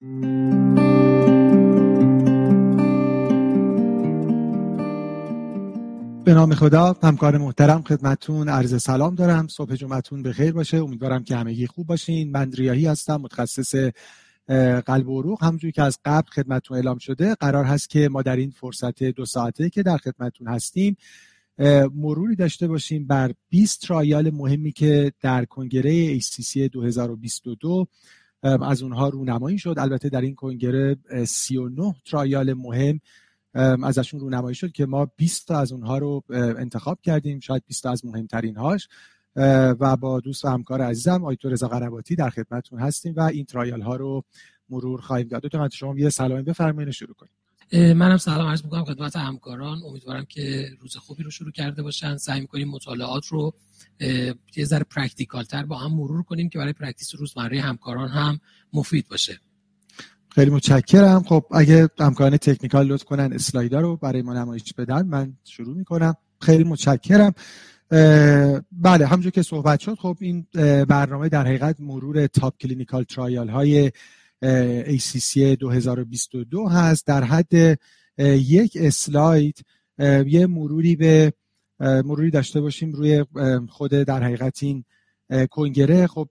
[0.00, 0.08] به
[6.34, 9.48] نام خدا همکار محترم خدمتون عرض سلام دارم.
[9.48, 10.76] صبح جمعتون به خیر باشه.
[10.76, 12.30] امیدوارم که همگی خوب باشین.
[12.30, 13.74] من ریاهی هستم متخصص
[14.86, 18.36] قلب و عروق همونجوری که از قبل خدمتون اعلام شده قرار هست که ما در
[18.36, 20.96] این فرصت دو ساعته که در خدمتون هستیم
[21.94, 27.86] مروری داشته باشیم بر 20 ترایال مهمی که در کنگره ACC 2022
[28.42, 29.74] از اونها رونمایی شد.
[29.78, 33.00] البته در این کنگره 39 ترایال مهم
[33.84, 37.40] ازشون رونمایی شد که ما 20 تا از اونها رو انتخاب کردیم.
[37.40, 38.88] شاید 20 تا از مهمترین هاش
[39.80, 43.80] و با دوست و همکار عزیزم آیتو رضا قرباتی در خدمتتون هستیم و این ترایال
[43.80, 44.24] ها رو
[44.70, 47.32] مرور خواهیم داد دو شما یه سلامی بفرمایید شروع کنیم.
[47.72, 49.82] منم سلام عرض می‌کنم خدمت همکاران.
[49.82, 52.16] امیدوارم که روز خوبی رو شروع کرده باشن.
[52.16, 53.54] سعی می‌کنیم مطالعات رو
[54.56, 58.40] یه ذره practical تر با هم مرور کنیم که برای practice روزمره همکاران هم
[58.72, 59.40] مفید باشه.
[60.28, 61.22] خیلی متشکرم.
[61.22, 65.06] خب اگه همکاران technical لطف کنن slide ا رو برای ما نمایش بدن.
[65.06, 66.14] من شروع می‌کنم.
[66.40, 67.34] خیلی متشکرم.
[68.72, 70.46] بله همونجور که صحبت شد خب این
[70.88, 73.92] برنامه در حقیقت مرور top clinical trial های
[74.86, 77.06] ACC 2022 هست.
[77.06, 77.78] در حد
[78.18, 79.64] یک اسلاید
[80.26, 81.32] یه مروری به
[81.80, 83.24] مروری داشته باشیم روی
[83.68, 84.84] خود در حقیقت این
[85.50, 86.06] کنگره.
[86.06, 86.28] خب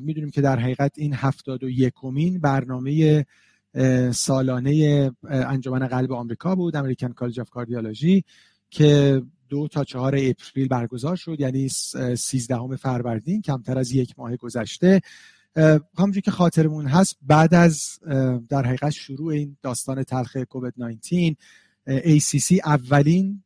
[0.00, 3.26] می‌دونیم که در حقیقت این هفتاد و یکمین برنامه
[4.12, 8.24] سالانه انجمن قلب آمریکا بود American College of Cardiology
[8.70, 11.40] که دو تا چهار اپریل برگزار شد.
[11.40, 11.68] یعنی
[12.16, 15.00] سیزدهم فروردین کمتر از یک ماه گذشته.
[15.98, 17.98] همونجور که خاطرمون هست بعد از
[18.48, 21.36] در حقیقت شروع این داستان تلخ کووید 19
[21.88, 23.42] ACC اولین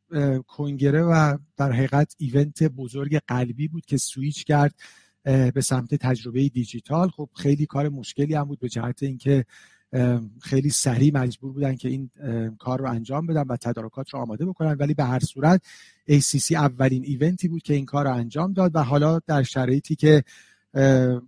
[0.47, 4.75] کنگره و در حقیقت ایونت بزرگ قلبی بود که سویچ کرد
[5.23, 7.09] به سمت تجربه دیجیتال.
[7.09, 9.45] خب خیلی کار مشکلی هم بود به جهت اینکه
[10.41, 12.09] خیلی سریع مجبور بودن که این
[12.59, 14.73] کار رو انجام بدن و تدارکات رو آماده بکنن.
[14.73, 15.61] ولی به هر صورت
[16.09, 20.23] ACC اولین ایونتی بود که این کار رو انجام داد و حالا در شرایطی که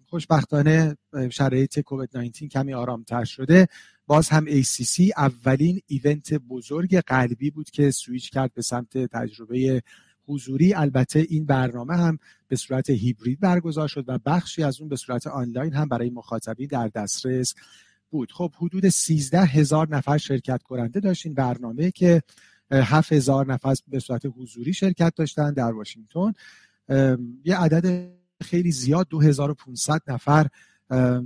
[0.05, 0.97] خوشبختانه
[1.29, 3.67] شرایط کووید 19 کمی آرامتر شده.
[4.07, 9.83] باز هم ACC اولین ایونت بزرگ قلبی بود که سویچ کرد به سمت تجربه
[10.27, 10.73] حضوری.
[10.73, 15.27] البته این برنامه هم به صورت هیبرید برگزار شد و بخشی از اون به صورت
[15.27, 17.53] آنلاین هم برای مخاطبین در دسترس
[18.09, 18.31] بود.
[18.31, 22.21] خب حدود 13 هزار نفر شرکت کننده داشت این برنامه که
[22.71, 26.33] 7 هزار نفر به صورت حضوری شرکت داشتن در واشنگتن.
[27.43, 30.47] یه عدد خیلی زیاد 2500 نفر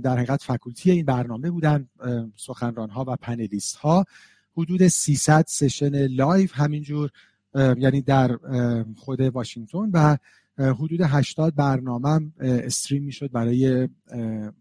[0.02, 1.88] در حقیقت faculty این برنامه بودن
[2.36, 4.04] سخنران ها و panelist ها
[4.56, 7.10] حدود 300 session live همینجور
[7.54, 8.38] یعنی در
[8.96, 10.16] خود واشنگتن و
[10.58, 13.88] حدود 80 برنامه stream می‌شد برای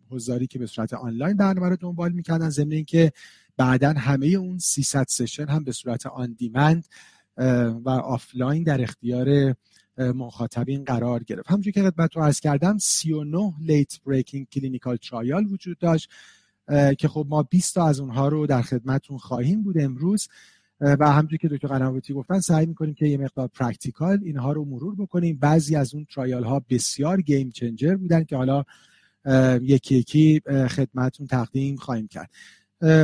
[0.10, 2.50] حضاری که به صورت آنلاین برنامه رو دنبال می‌کردن.
[2.50, 3.12] ضمن اینکه
[3.58, 6.88] بعدا همه اون 300 session هم به صورت on demand
[7.86, 9.56] و آفلاین در اختیار
[10.00, 11.50] مخاطبین قرار گرفت.
[11.50, 16.10] همونجور که خدمت رو عرض کردم 39 late breaking clinical trial وجود داشت
[16.98, 20.28] که خب ما 20 تا از اونها رو در خدمتون خواهیم بود امروز.
[20.82, 24.96] و همونجور که دکتر قنواتی گفتن سعی می‌کنیم که یه مقدار practical اینها رو مرور
[24.96, 25.38] بکنیم.
[25.38, 28.64] بعضی از اون trial ها بسیار game changer بودن که حالا
[29.62, 32.30] یکی یکی خدمتون تقدیم خواهیم کرد.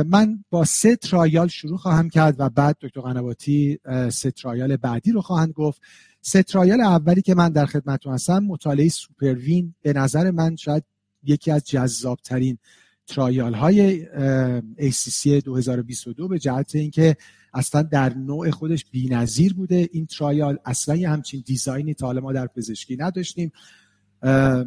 [0.08, 3.78] من با سه trial شروع خواهم کرد و بعد دکتر قنواتی
[4.12, 5.82] سه trial بعدی رو خواهند گفت.
[6.28, 10.84] سه trial اولی که من در خدمتتون هستم مطالعه SuperWIN به نظر من شاید
[11.22, 12.58] یکی از جذابترین
[13.06, 14.06] trial های
[14.90, 17.16] ACC 2022 به جهت اینکه
[17.54, 19.88] اصلا در نوع خودش بی‌نظیر بوده.
[19.92, 23.52] این trial اصلا یه همچین design ی تا حالا ما در پزشکی نداشتیم.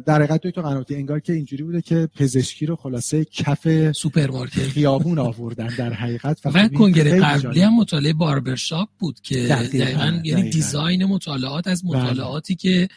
[0.06, 4.62] در حقیقت تو قناتی انگار که اینجوری بوده که پزشکی رو خلاصه کف سوپرمارکت.
[4.62, 6.38] خیابون آوردن در حقیقت.
[6.44, 12.02] و کنگره قبلی هم مطالعه barbershop بود که دقیقا, یعنی design مطالعات از بله.
[12.02, 12.88] مطالعاتی که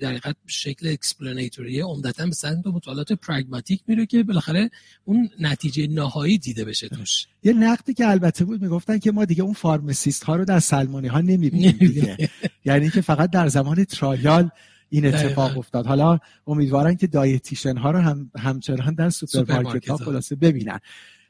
[0.00, 4.70] در حقیقت شکل explanatory عمدتا به سمت مطالعات pragmatic میره که بالاخره
[5.04, 7.26] اون نتیجه نهایی دیده بشه توش.
[7.42, 11.08] یه نقدی که البته بود می‌گفتن که ما دیگه اون pharmacist ها رو در سلمانی
[11.08, 12.16] ها نمی‌بینیم.
[12.64, 14.50] یعنی که فقط در زمان trial
[14.90, 15.86] این اتفاق افتاد.
[15.86, 20.78] حالا امیدوارن که dietitian ها رو هم همچنان در سوپرمارکت ها خلاصه ببینن.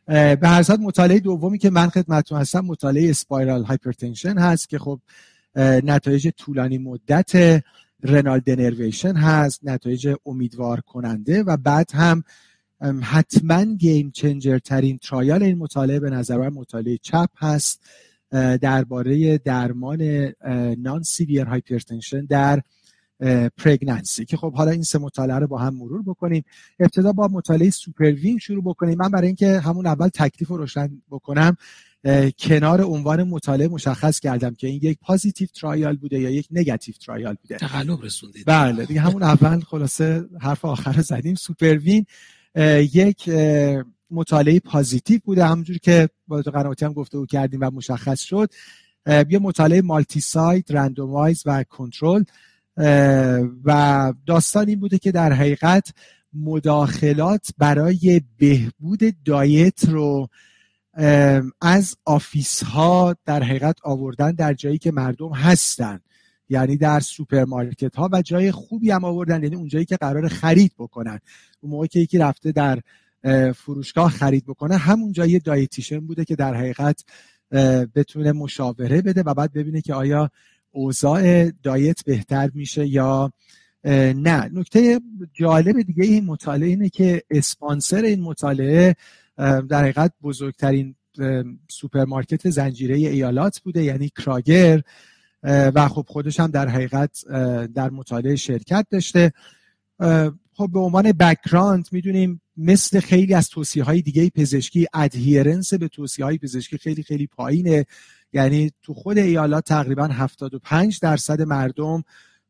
[0.07, 5.01] به هر صورت مطالعه دومی که من خدمتتون هستم مطالعه SPYRAL hypertension هست که خب
[5.57, 7.63] نتایج طولانی مدت
[8.03, 12.25] renal denervation هست نتایج امیدوار کننده و بعد هم
[13.03, 17.83] حتما game changer ترین trial این مطالعه به نظر من مطالعه CHAP هست.
[18.61, 20.33] درباره درمان
[20.79, 22.63] non-severe hypertension در
[23.57, 26.45] pregnancy که خب حالا این سه مطالعه رو با هم مرور بکنیم.
[26.81, 28.99] ابتدا با مطالعه SuperWIN شروع بکنیم.
[28.99, 31.57] من برای اینکه همون اول تکلیف رو روشن بکنم
[32.39, 37.37] کنار عنوان مطالعه مشخص کردم که این یک positive trial بوده یا یک negative trial
[37.43, 37.57] بوده.
[37.57, 38.45] تقلب رسوندید.
[38.47, 41.35] بله دیگه همون اول خلاصه حرف آخر رو زدیم.
[41.35, 42.07] SuperWIN
[42.95, 43.31] یک
[44.11, 45.47] مطالعه positive بوده.
[45.47, 48.51] همونجور که با قنواتی هم گفته کردیم و مشخص شد.
[49.07, 52.25] یه مطالعه multi-site randomized و کنترل
[53.65, 55.93] و داستان این بوده که در حقیقت
[56.33, 60.29] مداخلات برای بهبود diet رو
[61.61, 66.01] از office ها در حقیقت آوردن در جایی که مردم هستن.
[66.49, 71.21] یعنی در سوپرمارکت ها و جای خوبی هم آوردن یعنی اونجایی که قرار خرید بکنن.
[71.61, 72.81] اون موقع که یکی رفته در
[73.53, 77.05] فروشگاه خرید بکنه همون جایی dietitian بوده که در حقیقت
[77.95, 80.31] بتونه مشاوره بده و بعد ببینه که آیا
[80.71, 83.33] اوضاع diet بهتر میشه یا
[83.85, 84.51] نه.
[84.53, 85.01] نکته
[85.33, 88.97] جالب دیگه این مطالعه اینه که اسپانسر این مطالعه
[89.39, 90.95] در حقیقت بزرگترین
[91.69, 94.83] سوپرمارکت زنجیره ایالات بوده یعنی Kroger.
[95.43, 97.25] و خب خودش هم در حقیقت
[97.75, 99.33] در مطالعه شرکت داشته.
[100.53, 106.25] خب به عنوان background می‌دونیم مثل خیلی از توصیه های دیگه پزشکی adherence به توصیه
[106.25, 107.87] های پزشکی خیلی خیلی پایینه.
[108.33, 112.05] یعنی تو خود ایالات تقریبا 75 درصد مردم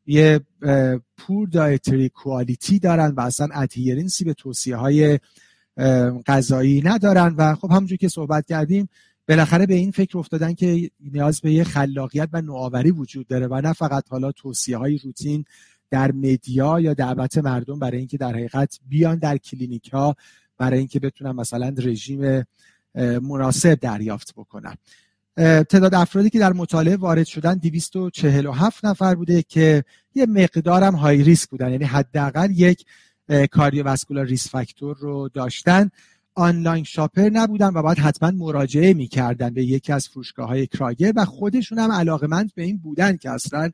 [0.05, 0.39] یه
[1.17, 5.19] poor dietary quality دارن و اصلا adherence ی به توصیه های
[6.27, 7.35] غذایی ندارن.
[7.37, 8.89] و خب همونجور که صحبت کردیم
[9.27, 13.61] بالاخره به این فکر افتادن که نیاز به یه خلاقیت و نوآوری وجود داره و
[13.61, 15.45] نه فقط حالا توصیه های روتین
[15.89, 20.15] در media یا دعوت مردم برای اینکه در حقیقت بیان در کلینیک ها
[20.57, 22.45] برای اینکه بتونن مثلا رژیم
[23.21, 24.75] مناسب دریافت بکنن.
[25.37, 29.83] تعداد افرادی که در مطالعه وارد شدن 247 نفر بوده که
[30.15, 31.71] یه مقدارم high risk بودن.
[31.71, 32.85] یعنی حداقل یک
[33.51, 35.89] کاردیوواسکولار ریس فاکتور رو داشتن.
[36.35, 41.25] آنلاین شاپر نبودن و باید حتما مراجعه می‌کردن به یکی از فروشگاه های کراگر و
[41.25, 43.71] خودشون هم علاقمند به این بودن که اصلا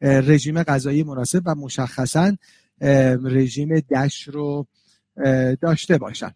[0.00, 2.36] رژیم غذایی مناسب و مشخصا
[3.24, 4.66] رژیم دش رو
[5.60, 6.30] داشته باشن.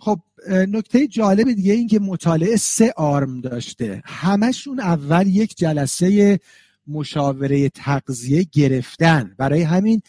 [0.00, 4.02] خب نکته جالب دیگه این که مطالعه سه آرم داشته.
[4.04, 6.40] همشون اول یک جلسه
[6.86, 9.34] مشاوره تغذیه گرفتن.
[9.38, 10.02] برای همین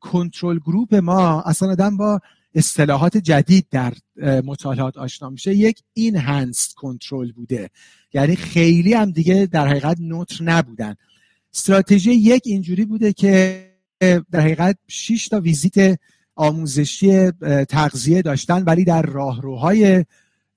[0.00, 2.20] کنترل گروپ ما اصلا آدم با
[2.54, 3.92] اصطلاحات جدید در
[4.44, 5.54] مطالعات آشنا میشه.
[5.54, 7.70] یک این هنس کنترل بوده.
[8.14, 10.94] یعنی خیلی هم دیگه در حقیقت نوتر نبودن.
[11.54, 13.64] استراتژی یک اینجوری بوده که
[14.00, 15.98] در حقیقت 6 تا ویزیت
[16.34, 17.30] آموزشی
[17.68, 20.04] تغذیه داشتن ولی در راهروهای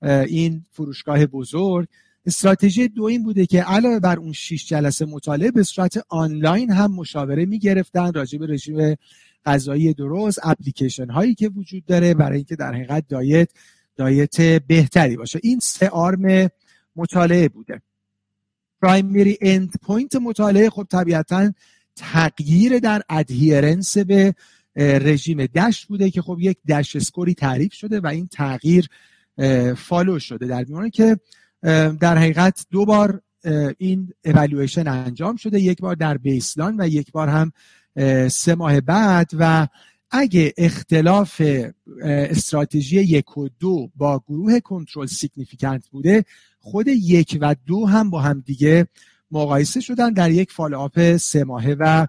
[0.02, 1.88] این فروشگاه بزرگ.
[2.26, 6.92] استراتژی دو این بوده که علاوه بر اون 6 جلسه مطالعه به صورت آنلاین هم
[6.92, 8.96] مشاوره می‌گرفتن راجع به رژیم
[9.44, 13.48] غذایی درست اپلیکیشن هایی که وجود داره برای اینکه در حقیقت diet
[13.96, 15.40] diet بهتری باشه.
[15.42, 16.50] این سه arm
[16.96, 17.82] مطالعه بوده.
[18.82, 21.52] primary endpoint مطالعه خب طبیعتا
[21.96, 24.34] تغییر در adherence به
[24.76, 28.88] رژیم DASH بوده که خب یک DASH score ی تعریف شده و این تغییر
[29.76, 31.16] follow شده در میانه که
[32.00, 33.20] در حقیقت دو بار
[33.78, 37.52] این اولویشن انجام شده یک بار در baseline و یک بار هم
[38.28, 39.68] سه ماه بعد و
[40.10, 41.42] اگه اختلاف
[42.02, 46.24] استراتژی یک و دو با گروه کنترل significant بوده
[46.60, 48.86] خود یک و دو هم با هم دیگه
[49.30, 52.06] مقایسه شدن در یک follow-up سه ماهه و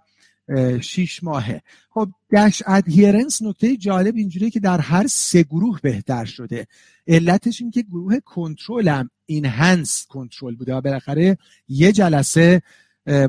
[0.82, 1.62] شیش ماهه.
[1.89, 6.68] خب DASH adherence نکته جالب اینجوریه که در هر سه گروه بهتر شده.
[7.08, 11.38] علتش این که گروه کنترل هم enhanced control بوده و بالاخره
[11.68, 12.62] یه جلسه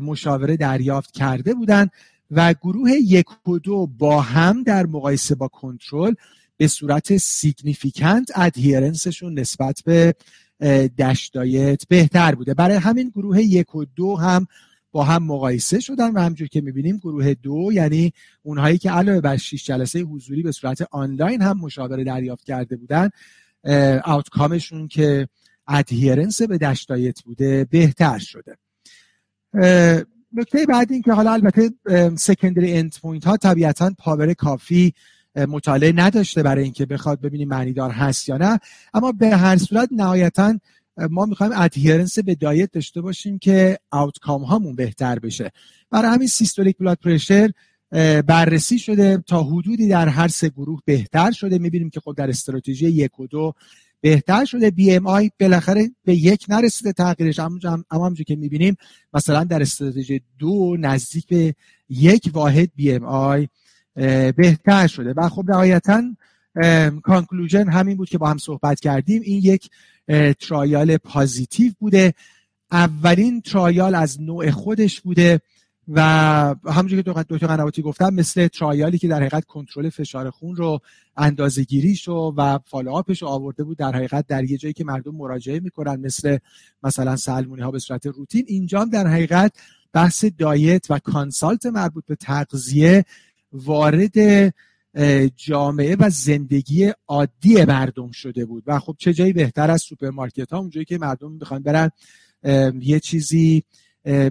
[0.01, 1.89] مشاوره دریافت کرده بودن
[2.31, 6.15] و گروه یک و دو با هم در مقایسه با کنترل
[6.57, 10.15] به صورت significant adherence شون نسبت به
[10.99, 12.55] DASH diet بهتر بوده.
[12.55, 14.47] برای همین گروه یک و دو هم
[14.92, 19.37] با هم مقایسه شدن و همجور که می‌بینیم گروه دو یعنی اونهایی که علاوه بر
[19.37, 23.11] 6 جلسه حضوری به صورت آنلاین هم مشاوره دریافت کرده بودن
[24.05, 25.28] outcome شون که
[25.69, 28.57] adherence به DASH diet بوده بهتر شده.
[30.33, 31.71] نکته بعد این که حالا البته
[32.17, 34.95] secondary endpoint ها طبیعتا power کافی
[35.35, 38.59] مطالعه نداشته برای اینکه بخواد ببینیم معنیدار هست یا نه
[38.95, 40.59] اما به هر صورت نهایتا
[41.11, 45.50] ما می‌خوایم adherence به diet داشته باشیم که outcome هامون بهتر بشه.
[45.90, 47.50] برای همین systolic blood pressure
[48.26, 49.23] بررسی شده.
[49.26, 51.59] تا حدودی در هر سه گروه بهتر شده.
[51.59, 53.55] می‌بینیم که خب در استراتژی یک و دو
[54.00, 54.71] بهتر شده.
[54.71, 56.93] BMI بالاخره به یک نرسیده.
[56.93, 58.76] تغییرش اما همونجور که می‌بینیم.
[59.12, 61.55] مثلا در استراتژی دو نزدیک به
[61.88, 63.49] یک واحد BMI
[64.37, 65.12] بهتر شده.
[65.17, 66.02] و خب نهایتا
[67.02, 69.23] conclusion همین بود که با هم صحبت کردیم.
[69.25, 69.71] این یک
[70.40, 72.15] trial positive بوده.
[72.73, 75.41] اولین trial از نوع خودش بوده
[75.88, 76.00] و
[76.65, 80.81] همونجور که دکتر قنواتی گفتم مثل trial ی که در حقیقت کنترل فشار خون رو
[81.17, 84.85] اندازه گیریش رو و follow-up ش رو آورده بود در حقیقت در یه جایی که
[84.85, 86.38] مردم مراجعه می‌کنن مثل
[86.83, 88.45] مثلا سلمونی ها به صورت روتین.
[88.49, 89.53] اینجا در حقیقت
[89.93, 93.05] بحث diet و consult مربوط به تغذیه
[93.53, 94.19] وارد
[95.37, 98.62] جامعه و زندگی عادی مردم شده بود.
[98.66, 101.90] و خب چه جایی بهتر از سوپرمارکت ها اونجایی که مردم می‌خوان برن
[102.80, 103.62] یه چیزی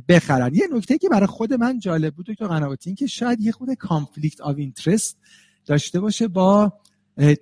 [0.10, 0.56] بخرن.
[0.56, 3.74] یه نکته که برای خود من جالب بود دکتر قنواتی این که شاید یه خود
[3.74, 5.18] conflict of interest
[5.66, 6.74] داشته باشه با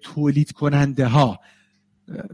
[0.02, 1.40] تولید کننده ها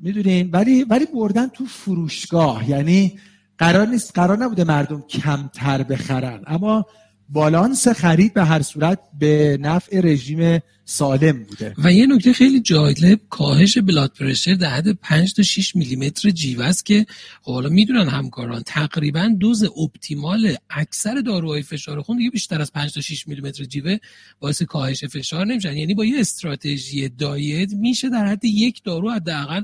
[0.01, 3.19] می‌دونین؟ ولی ولی بردن تو فروشگاه یعنی
[3.57, 6.43] قرار نیست قرار نبوده مردم کمتر بخرن.
[6.47, 6.85] اما
[7.33, 11.73] بالانس خرید به هر صورت به نفع رژیم سالم بوده.
[11.77, 16.65] و یه نکته خیلی جالب کاهش بلاد پرشر در حد 5 تا 6 میلیمتر جیوه
[16.65, 17.05] است که
[17.41, 22.93] خب حالا می‌دونن همکاران تقریبا دوز اپتیمال اکثر داروهای فشار خون دیگه بیشتر از 5
[22.93, 23.97] تا 6 میلیمتر جیوه
[24.39, 25.77] باعث کاهش فشار نمیشن.
[25.77, 29.63] یعنی با یه استراتژی diet میشه در حد یک دارو حداقل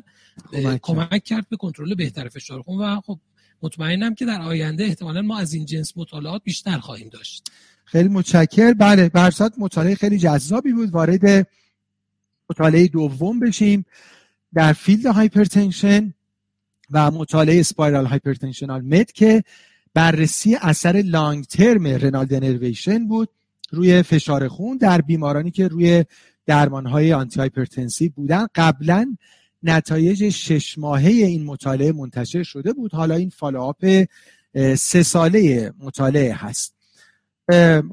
[0.82, 2.78] کمک کرد به کنترل بهتر فشار خون.
[2.78, 3.20] و خب
[3.62, 7.52] مطمئنم که در آینده احتمالا ما از این جنس مطالعات بیشتر خواهیم داشت.
[7.86, 8.74] خیلی متشکر.
[8.74, 10.90] بله برسات مطالعه خیلی جذابی بود.
[10.92, 11.48] وارد
[12.50, 13.86] مطالعه دوم بشیم
[14.54, 16.14] در field hypertension
[16.92, 19.44] و مطالعه SPYRAL Hypertension ON MED که
[19.94, 23.30] بررسی اثر long-term renal denervation بود
[23.72, 26.06] روی فشار خون در بیمارانی که روی
[26.46, 28.48] درمانهای antihypertensive بودن.
[28.56, 29.18] قبلا
[29.64, 32.94] نتایج شش ماهه این مطالعه منتشر شده بود.
[32.94, 34.06] حالا این follow-up
[34.78, 36.78] سه ساله مطالعه هست.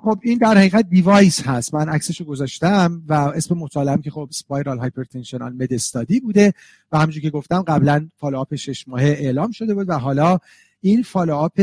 [0.02, 1.74] خب این در حقیقت device هست.
[1.74, 6.52] من عکسش رو گذاشتم و اسم مطالعه که خب SPYRAL Hypertension ON MED study بوده
[6.92, 10.38] و همونجور که گفتم قبلا follow-up شش ماهه اعلام شده بود و حالا
[10.80, 11.60] این follow-up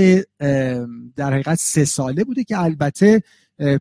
[1.15, 3.23] در حقیقت سه ساله بوده که البته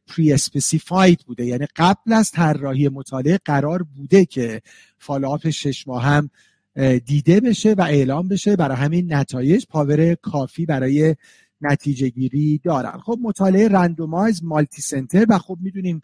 [0.06, 1.46] pre-specified بوده.
[1.46, 4.62] یعنی قبل از طراحی مطالعه قرار بوده که
[4.98, 6.30] follow-up شش ماه هم
[7.06, 8.56] دیده بشه و اعلام بشه.
[8.56, 11.16] برای همین نتایج power کافی برای
[11.60, 12.98] نتیجه گیری دارن.
[12.98, 16.00] خب مطالعه randomized multicenter و خب می‌دونیم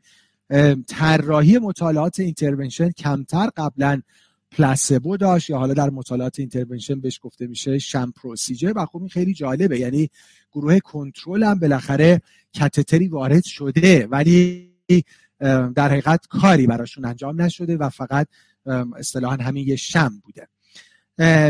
[0.86, 4.02] طراحی مطالعات intervention کمتر قبلا
[4.56, 8.72] placebo داشت یا حالا در مطالعات intervention بهش گفته میشه sham procedure.
[8.76, 9.78] و خب این خیلی جالبه.
[9.78, 10.10] یعنی
[10.52, 12.20] گروه کنترل هم بالاخره
[12.54, 14.72] catheter ی وارد شده ولی
[15.74, 18.28] در حقیقت کاری براشون انجام نشده و فقط
[18.96, 20.48] اصطلاحا همین یه sham بوده.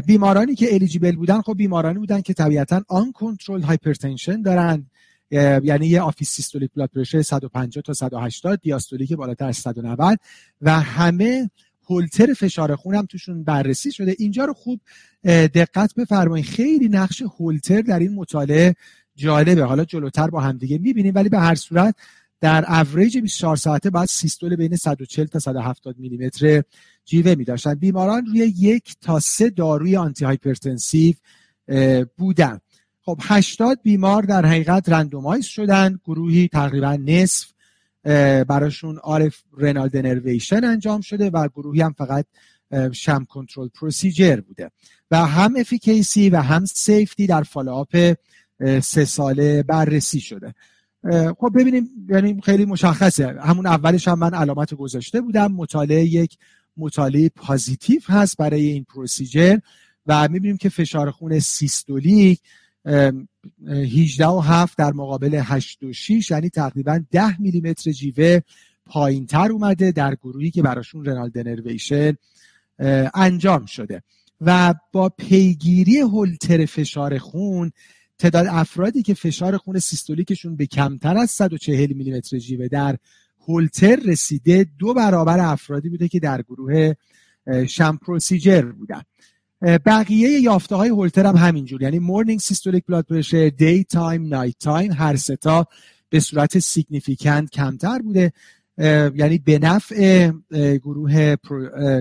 [0.01, 4.87] بیمارانی که eligible بودن خب بیمارانی بودن که طبیعتا uncontrolled hypertension دارن
[5.31, 10.19] یعنی یه office systolic blood pressure 150 تا 180 diastolic بالاتر از 190
[10.61, 11.51] و همه
[11.91, 14.17] هولتر فشار خون هم توشون بررسی شده.
[14.19, 14.81] اینجا رو خوب
[15.25, 16.47] دقت بفرمایید.
[16.47, 18.75] خیلی نقش هولتر در این مطالعه
[19.17, 19.65] جالبه.
[19.65, 21.95] حالا جلوتر با همدیگه می‌بینیم ولی به هر صورت
[22.41, 26.63] در اوریج 24 ساعته باید systole بین 140 تا 170 میلیمتر
[27.05, 31.15] جیوه می داشتن بیماران روی یک تا سه داروی antihypertensive
[32.17, 32.61] بودن.
[33.03, 36.01] خب 80 بیمار در حقیقت randomize شدن.
[36.05, 37.49] گروهی تقریبا نصف
[38.49, 42.27] براشون RF renal denervation انجام شده و گروهی هم فقط
[42.93, 44.71] sham control procedure بوده.
[45.11, 48.15] و هم efficacy و هم safety در follow-up
[48.83, 50.55] سه ساله بررسی شده.
[51.39, 53.41] خب ببینیم یعنی خیلی مشخصه.
[53.41, 55.53] همون اولش هم من علامت گذاشته بودم.
[55.53, 56.39] مطالعه یک
[56.77, 59.59] مطالعه positive هست برای این procedure
[60.07, 62.41] و می‌بینیم که فشار خون systolic
[63.69, 68.41] 18 و 7 در مقابل 8 و 6 یعنی تقریبا 10 میلیمتر جیوه
[68.87, 72.17] پایین تر اومده در گروهی که براشون رنال دنرویشن
[73.15, 74.03] انجام شده.
[74.41, 77.73] و با پیگیری هولتر فشار خون
[78.19, 82.97] تعداد افرادی که فشار خون سیستولیکشون به کمتر از 140 میلیمتر جیوه در
[83.49, 86.95] هولتر رسیده دو برابر افرادی بوده که در گروه
[87.69, 89.03] شم پروسیجر بودن.
[89.63, 91.83] بقیه یافته های هولتر هم همینجور.
[91.83, 95.67] یعنی morning systolic blood pressure daytime nighttime هر سه تا
[96.09, 98.33] به صورت significant کمتر بوده.
[99.15, 100.31] یعنی به نفع
[100.83, 101.37] گروه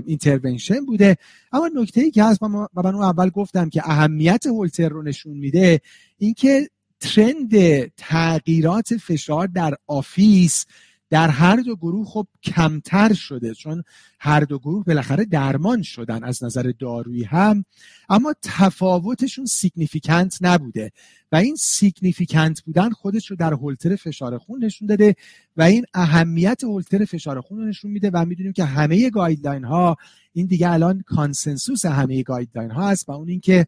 [0.05, 1.17] intervention بوده.
[1.51, 5.81] اما نکته ای که هست و من اول گفتم که اهمیت هولتر رو نشون میده
[6.17, 10.65] اینکه trend تغییرات فشار در office
[11.09, 13.83] در هر دو گروه خب کمتر شده چون
[14.19, 17.65] هر دو گروه بالاخره درمان شدن از نظر دارویی هم
[18.09, 20.91] اما تفاوتشون significant نبوده
[21.31, 25.15] و این significant بودن خودش رو در هولتر فشار خون نشون داده
[25.57, 29.97] و این اهمیت هولتر فشار خون رو نشون میده و می‌دونیم که همه guideline ها
[30.33, 33.67] این دیگه الان consensus همه guideline ها هست و اون اینکه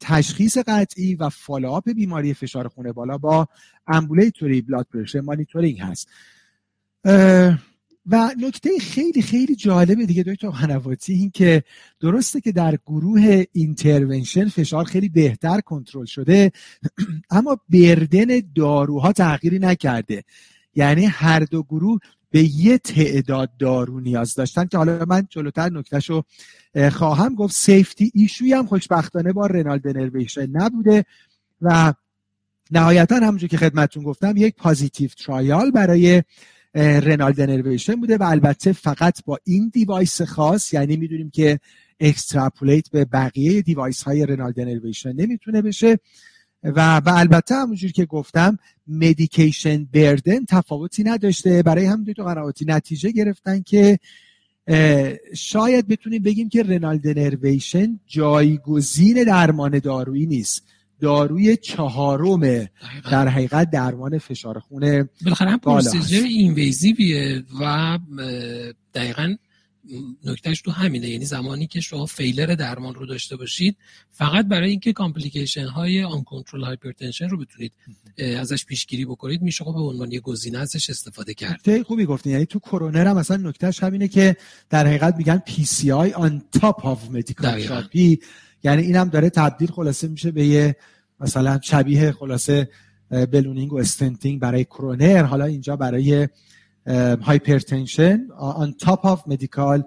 [0.00, 3.48] تشخیص قطعی و follow-up بیماری فشار خون بالا با
[3.86, 6.08] ambulatory blood pressure monitoring هست.
[8.06, 11.62] و نکته خیلی خیلی جالب دیگه دکتر قنواتی این که
[12.00, 16.52] درسته که در گروه intervention فشار خیلی بهتر کنترل شده
[17.30, 20.24] اما burden داروها تغییری نکرده.
[20.74, 26.10] یعنی هر دو گروه به یه تعداد دارو نیاز داشتن که حالا من جلوتر نکتهش
[26.10, 26.24] رو
[26.90, 27.56] خواهم گفت.
[27.56, 31.04] safety issue ی هم خوشبختانه با renal denervation نبوده
[31.62, 31.94] و
[32.70, 36.22] نهایتا همونجور که خدمتون گفتم یک positive trial برای
[36.74, 41.60] renal denervation بوده و البته فقط با این device خاص یعنی می‌دونیم که
[42.00, 45.98] extrapolate به بقیه device های renal denervation نمی‌تونه بشه.
[46.62, 51.62] و, و البته همونجور که گفتم medication burden تفاوتی نداشته.
[51.62, 53.98] برای همین دکتر قنواتی نتیجه گرفتن که
[55.34, 60.62] شاید بتونیم بگیم که renal denervation جایگزین درمان دارویی نیست.
[61.02, 62.68] داروی چهارم
[63.10, 67.98] در حقیقت درمان فشار خون بالاخره هم procedure invasive یه و
[68.94, 69.36] دقیقا
[70.24, 71.08] نکتهش تو همینه.
[71.08, 73.76] یعنی زمانی که شما failure درمان رو داشته باشید
[74.10, 77.72] فقط برای اینکه complication های uncontrolled hypertension رو بتونید
[78.18, 81.52] ازش پیشگیری بکنید میشه خب به عنوان یه گزینه ازش استفاده کرد.
[81.52, 82.32] نکته خوبی گفتین.
[82.32, 84.36] یعنی تو کرونر هم مثلا نکتهش همینه که
[84.70, 87.62] در حقیقت میگن PCI on top of medical
[88.62, 90.76] یعنی اینم داره تبدیل خلاصه میشه به یه
[91.20, 92.68] مثلا شبیه خلاصه
[93.10, 95.22] ballooning و stenting برای کرونر.
[95.22, 96.28] حالا اینجا برای
[97.22, 99.84] hypertension on top of medical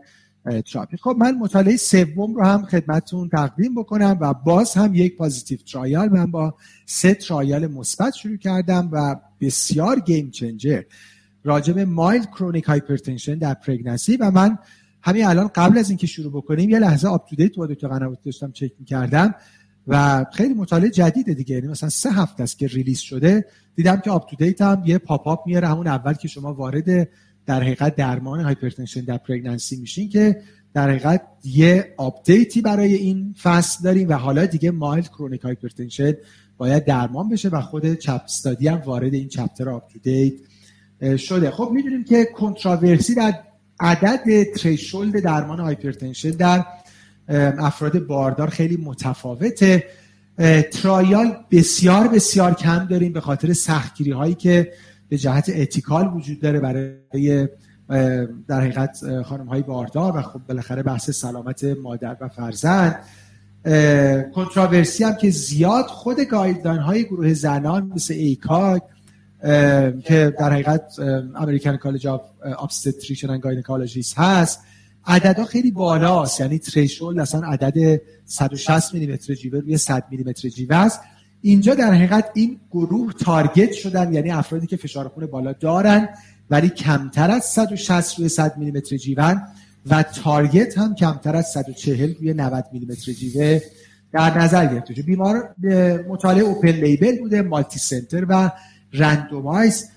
[0.65, 5.57] therapy خب من مطالعه سوم رو هم خدمتتون تقدیم بکنم و باز هم یک positive
[5.57, 6.55] trial من با
[6.85, 10.81] سه trial مثبت شروع کردم و بسیار game changer
[11.43, 14.57] راجب mild chronic hypertension در pregnancy و من
[15.05, 18.71] همین الان قبل از اینکه شروع بکنیم یه لحظه UpToDate با دکتر قنوات داشتم چک
[18.79, 19.35] می‌کردم
[19.87, 21.55] و خیلی مطالعه جدیده دیگه.
[21.55, 23.45] یعنی مثلا سه هفته است که release شده.
[23.75, 27.09] دیدم که UpToDate هم یه pop-up میاره همون اول که شما وارد
[27.45, 30.41] در حقیقت درمان hypertension در pregnancy میشین که
[30.73, 36.13] در حقیقت یه update ی برای این فصل داریم و حالا دیگه mild chronic hypertension
[36.57, 40.33] باید درمان بشه و خود CHAP study هم وارد این chapter UpToDate
[41.17, 41.51] شده.
[41.51, 43.33] خب می‌دونیم که controversy در
[43.79, 46.65] عدد threshold درمان hypertension در
[47.57, 49.83] افراد باردار خیلی متفاوته.
[50.71, 54.71] trial بسیار بسیار کم داریم به خاطر سختگیری هایی که
[55.09, 57.47] به جهت ethical وجود داره برای
[58.47, 62.99] در حقیقت خانم های باردار و خب بالاخره بحث سلامت مادر و فرزند.
[64.35, 68.81] controversy هم که زیاد خود guideline های گروه زنان مثل ACOG
[70.03, 70.99] که در حقیقت
[71.35, 72.21] American College of
[72.59, 74.59] Obstetricians and Gynecologists هست.
[75.07, 76.39] عددها خیلی بالاست.
[76.39, 80.99] یعنی threshold اصلا عدد 160 میلیمتر جیوه روی 100 میلیمتر جیوه است.
[81.41, 86.09] اینجا در حقیقت این گروه target شدن یعنی افرادی که فشار خون بالا دارن
[86.49, 89.35] ولی کمتر از 160 روی 100 میلیمتر جیوه
[89.89, 93.61] و target هم کمتر از 140 روی 90 میلیمتر جیوه
[94.11, 94.93] در نظر گرفته.
[94.93, 95.55] بیمار
[96.09, 98.51] مطالعه اوپن لیبل بوده مالتی سنتر و
[98.97, 99.89] رندومایز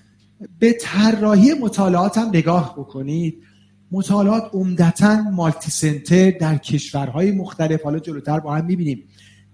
[0.59, 3.43] به طراحی مطالعات هم نگاه بکنید.
[3.91, 7.81] مطالعات عمدتا مالتی سنتر در کشورهای مختلف.
[7.81, 9.03] حالا جلوتر با هم می‌بینیم.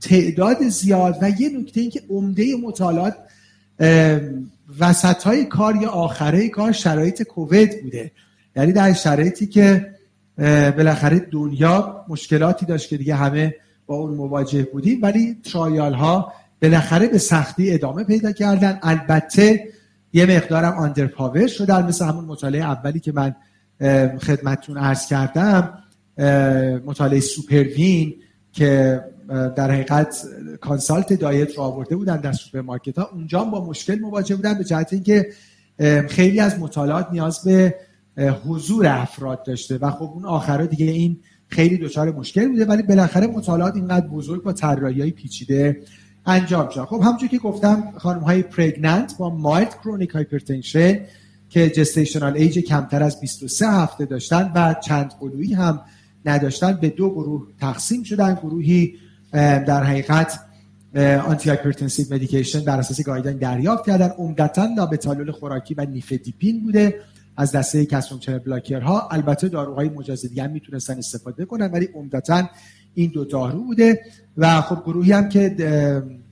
[0.02, 3.16] تعداد زیاد و یه نکته این که عمده مطالعات
[4.80, 8.12] وسط های کار یا آخره کار شرایط کووید بوده.
[8.56, 9.96] یعنی در شرایطی که
[10.78, 13.56] بالاخره دنیا مشکلاتی داشت که دیگه همه
[13.86, 18.80] با اون مواجه بودیم ولی trial ها بالاخره به سختی ادامه پیدا کردن.
[18.84, 19.68] البته
[20.14, 23.36] یه مقدارم underpower شدن مثل همون مطالعه اولی که من
[24.20, 25.84] خدمتتون عرض کردم
[26.86, 28.16] مطالعه SuperWIN
[28.52, 30.26] که در حقیقت
[30.62, 34.94] consult diet رو آورده بودن در سوپرمارکت ها اونجا با مشکل مواجه بودن به جهت
[34.94, 35.30] اینکه
[36.10, 37.76] خیلی از مطالعات نیاز به
[38.46, 42.66] حضور افراد داشته و خب اون آخرا دیگه این خیلی دچار مشکل بوده.
[42.66, 45.82] ولی بالاخره مطالعات اینقدر بزرگ با طراحی های پیچیده
[46.26, 46.86] انجام شد.
[46.86, 51.00] خب همونجوری که گفتم خانم های pregnant با mild chronic hypertension
[51.50, 55.82] که gestational age کمتر از 23 هفته داشتن و چند قلویی هم
[56.26, 58.34] نداشتن به دو گروه تقسیم شدن.
[58.34, 58.96] گروهی
[59.32, 60.40] در حقیقت
[60.96, 64.10] antihypertensive medication بر اساس guideline دریافت کردن.
[64.10, 67.00] عمدتا لابتالول خوراکی و نیفدیپین بوده
[67.38, 69.08] از دسته calcium channel blocker ها.
[69.12, 72.50] البته داروهای مجاز دیگه هم می‌تونستن استفاده کنن ولی عمدتا
[72.96, 74.02] این دو دارو بوده
[74.38, 75.50] و خب گروهی هم که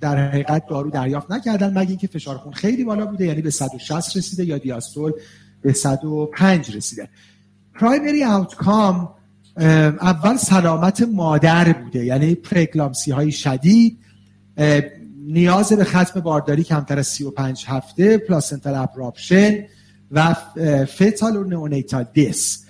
[0.02, 4.18] در حقیقت دارو دریافت نکردن مگه اینکه فشار خون خیلی بالا بوده یعنی به 160
[4.18, 5.12] رسیده یا دیاستول
[5.62, 7.10] به 105 رسیده.
[7.74, 9.10] primary outcome
[9.58, 14.00] اول سلامت مادر بوده یعنی پره‌اکلامپسی های شدید
[15.28, 19.64] نیاز به ختم بارداری کمتر از 35 هفته placental abruption
[20.12, 20.36] و
[20.86, 22.63] fetal و neonatal death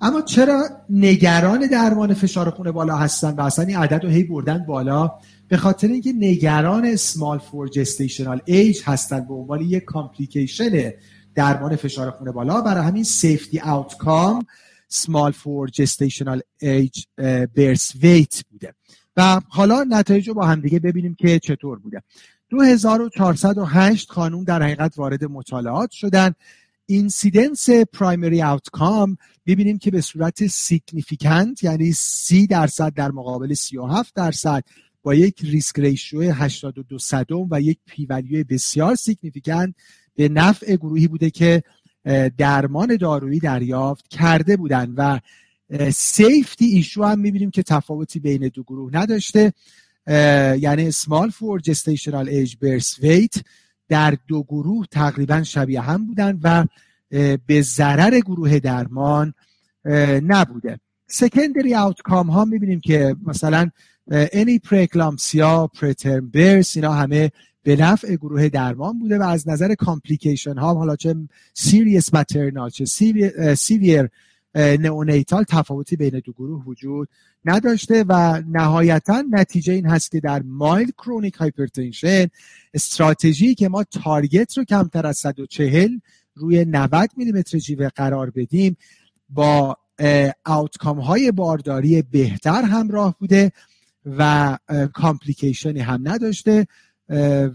[0.00, 4.66] اما چرا نگران درمان فشار خون بالا هستن و اصلا این عدد رو هی بردن
[4.66, 5.10] بالا؟
[5.48, 10.92] به خاطر اینکه نگران سمال فور جستیشنال ایج هستن به عنوان یک complication
[11.34, 12.60] درمان فشار خون بالا.
[12.60, 14.46] برای همین safety outcome
[14.88, 17.04] small for gestational age
[17.56, 18.74] birth weight بوده.
[19.16, 22.02] و حالا نتایج رو با همدیگه ببینیم که چطور بوده.
[22.50, 26.34] 2408 خانوم در حقیقت وارد مطالعات شدن.
[26.86, 34.64] incidence primary outcome ببینیم که به صورت significant یعنی 30 درصد در مقابل 37 درصد
[35.02, 39.74] با یک risk ratio 82 صدم و یک p-value ی بسیار significant
[40.16, 41.62] به نفع گروهی بوده که
[42.38, 45.20] درمان دارویی دریافت کرده بودند و
[45.90, 49.52] safety issue هم می‌بینیم که تفاوتی بین دو گروه نداشته.
[50.60, 53.42] یعنی small for gestational age birth weight
[53.88, 56.66] در دو گروه تقریبا شبیه هم بودن و
[57.46, 59.34] به ضرر گروه درمان
[60.26, 60.80] نبوده.
[61.06, 63.70] secondary outcome ها می‌بینیم که مثلا
[64.12, 67.30] any preeclampsia preterm birth اینا همه
[67.62, 71.14] به نفع گروه درمان بوده و از نظر complication ها حالا چه
[71.54, 72.84] serious maternal چه
[73.54, 74.08] severe
[74.54, 77.08] neonatal تفاوتی بین دو گروه وجود
[77.44, 82.26] نداشته و نهایتا نتیجه این هست که در mild chronic hypertension
[82.74, 85.90] استراتژی که ما target رو کمتر از 140
[86.34, 88.76] روی 90 میلیمتر جیوه قرار بدیم
[89.28, 89.76] با
[90.44, 93.52] outcome های بارداری بهتر همراه بوده
[94.06, 94.58] و
[94.94, 96.66] complication ی هم نداشته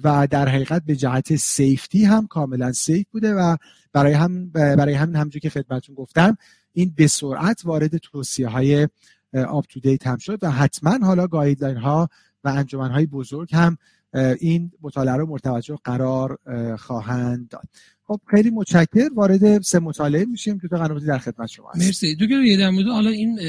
[0.03, 3.57] و در حقیقت به جهت safety هم کاملا safe بوده و
[3.93, 6.37] برای هم برای همین همونجور که خدمتتون گفتم
[6.73, 8.87] این به سرعت وارد توصیه های
[9.33, 12.09] UpToDate هم شد و حتما حالا guideline ها
[12.43, 13.77] و انجمن های بزرگ هم
[14.39, 16.37] این مطالعه رو مورد توجه قرار
[16.77, 17.67] خواهند داد.
[18.09, 19.09] خب خیلی متشکر.
[19.15, 20.57] وارد سه مطالعه میشیم.
[20.57, 21.85] دکتر قنواتی در خدمت شما هست.
[21.85, 22.15] مرسی.
[22.15, 23.39] دو یه در مورد حالا این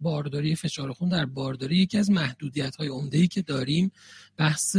[0.00, 3.92] بارداری فشار خون در بارداری یکی از محدودیت های عمده ای که داریم
[4.36, 4.76] بحث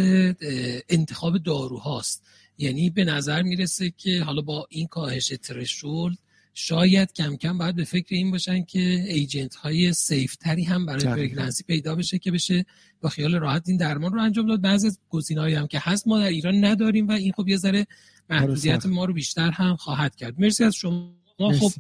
[0.89, 2.23] انتخاب داروهاست.
[2.57, 6.17] یعنی به نظر می‌رسه که حالا با این کاهش threshold
[6.53, 11.05] شاید کم کم باید به فکر این باشن که agent های safe تری هم برای
[11.05, 12.65] pregnancy پیدا بشه که بشه
[13.01, 14.61] با خیال راحت این درمان رو انجام داد.
[14.61, 17.87] بعضی از گزینه‌هایی هم که هست ما در ایران نداریم و این خب یه ذره
[18.31, 20.39] محدودیت ما رو بیشتر هم خواهد کرد.
[20.39, 21.13] مرسی از شما.
[21.39, 21.71] خب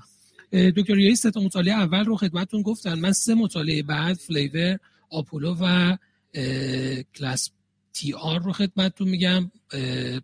[0.51, 4.77] دکتر ریایی سه مطالعه اول رو خدمتتون گفتن من سه مطالعه بعد FLAVOUR
[5.09, 5.97] APOLLO و
[7.15, 7.49] CLASP
[7.93, 9.51] TR رو خدمتتون میگم.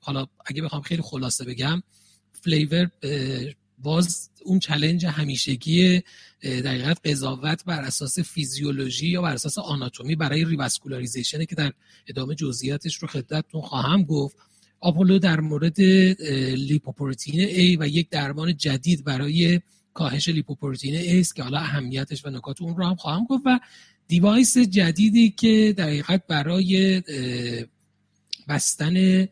[0.02, 1.84] حالا اگه بخوام خیلی خلاصه بگم
[2.32, 2.90] FLAVOUR
[3.78, 6.04] باز اون challenge همیشگی
[6.44, 11.74] در حقیقت قضاوت بر اساس فیزیولوژی یا بر اساس آناتومی برای revascularization ه که در
[12.08, 14.38] ادامه جزئیاتش رو خدمتتون خواهم گفت.
[14.80, 15.82] APOLLO در مورد
[16.52, 19.62] لیپوپروتئین A و یک درمان جدید برای
[19.94, 23.60] کاهش لیپوپروتئین A که حالا اهمیتش و نکات اون رو هم خواهم گفت و
[24.08, 27.02] device جدیدی که در حقیقت برای
[28.48, 29.28] بستن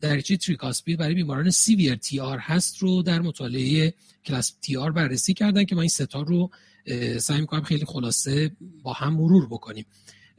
[0.00, 5.74] دریچه تریکاسپید برای بیماران severe TR هست رو در مطالعه CLASP TR بررسی کردن که
[5.74, 6.50] ما این ستا رو
[7.18, 8.50] سعی می‌کنم خیلی خلاصه
[8.82, 9.86] با هم مرور بکنیم.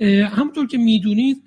[0.02, 1.44] همونطور که می‌دونید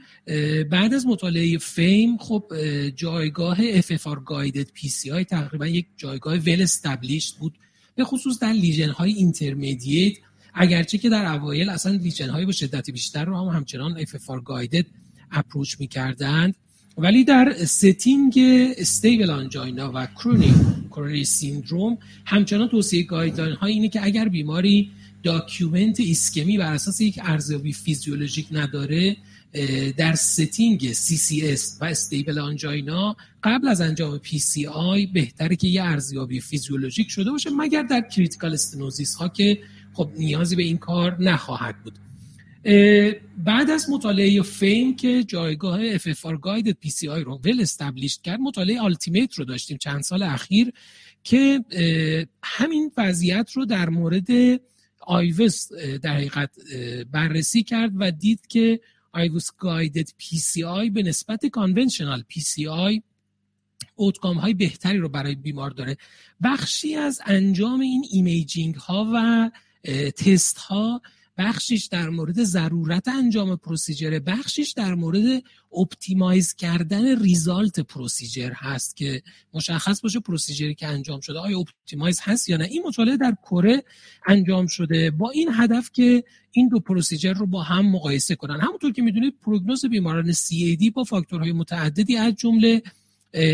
[0.70, 2.52] بعد از مطالعه FAME خب
[2.96, 7.58] جایگاه FFR guided PCI تقریبا یک جایگاه well established بود.
[7.94, 10.16] به خصوص در lesion های intermediate
[10.54, 14.84] اگرچه که در اوایل اصلا lesion های با شدت بیشتر رو هم همچنان FFR guided
[15.30, 16.54] approach می‌کردند.
[16.98, 18.34] ولی در setting
[18.78, 20.54] stable angina و chronic
[20.90, 24.90] coronary syndrome همچنان توصیه guideline ها اینه که اگر بیماری
[25.22, 29.16] document ایسکمی بر اساس یک ارزیابی فیزیولوژیک نداره
[29.96, 37.10] در setting CCS و stable angina قبل از انجام PCI بهتره که یه ارزیابی فیزیولوژیک
[37.10, 39.58] شده باشه مگر در critical stenosis ها که
[39.92, 41.98] خب نیازی به این کار نخواهد بود.
[43.44, 49.34] بعد از مطالعه FAME که جایگاه FFR guide PCI رو well established کرد مطالعه ULTIMATE
[49.34, 50.72] رو داشتیم چند سال اخیر
[51.24, 51.64] که
[52.42, 54.26] همین وضعیت رو در مورد
[55.06, 55.72] IVUS
[56.02, 56.50] در حقیقت
[57.10, 58.80] بررسی کرد و دید که
[59.12, 63.02] IVUS guided PCI به نسبت conventional PCI
[63.94, 65.96] outcome های بهتری رو برای بیمار داره.
[66.42, 69.50] بخشی از انجام این imaging ها و
[70.10, 71.02] تست ها
[71.38, 79.22] بخشیش در مورد ضرورت انجام procedure بخشیش در مورد optimize کردن result procedure هست که
[79.54, 82.64] مشخص باشه procedure ی که انجام شده آیا optimize هست یا نه.
[82.64, 83.84] این مطالعه در کره
[84.26, 85.10] انجام شده.
[85.10, 88.60] با این هدف که این دو procedure رو با هم مقایسه کنن.
[88.60, 92.82] همونطور که می‌دونید prognosis بیماران CAD با فاکتورهای متعددی از جمله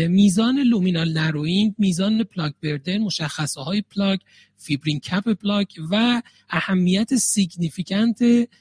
[0.09, 4.19] میزان luminal narrowing میزان plaque burden مشخصه های پلاک
[4.57, 8.19] fibrous cap پلاک و اهمیت significant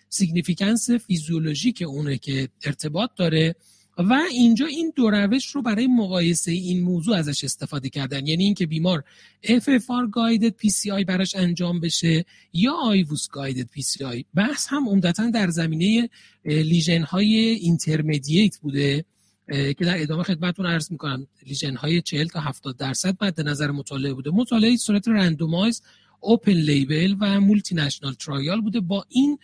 [0.09, 3.55] significance فیزیولوژیک اونه که ارتباط داره.
[3.99, 8.27] و اینجا این دو روش رو برای مقایسه این موضوع ازش استفاده کردن.
[8.27, 9.05] یعنی اینکه بیمار
[9.45, 16.09] FFR guided PCI براش انجام بشه یا IVUS guided PCI بحث هم عمدتا در زمینه
[16.45, 19.05] lesion های intermediate بوده.
[19.49, 24.15] که در ادامه خدمتتون عرض می‌کنم lesion های 40 تا 70 درصد مد نظر مطالعه
[24.15, 24.31] بوده.
[24.31, 25.83] مطالعه صورت randomized
[26.21, 28.81] open label و multinational trial بوده.
[28.81, 29.39] با این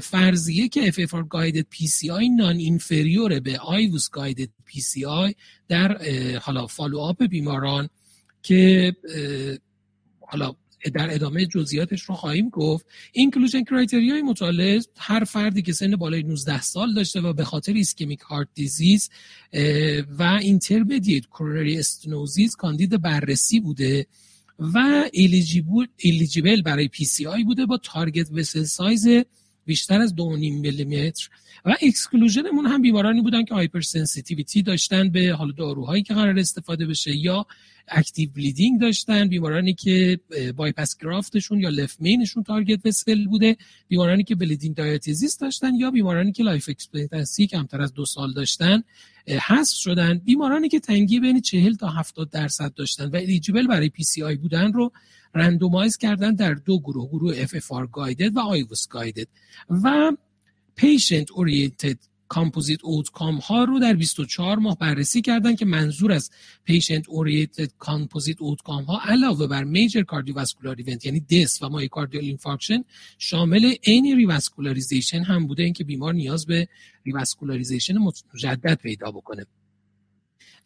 [0.00, 5.34] فرضیه که FFR guided PCI non-inferior به IVUS guided PCI
[5.68, 5.98] در
[6.38, 7.88] حالا follow up بیماران
[8.42, 8.96] که
[10.20, 10.54] حالا
[10.94, 12.86] در ادامه جزئیاتش رو خواهیم گفت.
[13.12, 17.72] inclusion criteria ی مطالعه هر فردی که سن بالای 19 سال داشته و به خاطر
[17.72, 19.10] ischemic heart disease
[20.18, 24.06] و intermediate coronary stenosis کاندید بررسی بوده
[24.58, 25.04] و
[26.04, 29.08] eligible برای PCI بوده با target vessel size
[29.64, 31.28] بیشتر از 2.5 میلیمتر.
[31.64, 36.86] و exclusion مون هم بیمارانی بودن که hypersensitivity داشتن به حال داروهایی که قرار استفاده
[36.86, 37.46] بشه یا
[37.88, 40.20] active bleeding داشتن بیمارانی که
[40.56, 43.56] bypass graft شون یا left main شون target vessel بوده
[43.88, 48.82] بیمارانی که bleeding diathesis داشتن یا بیمارانی که life expectancy کمتر از دو سال داشتن
[49.28, 50.18] حذف شدن.
[50.18, 54.92] بیمارانی که تنگی بین 40 تا 70 درصد داشتن و eligible برای PCI بودن رو
[55.34, 59.26] randomize کردن در دو گروه گروه FFR guided و IVUS guided.
[59.70, 60.12] و
[60.76, 66.30] patient oriented composite outcome ها رو در 24 ماه بررسی کردن که منظور از
[66.64, 72.84] patient oriented composite outcome ها علاوه بر major cardiovascular event یعنی death و myocardial infarction
[73.18, 76.68] شامل any revascularization هم بوده اینکه بیمار نیاز به
[77.04, 77.94] revascularization
[78.34, 79.46] مجدد پیدا بکنه.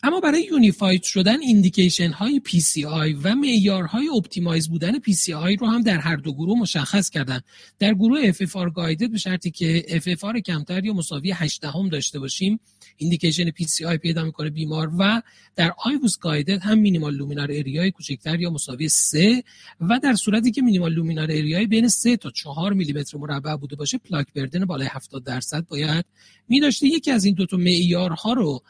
[0.02, 2.40] اما برای unified شدن indication های
[2.88, 4.92] PCI و معیارهای optimize بودن
[5.36, 7.40] PCI رو هم در هر دو گروه مشخص کردن.
[7.78, 12.60] در گروه FFR guided به شرطی که FFR کمتر یا مساوی 8 دهم داشته باشیم
[12.96, 13.50] indication
[13.86, 15.22] PCI پیدا می‌کنه بیمار و
[15.56, 19.42] در IVUS guided هم minimal luminal area ی کوچکتر یا مساوی 3
[19.80, 23.56] و در صورتی که minimal luminal area ی بین 3 تا 4 میلی متر مربع
[23.56, 26.04] بوده باشه plaque burden بالای 70 درصد باید
[26.48, 28.62] می داشته یکی از این دو تا معیارها رو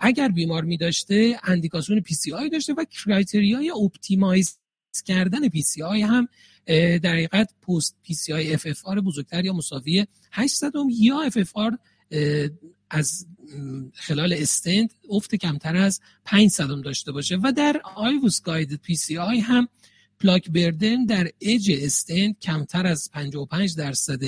[0.00, 4.58] اگر بیمار می داشته اندیکاسیون PCI داشته و criteria ی optimize
[5.04, 6.28] کردن پی سی آی هم
[7.02, 11.36] در حقیقت پست پی سی آی اف اف آر بزرگتر یا مساوی 800 یا اف
[11.36, 11.78] اف آر
[12.90, 13.26] از
[13.94, 19.38] خلال استند افت کمتر از 500 داشته باشه و در آیووس گاید پی سی آی
[19.38, 19.68] هم
[20.20, 24.22] پلاک بردن در اج استند کمتر از 55 درصد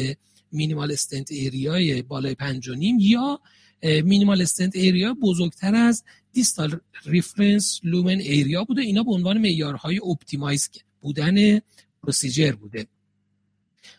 [0.53, 3.41] مینیمال استنت ایریای بالای 5 یا
[3.83, 8.83] مینیمال استنت ایریا بزرگتر از distal reference lumen area بوده.
[8.83, 10.71] اینا به عنوان معیارهای optimize
[11.01, 11.61] بودن
[12.03, 12.87] procedure بوده.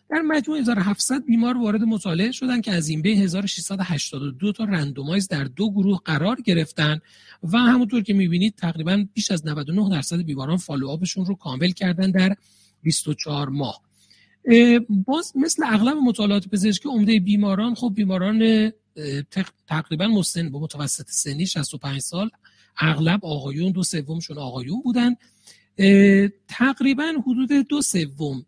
[0.10, 5.44] در مجموع 1700 بیمار وارد مطالعه شدن که از این بین 1682 تا randomize در
[5.44, 7.00] دو گروه قرار گرفتن
[7.44, 12.12] و همونطور که می‌بینید تقریبا بیش از 99 درصد بیماران follow-up شون رو کامل کردن
[12.12, 12.36] در
[12.82, 13.82] 24 ماه.
[14.90, 18.72] باز مثل اغلب مطالعات پزشکی عمده بیماران خب بیماران
[19.68, 22.30] تقریبا مسن با متوسط سنی 65 سال
[22.78, 25.16] اغلب آقایون دو سومشون آقایون بودن.
[26.48, 28.46] تقریبا حدود دو سوم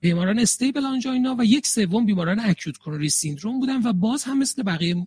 [0.00, 4.62] بیماران stable angina و یک سوم بیماران acute coronary syndrome بودن و باز هم مثل
[4.62, 5.06] بقیه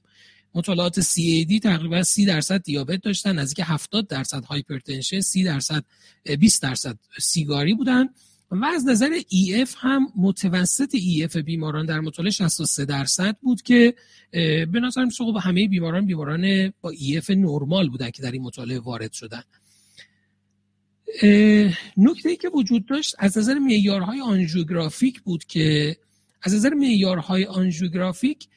[0.53, 5.83] مطالعات CAD تقریبا 30 درصد دیابت داشتن نزدیک 70 درصد hypertension 30 درصد
[6.39, 8.09] 20 درصد سیگاری بودن.
[8.51, 13.93] و از نظر EF هم متوسط EF بیماران در مطالعه 63 درصد بود که
[14.71, 15.09] به نظرم
[15.41, 19.43] همه بیماران بیماران با EF نرمال بودن که در این مطالعه وارد شدن.
[21.97, 25.97] نکته ای که وجود داشت از نظر معیارهای آنژیوگرافیک بود که
[26.41, 28.47] از نظر معیارهای آنژیوگرافیک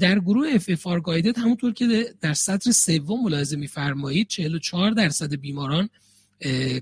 [0.00, 5.88] در گروه FFR guided همونطور که در سطر سوم ملاحظه می‌فرمایید 44 درصد بیماران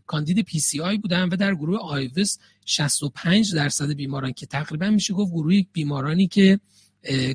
[0.07, 5.61] کاندید PCI بودن و در گروه IVUS 65 درصد بیماران که تقریبا میشه گفت گروه
[5.73, 6.61] بیمارانی که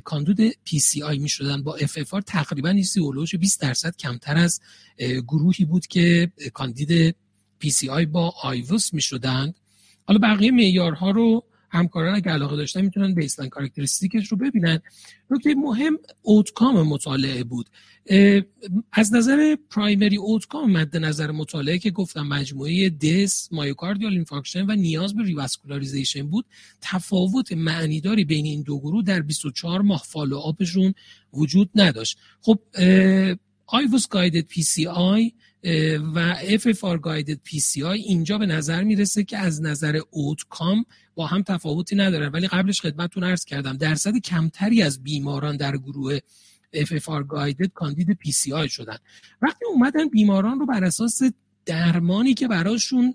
[0.04, 3.00] کاندید PCI می شدن با FFR تقریبا چیزی
[3.40, 4.60] 20 درصد کمتر از
[4.98, 7.16] گروهی بود که کاندید
[7.58, 9.54] PCI با IVUS می شدند
[10.04, 14.80] حالا بقیه معیارها رو همکاران اگر علاقه داشتن می‌تونن baseline characteristic ش رو ببینن.
[15.30, 17.70] نکته مهم outcome مطالعه بود.
[18.92, 25.14] از نظر primary outcome مد نظر مطالعه که گفتم مجموعه death myocardial infarction و نیاز
[25.14, 26.46] به revascularization بود
[26.80, 30.94] تفاوت معنیداری بین این دو گروه در 24 ماه follow-up شون
[31.32, 32.18] وجود نداشت.
[32.40, 32.58] خب
[33.66, 35.32] IVUS guided PCI
[36.14, 41.96] و FFR Guided PCI اینجا به نظر می‌رسه که از نظر outcome با هم تفاوتی
[41.96, 42.28] ندارن.
[42.28, 46.18] ولی قبلش خدمتتون عرض کردم درصد کمتری از بیماران در گروه
[46.84, 48.96] FFR Guided کاندید PCI شدن.
[49.42, 51.22] وقتی اومدن بیماران رو بر اساس
[51.66, 53.14] درمانی که براشون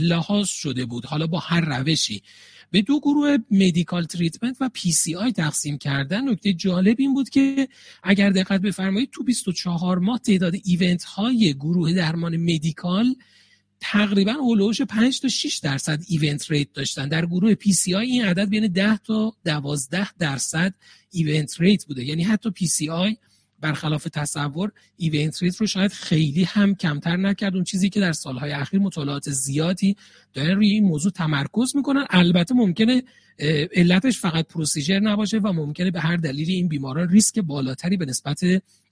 [0.00, 2.22] لحاظ شده بود حالا با هر روشی
[2.70, 7.68] به دو گروه medical treatment و PCI تقسیم کردن نکته جالب این بود که
[8.02, 13.14] اگر دقت بفرمایید تو 24 ماه تعداد event های گروه درمان medical
[13.84, 17.08] تقریبا حول و حوش 5 تا 6 درصد event rate داشتن.
[17.08, 20.74] در گروه PCI این عدد بین 10 تا 12 درصد
[21.10, 22.04] event rate بوده.
[22.04, 23.16] یعنی حتی PCI
[23.62, 27.54] برخلاف تصور event rate رو شاید خیلی هم کمتر نکرد.
[27.54, 29.96] اون چیزی که در سالهای اخیر مطالعات زیادی
[30.34, 32.06] دارن روی این موضوع تمرکز می‌کنن.
[32.10, 33.02] البته ممکنه
[33.76, 38.40] علتش فقط procedure نباشه و ممکنه به هر دلیلی این بیماران ریسک بالاتری به نسبت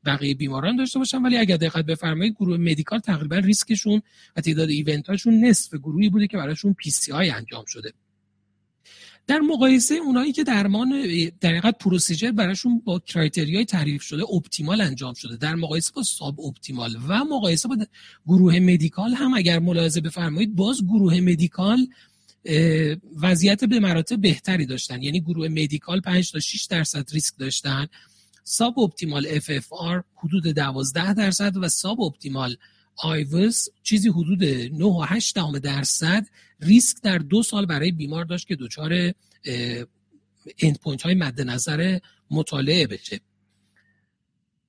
[0.04, 1.22] بقیه بیماران داشته باشن.
[1.22, 4.02] ولی اگر دقت بفرمایید گروه medical تقریبا ریسکشون
[4.36, 7.92] و تعداد event هاشون نصف گروهی بوده که براشون PCI انجام شده.
[9.30, 10.90] در مقایسه اونایی که درمان
[11.40, 15.36] در حقیقت procedure براشون با criteria ی تعریف شده optimal انجام شده.
[15.36, 17.76] در مقایسه با suboptimal و مقایسه با
[18.26, 21.86] گروه medical هم اگر ملاحظه بفرمایید باز گروه medical
[23.22, 25.02] وضعیت به مراتب بهتری داشتن.
[25.02, 27.86] یعنی گروه medical 5 تا 6 درصد ریسک داشتن.
[28.44, 29.26] suboptimal
[29.70, 32.56] FFR حدود 12 درصد و suboptimal
[33.02, 36.26] IVUS چیزی حدود 9 و 8 درصد
[36.60, 39.12] ریسک در دو سال برای بیمار داشت که دچار
[40.58, 41.98] endpoint های مد نظر
[42.30, 43.20] مطالعه بشه.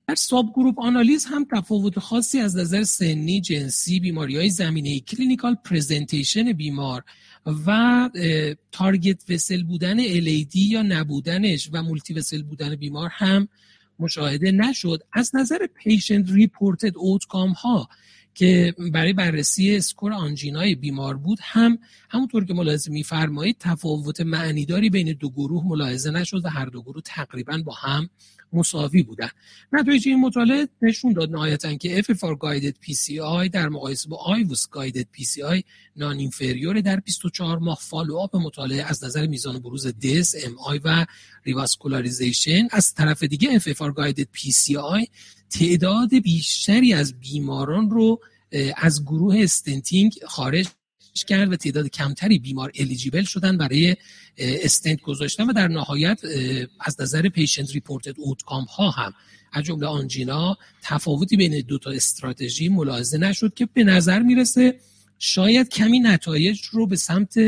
[0.08, 6.52] در subgroup analysis هم تفاوت خاصی از نظر سنی، جنسی، بیماری های زمینه clinical presentation
[6.52, 7.04] بیمار
[7.66, 8.10] و
[8.72, 13.48] target vessel بودن LAD یا نبودنش و multivessel بودن بیمار هم
[13.98, 15.02] مشاهده نشد.
[15.12, 17.88] از نظر patient reported outcome ها
[18.34, 21.78] که برای بررسی score آنژینای بیمار بود هم
[22.10, 27.02] همونطور که ملاحظه میفرمایید تفاوت معنیداری بین دو گروه ملاحظه نشد و هر دو گروه
[27.04, 28.10] تقریبا با هم
[28.52, 29.28] مساوی بودن
[29.72, 35.20] نتایج این مطالعه نشون داد نهایتا که FFR Guided PCI در مقایسه با IVUS Guided
[35.20, 35.62] PCI
[35.96, 41.06] non-inferior در 24 ماه follow مطالعه از نظر میزان بروز death MI و
[41.44, 45.06] revascularization از طرف دیگه FFR Guided PCI
[45.52, 48.20] تعداد بیشتری از بیماران رو
[48.76, 50.66] از گروه stenting خارج
[51.26, 53.96] کرد و تعداد کمتری بیمار eligible شدن برای
[54.38, 56.20] استنت گذاشتن و در نهایت
[56.80, 59.12] از نظر patient reported outcome ها هم
[59.52, 64.74] از جمله angina تفاوتی بین دو تا استراتژی ملاحظه نشد که به نظر می‌رسه
[65.18, 67.38] شاید کمی نتایج رو به سمت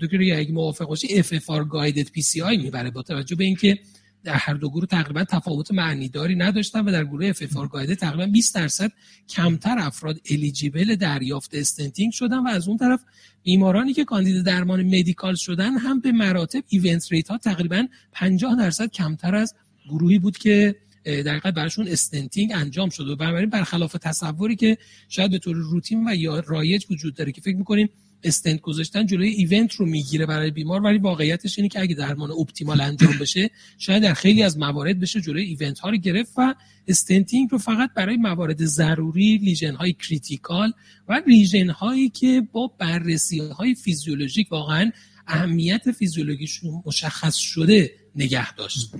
[0.00, 3.78] دکتر اگه موافق باشی FFR guided PCI می‌بره با توجه به اینکه
[4.24, 8.54] در هر دو گروه تقریبا تفاوت معنیداری نداشتن و در گروه FFR guided تقریبا 20
[8.54, 8.92] درصد
[9.28, 13.00] کمتر افراد eligible دریافت stenting شدن و از اون طرف
[13.42, 18.90] بیمارانی که کاندید درمان medical شدن هم به مراتب event rate ها تقریبا 50 درصد
[18.90, 19.54] کمتر از
[19.88, 24.78] گروهی بود که در براشون stenting انجام شده و بنابراین برخلاف تصوری که
[25.08, 27.88] شاید به طور روتین و یا رایج وجود داره که فکر می‌کنیم
[28.24, 32.80] استنت گذاشتن جلوی event رو می‌گیره برای بیمار ولی واقعیتش اینه که اگه درمان optimal
[32.80, 36.54] انجام بشه شاید در خیلی از موارد بشه جلوی event ها رو گرفت و
[36.88, 40.72] stenting رو فقط برای موارد ضروری lesion های critical
[41.08, 44.90] و lesion هایی که با بررسی های فیزیولوژیک واقعا
[45.26, 48.92] اهمیت فیزیولوژیشون مشخص شده نگه داشت.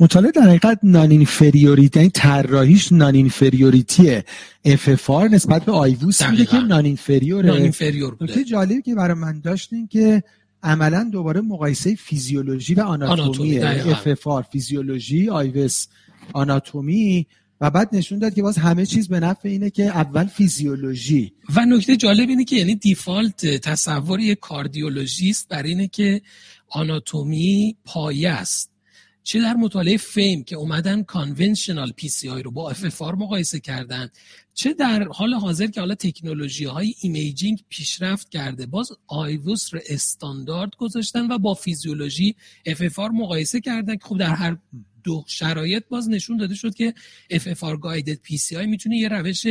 [0.00, 4.24] مطالعه در حقیقت non-inferiority یعنی طراحیش non-inferiority
[4.64, 10.22] ه FFR نسبت به IVUS میگه که non-inferior نکته جالبی که برای من داشتیم که
[10.62, 13.58] عملا دوباره مقایسه فیزیولوژی و آناتومی.
[13.58, 15.86] FFR فیزیولوژی IVUS
[16.32, 17.26] آناتومی.
[17.60, 21.32] و بعد نشون داد که باز همه چیز به نفع اینه که اول فیزیولوژی.
[21.54, 26.22] و نکته جالب اینه که یعنی default تصور یک کاردیولوژیست برای اینه که
[26.68, 28.69] آناتومی پایه است.
[29.30, 34.10] چه در مطالعه FAME که اومدن conventional PCI رو با FFR مقایسه کردن.
[34.54, 40.70] چه در حال حاضر که حالا تکنولوژی های imaging پیشرفت کرده باز IVUS رو استاندارد
[40.78, 44.56] گذاشتن و با فیزیولوژی FFR مقایسه کردن که خب در هر
[45.04, 46.94] دو شرایط باز نشون داده شد که
[47.32, 49.46] FFR guided PCI می‌تونه یه روش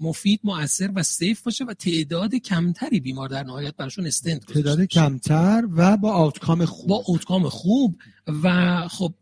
[0.00, 5.64] مفید مؤثر و safe باشه و تعداد کمتری بیمار در نهایت براشون استنت تعداد کمتر
[5.76, 6.88] و با outcome خوب.
[6.88, 7.96] با outcome خوب
[8.44, 9.14] و خب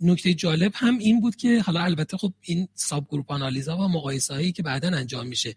[0.00, 4.52] نکته جالب هم این بود که حالا البته خب این subgroup آنالیزا و مقایسه هایی
[4.52, 5.54] که بعدا انجام میشه.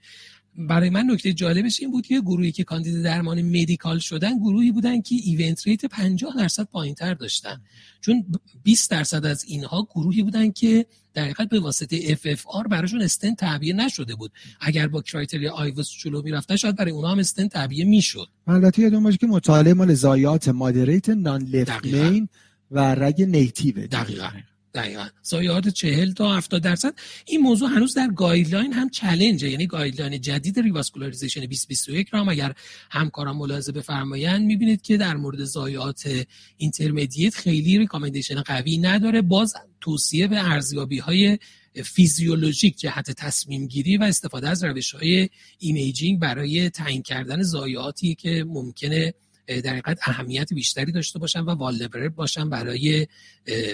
[0.58, 5.02] برای من نکته جالبش این بود که گروهی که کاندید درمان medical شدن گروهی بودن
[5.02, 7.62] که event rate 50 درصد پایین تر داشتن.
[8.02, 8.26] چون
[8.64, 13.74] 20 درصد از اینها گروهی بودن که در حقیقت به واسطه FFR براشون استنت تعبیه
[13.74, 14.32] نشده بود.
[14.62, 18.28] اگر با criteria IVUS جلو می‌رفتن شاید برای اونها هم استنت تعبیه می‌شد.
[18.48, 22.30] البته یادمون باشه که مطالعه مال ضایعات moderate non-left main
[22.72, 24.30] و رگ native دقیقا.
[24.74, 25.08] دقیقا.
[25.22, 26.94] ضایعات چهل تا 70 درصد.
[27.26, 29.50] این موضوع هنوز در guideline هم challenge ه.
[29.50, 32.54] یعنی guideline جدید revascularization 2021 را هم اگر
[32.92, 36.26] همکاران ملاحظه بفرمایند می‌بینید که در مورد ضایعات
[36.58, 39.22] intermediate خیلی recommendation قوی نداره.
[39.22, 41.38] باز توصیه به ارزیابی های
[41.84, 48.46] فیزیولوژیک جهت تصمیم گیری و استفاده از روش های imaging برای تعیین کردن ضایعاتی که
[48.48, 49.14] ممکنه
[49.48, 53.08] در حقیقت اهمیت بیشتری داشته باشن و vulnerable باشن برای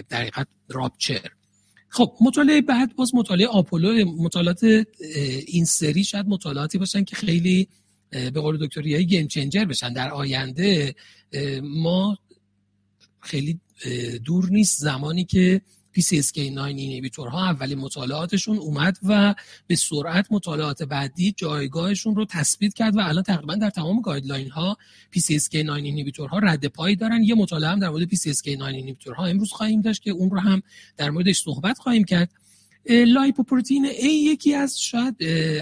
[0.09, 1.29] در حقیقت rupture.
[1.89, 4.63] خب مطالعه بعد باز مطالعه آپولو مطالعات
[5.47, 7.67] این سری شاید مطالعاتی باشن که خیلی
[8.09, 9.93] به قول دکتری game changer بشن.
[9.93, 10.95] در آینده
[11.63, 12.17] ما
[13.21, 13.59] خیلی
[14.25, 15.61] دور نیست زمانی که
[15.97, 19.35] PCSK9 inhibitor ها اولین مطالعاتشون اومد و
[19.67, 24.77] به سرعت مطالعات بعدی جایگاهشون رو تثبیت کرد و الان تقریبا در تمام guideline ها
[25.15, 27.23] PCSK9 inhibitor ها رد پایی دارن.
[27.23, 30.61] یه مطالعه هم در مورد PCSK9 inhibitor ها امروز خواهیم داشت که اون رو هم
[30.97, 32.29] در موردش صحبت خواهیم کرد.
[32.89, 35.15] lipoprotein A یکی از شاید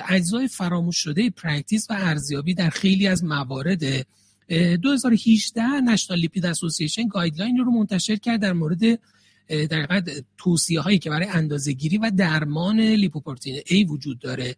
[0.09, 4.07] اجزای فراموش شده practice و ارزیابی در خیلی از موارد
[4.49, 8.99] 2018 National Lipid Association guideline رو منتشر کرد در مورد
[9.47, 14.55] در حقیقت توصیه هایی که برای اندازه گیری و درمان لیپوپروتئین A وجود داره.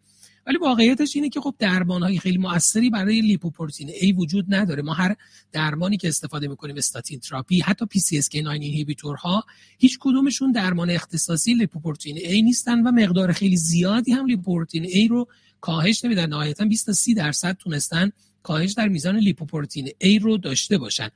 [0.48, 4.82] ولی واقعیتش اینه که خب درمان های خیلی موثری برای لیپوپروتئین A وجود نداره.
[4.82, 5.16] ما هر
[5.52, 9.44] درمانی که استفاده می‌کنیم statin therapy حتی PCSK9 inhibitor ها
[9.78, 15.28] هیچ کدومشون درمان اختصاصی لیپوپروتئین A نیستن و مقدار خیلی زیادی هم لیپوپروتئین A رو
[15.62, 16.30] کاهش نمیدن.
[16.30, 18.12] نهایتا 20 تا 30 درصد تونستن
[18.44, 21.10] کاهش در میزان لیپوپروتئین A رو داشته باشن.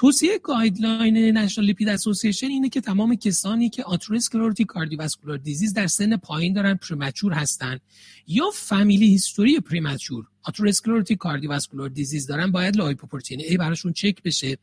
[0.00, 6.16] توصیه guideline National Lipid Association اینه که تمام کسانی که atherosclerotic cardiovascular disease در سن
[6.16, 7.78] پایین دارن premature هستن
[8.26, 14.58] یا family history premature atherosclerotic cardiovascular disease دارن باید lipoprotein A براشون چک بشه.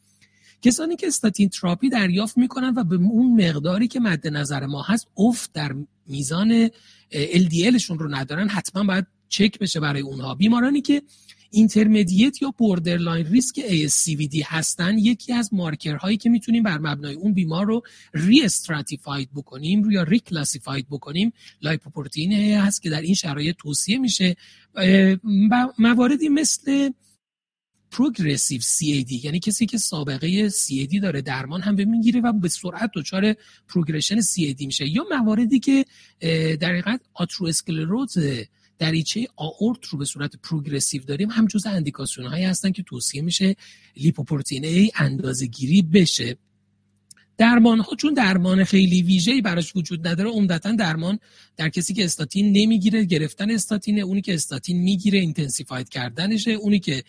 [0.61, 5.07] کسانی که statin therapy دریافت می‌کنن و به اون مقداری که مد نظر ما هست
[5.17, 5.75] افت در
[6.07, 6.67] میزان
[7.11, 10.35] LDL شون رو ندارن حتما باید چک بشه برای اونها.
[10.35, 11.01] بیمارانی که
[11.51, 17.65] intermediate یا borderline risk ASCVD هستن یکی از مارکرهایی که می‌تونیم بر مبنای اون بیمار
[17.65, 17.81] رو
[18.13, 21.33] re-stratified بکنیم یا reclassified بکنیم.
[21.61, 24.35] lipoprotein هست که در این شرایط توصیه میشه.
[25.79, 26.89] مواردی مثل
[27.91, 33.35] progressive CAD یعنی کسی که سابقه CAD داره درمان هم می‌گیره و به سرعت دچار
[33.67, 34.89] progression CAD میشه.
[34.89, 35.85] یا مواردی که
[36.59, 38.17] در حقیقت آترواسکلروز
[38.79, 41.29] دریچه آورت رو به صورت progressive داریم.
[41.29, 43.55] هم جز اندیکاسیون هایی هستن که توصیه میشه
[43.95, 46.37] لیپوپروتئین A اندازه گیری بشه.
[47.37, 51.19] درمان ها چون درمان خیلی ویژه‌ای براش وجود نداره عمدتا درمان
[51.57, 54.01] در کسی که استاتین نمی‌گیره گرفتن استاتینه.
[54.01, 56.51] اونی که استاتین می‌گیره intensified کردنشه.
[56.51, 57.03] اونی که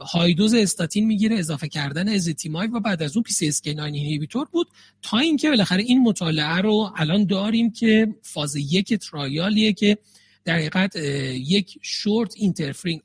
[0.00, 4.68] high-dose استاتین می‌گیره اضافه کردن ezetimibe و بعد از اون PCSK9 inhibitor بود.
[5.02, 9.98] تا اینکه بالاخره این مطالعه رو الان داریم که فاز یک ترایالیه که
[10.46, 10.96] در حقیقت
[11.36, 12.34] یک شورت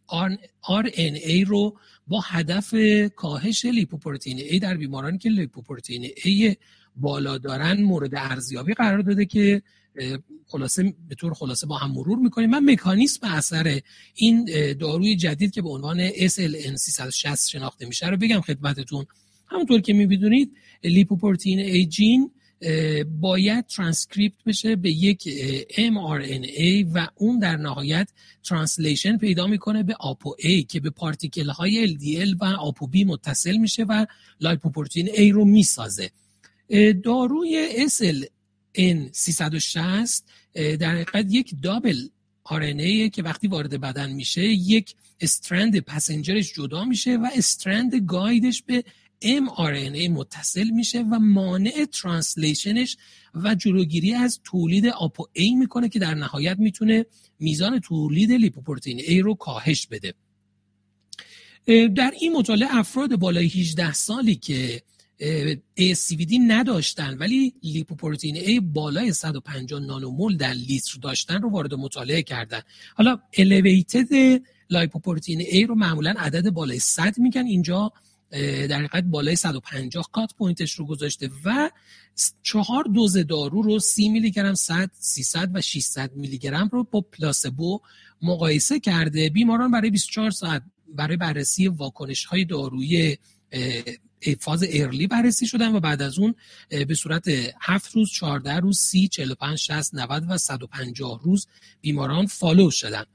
[0.10, 0.38] ان
[1.16, 1.78] ای رو
[2.08, 2.74] با هدف
[3.16, 6.56] کاهش لیپوپروتئین ای در بیمارانی که لیپوپروتئین ای
[6.96, 9.62] بالا دارن مورد ارزیابی قرار داده که
[10.46, 12.50] خلاصه به طور خلاصه با هم مرور می‌کنیم.
[12.50, 13.82] من مکانیسم اثر
[14.16, 19.06] این داروی جدید که به عنوان SLN 360 شناخته میشه رو بگم خدمتتون.
[19.48, 22.32] همونطور که می‌بینید لیپوپروتئین A gene
[23.20, 25.30] باید ترانسکریپت بشه به یک
[25.72, 28.10] mRNA و اون در نهایت
[28.44, 33.58] translation پیدا می‌کنه به apo A که به particle های LDL و apo B متصل
[33.58, 34.06] میشه و
[34.42, 36.12] lipoprotein A رو می‌سازه.
[37.04, 42.08] داروی SLN 360 در حقیقت یک double
[42.48, 48.44] RNA که وقتی وارد بدن میشه یک strand passenger ش جدا میشه و strand guide
[48.44, 48.84] ش به
[49.24, 52.98] mRNA متصل میشه و مانع translation ش
[53.34, 57.06] و جلوگیری از تولید apo A می‌کنه که در نهایت می‌تونه
[57.40, 60.14] میزان تولید لیپوپروتئین A رو کاهش بده.
[61.96, 64.82] در این مطالعه افراد بالای 18 سالی که
[65.80, 72.62] ASCVD نداشتن ولی لیپوپروتئین A بالای 150 نانومول در لیتر داشتن رو وارد مطالعه کردن.
[72.96, 77.46] حالا elevated lipoprotein A رو معمولا عدد بالای 100 میگن.
[77.46, 77.92] اینجا
[78.70, 81.70] در حقیقت بالای 150 cut point ش رو گذاشته و
[82.44, 87.02] چهار دوز دارو رو 30 میلی گرم 100 300 و 600 میلی گرم رو با
[87.02, 87.80] placebo
[88.22, 89.30] مقایسه کرده.
[89.30, 90.64] بیماران برای 24 ساعت
[90.96, 93.18] برای بررسی واکنش های دارویی
[94.40, 96.36] فاز early بررسی شدن و بعد از اون
[96.88, 97.28] به صورت
[97.62, 101.48] 7 روز 14 روز 30 45 60 90 و 150 روز
[101.82, 103.06] بیماران follow شدن.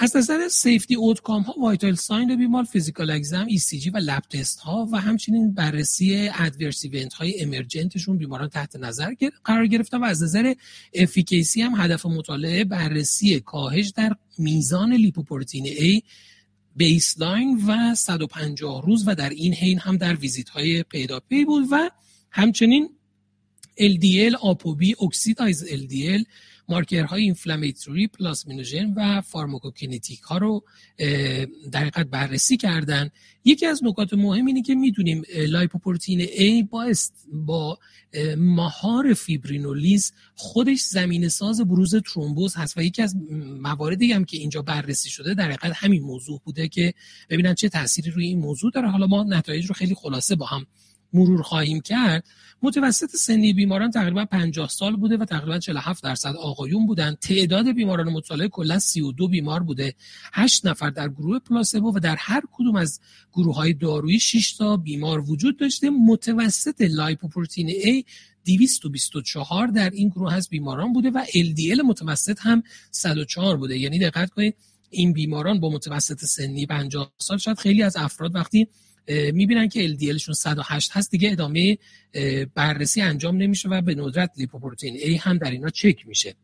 [0.00, 4.88] از نظر safety outcome ها vital sign بیمار physical exam ECG و lab test ها
[4.92, 10.22] و همچنین بررسی adverse event های emergent شون بیماران تحت نظر قرار گرفتن و از
[10.22, 10.54] نظر
[10.94, 16.02] efficacy هم هدف مطالعه بررسی کاهش در میزان lipoprotein A
[16.76, 21.90] baseline و 150 روز و در این حین هم در ویزیت های پیداپی بود و
[22.30, 22.90] همچنین
[23.80, 26.24] LDL ApoB oxidized LDL
[26.72, 30.64] marker های inflammatory plasminogen و pharmacokinetic ها رو
[31.72, 33.10] در حقیقت بررسی کردن.
[33.44, 36.86] یکی از نکات مهم اینه که می‌دونیم lipoprotein A با
[37.32, 37.78] با
[38.36, 43.16] مهار فیبرینولیز خودش زمینه ساز بروز ترومبوز هست و یکی از
[43.60, 46.94] مواردی هم که اینجا بررسی شده در حقیقت همین موضوع بوده که
[47.30, 48.90] ببینن چه تأثیری روی این موضوع داره.
[48.90, 50.66] حالا ما نتایج رو خیلی خلاصه با هم
[51.12, 52.24] مرور خواهیم کرد
[52.62, 58.08] متوسط سنی بیماران تقریبا 50 سال بوده و تقریبا 47 درصد آقایون بودن تعداد بیماران
[58.08, 59.94] مطالعه کلا 32 بیمار بوده.
[60.32, 63.00] 8 نفر در گروه پلاسبو و در هر کدوم از
[63.32, 65.90] گروه های دارویی 6 تا بیمار وجود داشته.
[65.90, 68.04] متوسط لایپوپروتئین A
[68.44, 73.78] 224 در این گروه از بیماران بوده و LDL متوسط هم 104 بوده.
[73.78, 74.56] یعنی دقت کنید
[74.90, 78.68] این بیماران با متوسط سنی 50 سال شاید خیلی از افراد وقتی
[79.08, 81.10] می‌بینن که LDLشون 108 هست.
[81.10, 81.78] دیگه ادامه
[82.54, 86.34] بررسی انجام نمیشه و به ندرت لیپوپروتئین A هم در اینا چک میشه.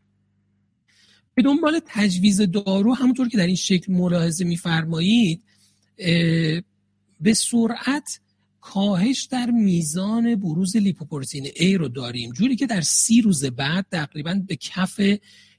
[1.33, 5.43] به دنبال تجویز دارو همونطور که در این شکل ملاحظه میفرمایید
[7.21, 8.19] به سرعت
[8.61, 12.31] کاهش در میزان بروز لیپوپروتئین A رو داریم.
[12.31, 15.01] جوری که در سی روز بعد تقریبا به کف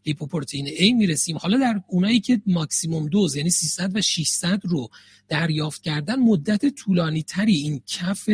[0.06, 1.36] لیپوپروتئین A می‌رسیم.
[1.36, 4.88] حالا در اونایی که ماکسیموم دوز یعنی 300 و 600 رو
[5.28, 8.28] دریافت کردن مدت طولانی تری این افت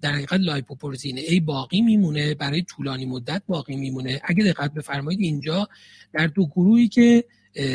[0.00, 4.20] در حقیقت lipoprotein A باقی میمونه برای طولانی مدت باقی میمونه.
[4.24, 5.68] اگه دقت بفرمایید اینجا
[6.12, 7.24] در دو گروهی که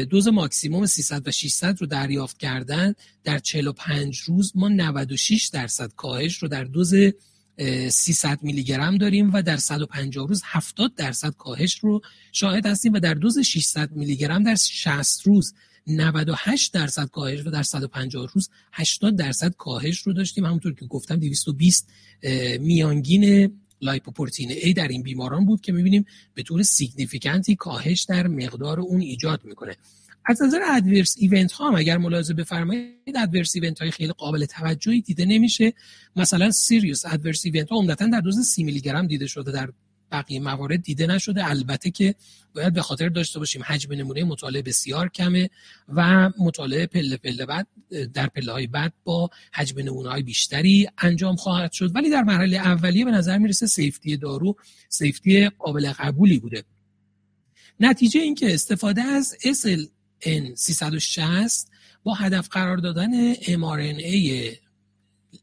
[0.09, 6.37] دوز ماکسیموم 300 و 600 رو دریافت کردن در 45 روز ما 96 درصد کاهش
[6.37, 6.93] رو در دوز
[7.89, 12.01] 300 میلی گرم داریم و در 150 روز 70 درصد کاهش رو
[12.31, 15.53] شاهد هستیم و در دوز 600 میلی گرم در 60 روز
[15.87, 20.45] 98 درصد کاهش و در 150 روز 80 درصد کاهش رو داشتیم.
[20.45, 21.89] همونطور که گفتم 220
[22.59, 28.27] میانگین lipoprotein A در این بیماران بود که می‌بینیم به طور significant ی کاهش در
[28.27, 29.75] مقدار اون ایجاد می‌کنه.
[30.31, 35.01] از نظر adverse event ها هم اگر ملاحظه بفرمایید adverse event های خیلی قابل توجهی
[35.01, 35.73] دیده نمیشه.
[36.15, 39.69] مثلا serious adverse event ها عمدتا در دوز 30 میلی گرم دیده شده در
[40.11, 41.49] بقیه موارد دیده نشده.
[41.49, 42.15] البته که
[42.55, 45.49] باید به خاطر داشته باشیم حجم نمونه مطالعه بسیار کمه
[45.87, 47.67] و مطالعه پله پله بعد
[48.13, 51.95] در پله های بعد با حجم نمونه های بیشتری انجام خواهد شد.
[51.95, 54.55] ولی در مرحله اولیه به نظر می‌رسه سیفتی دارو
[54.89, 56.63] سیفتی قابل قبولی بوده.
[57.79, 60.00] نتیجه اینکه استفاده از SLN
[60.55, 61.67] 360
[62.03, 64.55] با هدف قرار دادن mRNA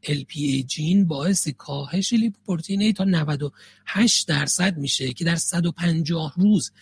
[0.05, 6.73] LPA جین باعث کاهش لیپوپروتئین تا 98 درصد میشه که در 150 روز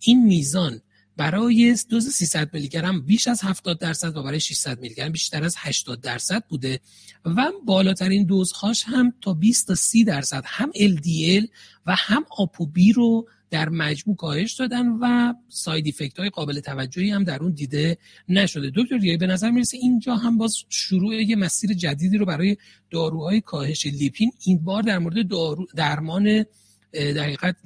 [0.00, 0.80] این میزان
[1.16, 5.44] برای دوز 300 میلی گرم بیش از 70 درصد و برای 600 میلی گرم بیشتر
[5.44, 6.80] از 80 درصد بوده
[7.24, 11.48] و بالاترین دوزهاش هم تا 20 تا 30 درصد هم LDL
[11.86, 17.24] و هم آپوبی رو در مجموع کاهش دادن و ساید افکت های قابل توجهی هم
[17.24, 18.72] در اون دیده نشده.
[18.76, 22.56] دکتر دیگه به نظر می‌رسه اینجا هم باز شروع یه مسیر جدیدی رو برای
[22.90, 24.32] داروهای کاهش لیپین.
[24.46, 26.44] این بار در مورد دارو درمان
[26.92, 27.56] در حقیقت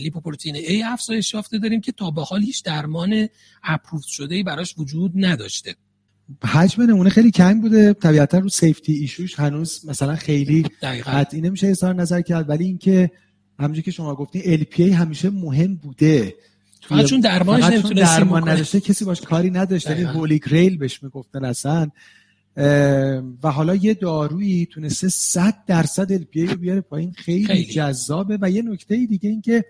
[0.00, 3.28] لیپوپروتئین A افزایش یافته داریم که تا به حال هیچ درمان
[3.62, 5.74] اپروف شده ای براش وجود نداشته.
[6.44, 7.92] حجم نمونه خیلی کم بوده.
[7.92, 12.48] طبیعتا رو سیفتی ایشوش هنوز مثلا خیلی قطعی نمیشه اظهار نظر کرد.
[12.48, 13.10] ولی اینکه
[13.60, 16.34] همونجوری که شما گفتین LPA همیشه مهم بوده.
[16.88, 21.90] فقط چون درمانش درمان نداشته کسی باش کاری نداشته یعنی هولی گریل بهش می‌گفتن اصلا.
[23.42, 27.12] و حالا یه دارویی تونسته 100 درصد الپی رو بیاره پایین.
[27.12, 27.64] خیلی, خیلی.
[27.64, 28.38] جذابه.
[28.40, 29.64] و یه نکته دیگه این که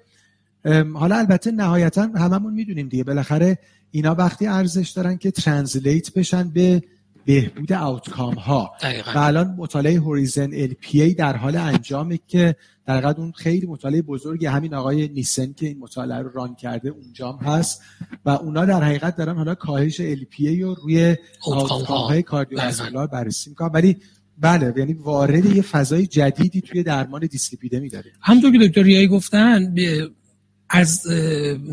[0.95, 3.05] حالا البته نهایتا هممون می‌دونیم دیگه.
[3.05, 3.59] بالاخره
[3.91, 6.82] اینا وقتی ارزش دارن که translate بشن به
[7.24, 8.72] بهبود outcome ها
[9.14, 12.56] و الان مطالعه Horizon Lp در حال انجامه که
[12.86, 17.17] در اون خیلی مطالعه بزرگی همین آقای نیسن که این مطالعه رو run کرده اونجا
[17.17, 17.82] هم هست.
[18.24, 21.16] و اونا در حقیقت دارن حالا کاهش Lp رو روی
[21.46, 23.70] outcome های cardiovascular بررسی می‌کنن.
[23.74, 23.96] ولی
[24.38, 29.74] بله یعنی وارد یه فضای جدیدی توی درمان دیسلیپیدمی داره همونطور که دکتر ریایی گفتن
[30.70, 31.06] از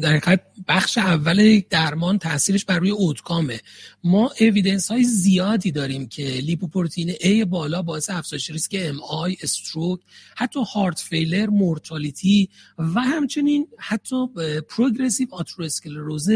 [0.01, 0.19] در
[0.67, 3.59] بخش اول درمان تاثیرش بر روی outcome ه
[4.03, 9.99] ما evidence های زیادی داریم که lipoprotein A بالا باعث افزایش ریسک MI stroke
[10.35, 14.27] حتی heart failure mortality و همچنین حتی
[14.69, 16.29] progressive آتروسکلروز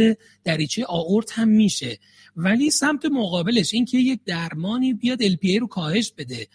[0.43, 1.99] دریچه آورت هم میشه.
[2.35, 6.47] ولی سمت مقابلش اینکه یک درمانی بیاد ال رو کاهش بده.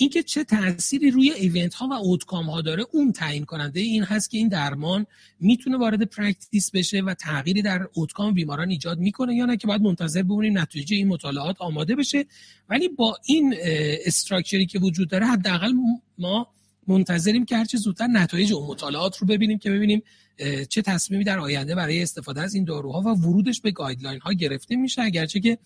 [0.00, 4.30] اینکه چه تأثیری روی event ها و outcome ها داره اون تعیین کننده این هست
[4.30, 5.06] که این درمان
[5.40, 9.82] می‌تونه وارد practice بشه و تغییری در outcome بیماران ایجاد می‌کنه یا نه که باید
[9.82, 12.24] منتظر بمونیم نتیجه این مطالعات آماده بشه.
[12.68, 13.54] ولی با این
[14.06, 15.72] structure ی که وجود داره حداقل
[16.18, 16.48] ما
[16.86, 20.02] منتظریم که هرچه زودتر نتایج اون مطالعات رو ببینیم که ببینیم
[20.68, 24.76] چه تصمیمی در آینده برای استفاده از این داروها و ورودش به guideline ها گرفته
[24.76, 25.02] میشه.
[25.02, 25.58] اگرچه که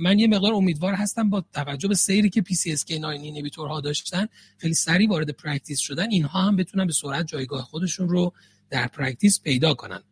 [0.00, 4.26] من یه مقدار امیدوار هستم با توجه به سیری که PCSK9 inhibitor ها داشتن
[4.58, 8.32] خیلی سریع وارد practice شدن اینها هم بتونن به سرعت جایگاه خودشون رو
[8.70, 10.02] در practice پیدا کنن.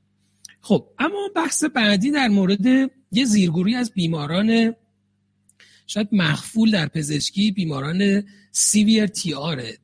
[0.60, 2.66] خب اما بحث بعدی در مورد
[3.12, 4.74] یه زیرگروهی از بیماران
[5.86, 8.22] شاید مغفول در پزشکی بیماران
[8.52, 9.78] severe TR ه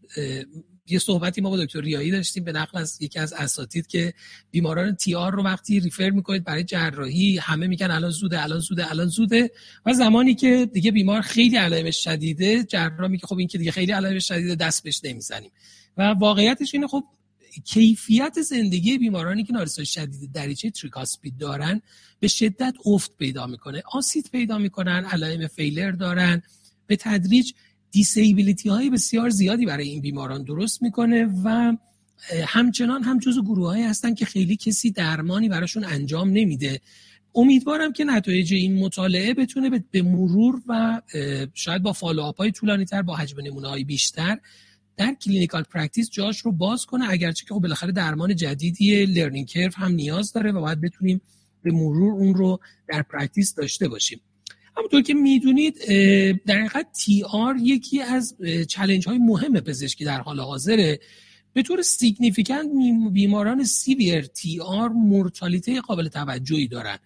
[0.87, 4.15] یه صحبتی ما با دکتر ریایی داشتیم به نقل از یکی از اساتید که
[4.51, 9.07] بیماران TR رو وقتی refer می‌کنید برای جراحی همه میگن الان زوده الان زوده الان
[9.07, 9.51] زوده.
[9.87, 13.93] و زمانی که دیگه بیمار خیلی علائمش شدیده جراح میگه خب این که دیگه خیلی
[13.93, 15.51] علائمش شدیده دست بهش نمی‌زنیم.
[15.97, 17.05] و واقعیتش اینه خب
[17.65, 21.83] کیفیت زندگی بیمارانی که نارسایی شدید دریچه تریکاسپید دارن
[22.21, 23.83] به شدت افت پیدا می‌کنه.
[23.93, 26.43] آسید پیدا می‌کنن علائم فیلر دارن.
[26.87, 27.53] به تدریج
[27.95, 31.77] دیسیبیلیتی های بسیار زیادی برای این بیماران درست می‌کنه و
[32.47, 36.81] همچنان هم جزو گروه هایی هستن که خیلی کسی درمانی براشون انجام نمیده.
[37.35, 41.03] امیدوارم که نتایج این مطالعه بتونه به مرور و
[41.55, 44.39] شاید با follow-up های طولانی تر با حجم نمونه های بیشتر
[44.97, 47.11] در clinical practice جاش رو باز کنه.
[47.11, 51.21] اگرچه که خب بالاخره درمان جدیدی learning curve هم نیاز داره و باید بتونیم
[51.63, 54.21] به مرور اون رو در practice داشته باشیم.
[54.77, 55.79] همونطور که می‌دونید
[56.47, 58.37] در حقیقت TR یکی از
[58.69, 61.01] challenge های مهم پزشکی در حال حاضره
[61.53, 62.69] به طور significant
[63.13, 66.99] بیماران severe TR mortality قابل توجهی دارن.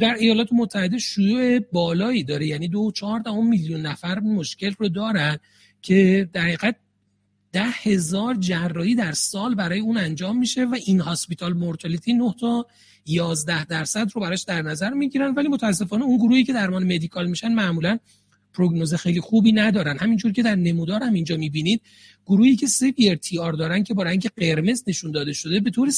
[0.00, 5.38] در ایالات متحده شیوع بالایی داره یعنی دو چهار میلیون نفر مشکل رو دارن
[5.82, 6.76] که در حقیقت
[7.52, 12.66] ده هزار جراحی در سال برای اون انجام میشه و in-hospital mortality 9 تا
[13.06, 17.52] 11 درصد رو براش در نظر می‌گیرن ولی متاسفانه اون گروهی که درمان medical میشن
[17.52, 17.98] معمولا
[18.54, 19.98] prognose خیلی خوبی ندارن.
[19.98, 21.82] همینجور که در نمودار هم اینجا می‌بینید
[22.26, 25.90] گروهی که severe TR دارن که با رنگ قرمز نشون داده شده به طور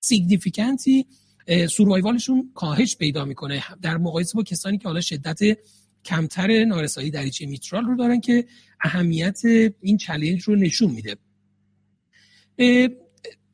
[0.00, 1.06] significant
[1.70, 3.64] ی survival شون کاهش پیدا می‌کنه.
[3.82, 5.58] در مقایسه با کسانی که حالا شدت
[6.04, 8.44] کمتر نارسایی دریچه میترال رو دارن که
[8.80, 9.40] اهمیت
[9.80, 11.16] این challenge رو نشون میده.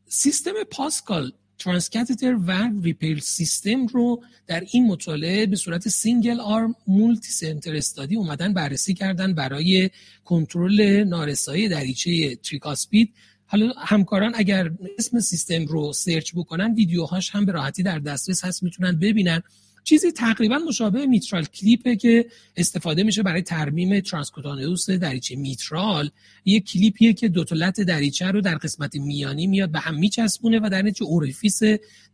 [0.09, 7.77] سیستم PASCAL transcatheter valve repair system رو در این مطالعه به صورت single arm multicenter
[7.77, 9.91] study اومدن بررسی کردن برای
[10.25, 13.13] کنترل نارسایی دریچه tricuspid
[13.47, 18.63] حالا همکاران اگر اسم سیستم رو سرچ بکنن ویدیوهاش هم به راحتی در دسترس هست
[18.63, 19.43] می‌تونن ببینن.
[19.85, 22.27] چیزی تقریبا مشابه MitraClip ه که
[22.57, 26.11] استفاده میشه برای ترمیم transcutaneous دریچه میترال.
[26.45, 30.69] یه کلیپیه که دو لت دریچه رو در قسمت میانی میاد به هم میچسبونه و
[30.73, 31.61] در نتیجه orifice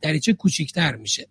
[0.00, 1.28] دریچه کوچیکتر میشه.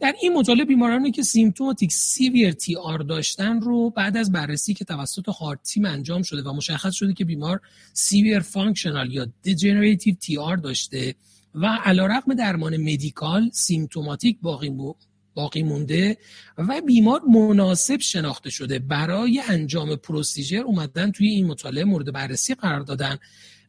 [0.00, 5.28] در این مطالعه بیمارانی که symptomatic severe TR داشتن رو بعد از بررسی که توسط
[5.28, 7.60] heart team انجام شده و مشخص شده که بیمار
[7.92, 11.14] severe functional یا degenerative TR داشته
[11.54, 14.70] و علیرغم درمان medical symptomatic باقی
[15.36, 16.16] باقی مونده
[16.58, 18.78] و بیمار مناسب شناخته شده.
[18.78, 23.18] برای انجام procedure اومدن توی این مطالعه مورد بررسی قرار دادن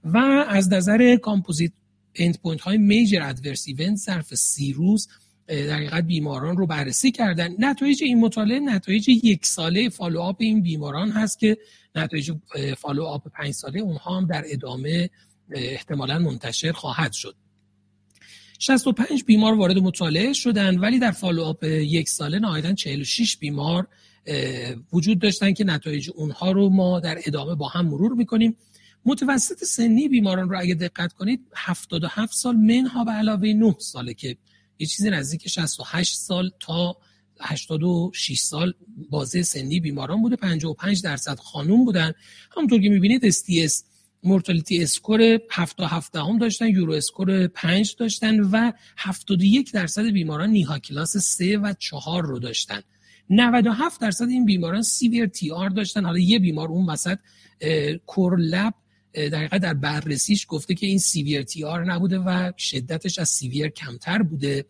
[0.03, 0.18] و
[0.49, 1.71] از نظر composite
[2.15, 5.07] endpoint های major adverse event ظرف سی روز
[5.47, 7.55] در حقیقت بیماران رو بررسی کردن.
[7.59, 11.57] نتایج این مطالعه نتایج یک ساله فالوآپ این بیماران هست که
[11.95, 12.32] نتایج
[12.77, 15.09] follow-up پنج ساله اونها هم در ادامه
[15.51, 17.36] احتمالا منتشر خواهد شد.
[18.59, 23.87] 65 بیمار وارد مطالعه شدن ولی در follow-up یک ساله نهایتا 46 بیمار
[24.93, 28.55] وجود داشتن که نتایج اونها رو ما در ادامه با هم مرور می‌کنیم.
[29.05, 34.37] متوسط سنی بیماران رو اگه دقت کنید 77 سال منها به علاوه 9 ساله که
[34.79, 36.97] یه چیزی نزدیک 68 سال تا
[37.39, 38.73] 86 سال
[39.09, 40.35] بازه سنی بیماران بوده.
[40.35, 42.13] 55 درصد خانوم بودن.
[42.55, 43.83] همونطور که می‌بینید STS
[44.23, 51.17] mortality score 7 7 هم داشتن EuroSCORE 5 داشتن و 71 درصد بیماران NYHA class
[51.18, 52.82] 3 و 4 رو داشتن.
[53.30, 56.05] 97 درصد این بیماران severe TR داشتن.
[56.05, 57.17] حالا یه بیمار اون توسط
[58.05, 58.73] core lab
[59.13, 64.65] دقیقا در بررسیش گفته که این severe TR نبوده و شدتش از severe کمتر بوده.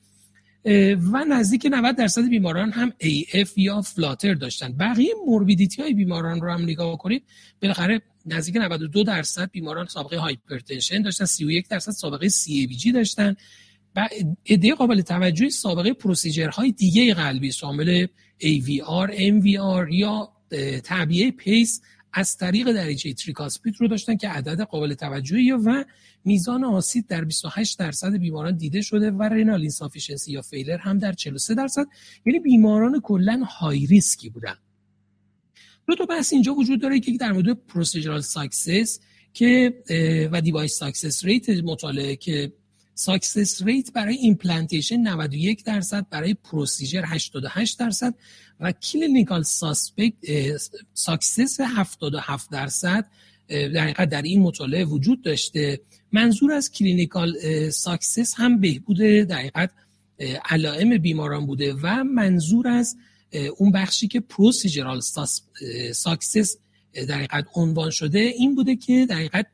[1.11, 4.73] و نزدیک 90 درصد بیماران هم AF یا flutter داشتن.
[4.73, 7.23] بقیه morbidity های بیماران رو هم نگاه کنید.
[7.61, 13.35] بالاخره نزدیک 92 درصد بیماران سابقه hypertension داشتن 31 درصد سابقه CABG داشتن.
[13.95, 14.09] و
[14.49, 18.07] عده قابل توجهی سابقه procedure های دیگه قلبی شامل
[18.41, 20.31] AVR, MVR یا
[20.83, 21.81] تعبیه pace
[22.13, 25.85] از طریق دریچه tricuspid رو داشتن که عدد قابل توجهی و
[26.25, 31.13] میزان آسیت در 28 درصد بیماران دیده شده و renal insufficiency یا failure هم در
[31.13, 31.85] 43 درصد.
[32.25, 34.55] یعنی بیماران کلا high risk ی بودن.
[35.87, 38.99] دو تا بحث اینجا وجود داره که در مورد procedural success
[39.33, 39.73] که
[40.31, 42.53] و device success rate مطالعه که
[42.93, 48.13] success rate برای implantation 91 درصد برای procedure 88 درصد
[48.59, 49.43] و clinical
[50.93, 53.05] success 77 درصد
[53.49, 55.79] در در این مطالعه وجود داشته.
[56.11, 57.33] منظور از clinical
[57.69, 59.71] success هم بهبود در حقیقت
[60.45, 62.97] علائم بیماران بوده و منظور از
[63.57, 65.01] اون بخشی که procedural
[65.93, 66.57] success
[66.93, 69.47] در حقیقت عنوان شده این بوده که در حقیقت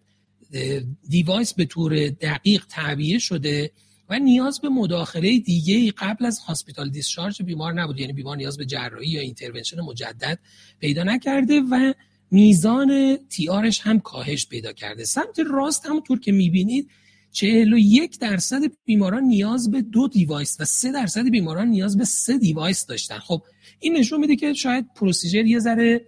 [1.10, 3.72] device به طور دقیق تعبیه شده
[4.10, 8.66] و نیاز به مداخله دیگه قبل از hospital discharge بیمار نبود یعنی بیمار نیاز به
[8.66, 10.40] جراحی یا intervention مجدد
[10.80, 11.94] پیدا نکرده و
[12.32, 15.06] میزان TR ش هم کاهش پیدا کرده.
[15.06, 16.90] سمت راست همونطور که می‌بینید
[17.34, 22.86] 41 درصد بیماران نیاز به دو device و 3 درصد بیماران نیاز به سه device
[22.86, 23.20] داشتن.
[23.20, 23.44] خب
[23.80, 26.02] این نشون میده که شاید procedure یه ذره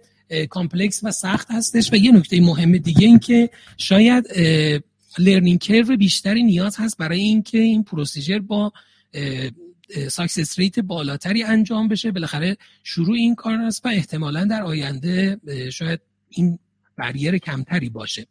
[0.50, 4.24] complex و سخت هستش و یه نکته مهم دیگه این که شاید
[5.18, 8.72] learning curve بیشتری نیاز هست برای اینکه این procedure با
[10.08, 12.10] success rate بالاتری انجام بشه.
[12.10, 15.40] بالاخره شروع این کار است و احتمالا در آینده
[15.72, 16.58] شاید این
[16.96, 18.26] barrier کمتری باشه.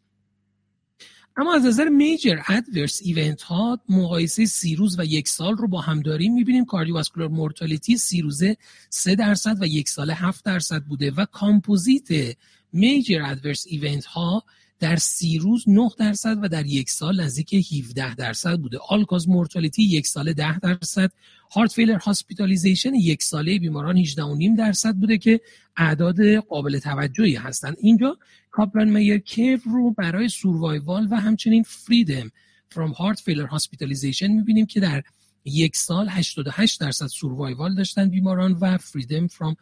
[1.37, 5.81] اما از نظر major adverse event ها مقایسه سی روز و یک سال رو با
[5.81, 6.33] هم داریم.
[6.33, 8.57] می‌بینیم cardiovascular mortality سی روزه
[8.89, 12.37] سه درصد و یک ساله هفت درصد بوده و composite
[12.73, 14.43] major adverse event ها
[14.79, 18.77] در سی روز 9 درصد و در یک سال نزدیک 17 درصد بوده.
[18.89, 21.11] all-cause mortality یک ساله 10 درصد.
[21.51, 24.15] heart failure hospitalization یک ساله بیماران 18.5
[24.57, 25.41] درصد بوده که
[25.77, 27.75] اعداد قابل توجهی هستند.
[27.79, 28.17] اینجا
[28.51, 32.31] Kaplan-Meier curve رو برای survival و همچنین freedom
[32.69, 35.03] from heart failure hospitalization می‌بینیم که در
[35.45, 39.55] یک سال 88 درصد survival داشتن بیماران و freedom from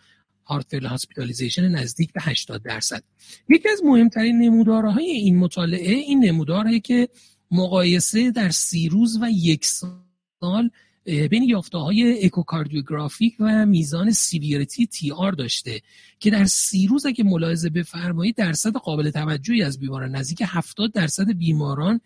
[0.45, 3.03] heart failure hospitalization نزدیک به 80 درصد.
[3.49, 7.09] یکی از مهمترین نمودارهای این مطالعه این نموداره که
[7.51, 10.69] مقایسه در سی روز و یک سال
[11.05, 15.81] بین یافته های echocardiographic و میزان severity TR داشته
[16.19, 21.31] که در سی روز اگه ملاحظه بفرمایید درصد قابل توجهی از بیماران نزدیک 70 درصد
[21.31, 22.01] بیماران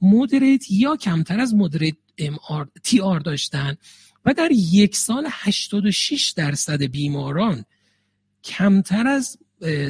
[0.00, 3.76] moderate یا کمتر از moderate MR TR داشتن.
[4.24, 7.64] و در یک سال 86 درصد بیماران
[8.44, 9.38] کمتر از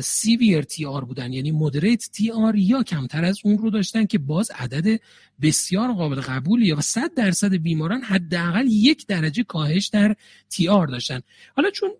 [0.01, 5.01] severe TR بودن یعنی moderate TR یا کمتر از اون رو داشتن که باز عدد
[5.43, 10.17] بسیار قابل قبولی و 100 درصد بیماران حداقل یک درجه کاهش در
[10.49, 11.21] TR داشتن.
[11.57, 11.91] حالا چون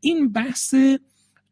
[0.00, 0.74] این بحث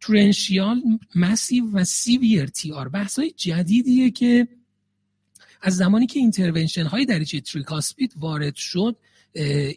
[0.00, 0.82] torrential
[1.14, 4.48] massive و severe TR بحث های جدیدیه که
[5.62, 8.96] از زمانی که intervention های دریچه tricuspid وارد شد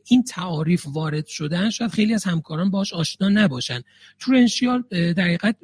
[0.06, 3.82] این تعاریف وارد شدن شاید خیلی از همکاران باش آشنا نباشن.
[4.20, 5.56] torrential در حقیقت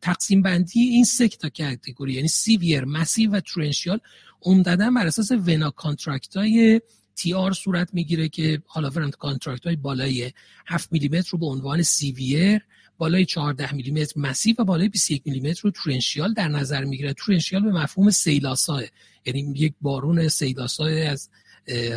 [0.00, 3.98] تقسیم بندی این سه تا category یعنی severe massive و torrential
[4.42, 6.80] عمدتا بر اساس vena contracta های
[7.16, 10.32] TR صورت می‌گیره که حالا vena contracta های بالای
[10.66, 12.60] 7 میلیمتر رو به عنوان severe
[12.98, 17.12] بالای 14 میلیمتر massive و بالای 21 میلیمتر رو torrential در نظر می‌گیره.
[17.12, 18.82] torrential به مفهوم سیل‌آسا
[19.26, 21.28] یعنی یک بارون سیل‌آسا از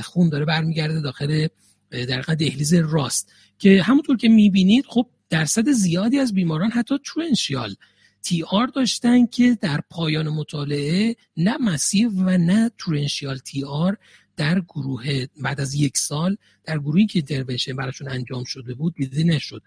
[0.04, 1.48] خون داره برمیگرده داخل
[1.92, 3.34] در دهلیز راست.
[3.60, 7.76] که همونطور که می‌بینید خب درصد زیادی از بیماران حتی torrential
[8.22, 13.98] TR داشتن که در پایان مطالعه نه massive و نه torrential TR
[14.38, 19.24] در گروه بعد از یک سال در گروهی که intervention براشون انجام شده بود دیده
[19.24, 19.62] نشد.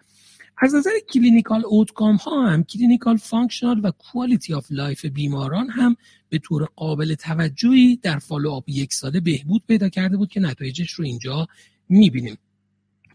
[0.62, 5.96] از نظر clinical outcome ها هم clinical functional و quality of life بیماران هم
[6.28, 11.04] به طور قابل توجهی در follow یک ساله بهبود پیدا کرده بود که نتایجش رو
[11.04, 11.48] اینجا
[11.88, 12.38] می‌بینیم.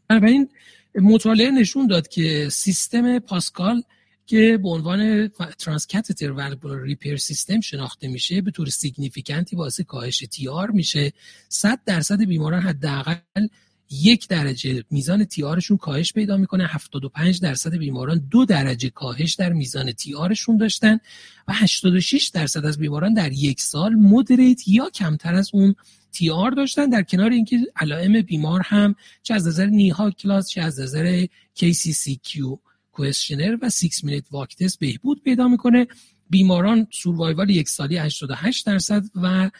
[0.07, 0.49] بنابراین
[0.95, 3.81] مطالعه نشون داد که سیستم PASCAL
[4.25, 5.27] که به عنوان
[5.59, 11.13] transcatheter valvular repair system شناخته میشه به طور significant ی باعث کاهش TR میشه.
[11.49, 13.47] 100 درصد بیماران حداقل
[13.89, 16.67] یک درجه میزان TR شون کاهش پیدا می‌کنه.
[16.67, 20.99] 75 درصد بیماران دو درجه کاهش در میزان TR شون داشتن
[21.47, 25.75] و 86 درصد از بیماران در یک سال moderate یا کمتر از اون
[26.11, 26.89] TR داشتن.
[26.89, 31.25] در کنار اینکه علائم بیمار هم چه از نظر NYHA class چه از نظر
[31.59, 32.57] KCCQ
[32.91, 35.87] questionnaire و 6 minute walk بهبود پیدا می‌کنه.
[36.29, 39.51] بیماران survival یک سالی 88 درصد و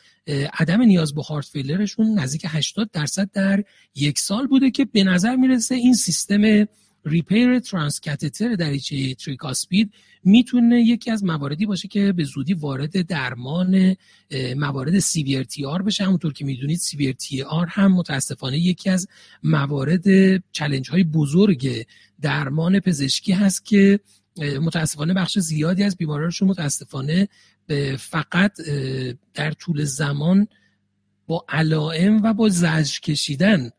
[0.53, 3.63] عدم نیاز به heart failure شون نزدیک 80 درصد در
[3.95, 6.68] یک سال بوده که به نظر می‌رسه این سیستم
[7.06, 9.93] repair transcatheter دریچه tricuspid
[10.24, 13.95] می‌تونه یکی از مواردی باشه که به زودی وارد درمان
[14.57, 16.03] موارد severe TR بشه.
[16.03, 19.07] همونطور که می‌دونید severe TR هم متاسفانه یکی از
[19.43, 20.03] موارد
[20.51, 21.86] challenge های بزرگ
[22.22, 23.99] درمان پزشکی هست که
[24.38, 27.28] متاسفانه بخش زیادی از بیمارانشون متاسفانه
[28.00, 28.52] فقط
[29.34, 30.48] در طول زمان
[31.28, 33.70] با علائم و با زجر کشیدن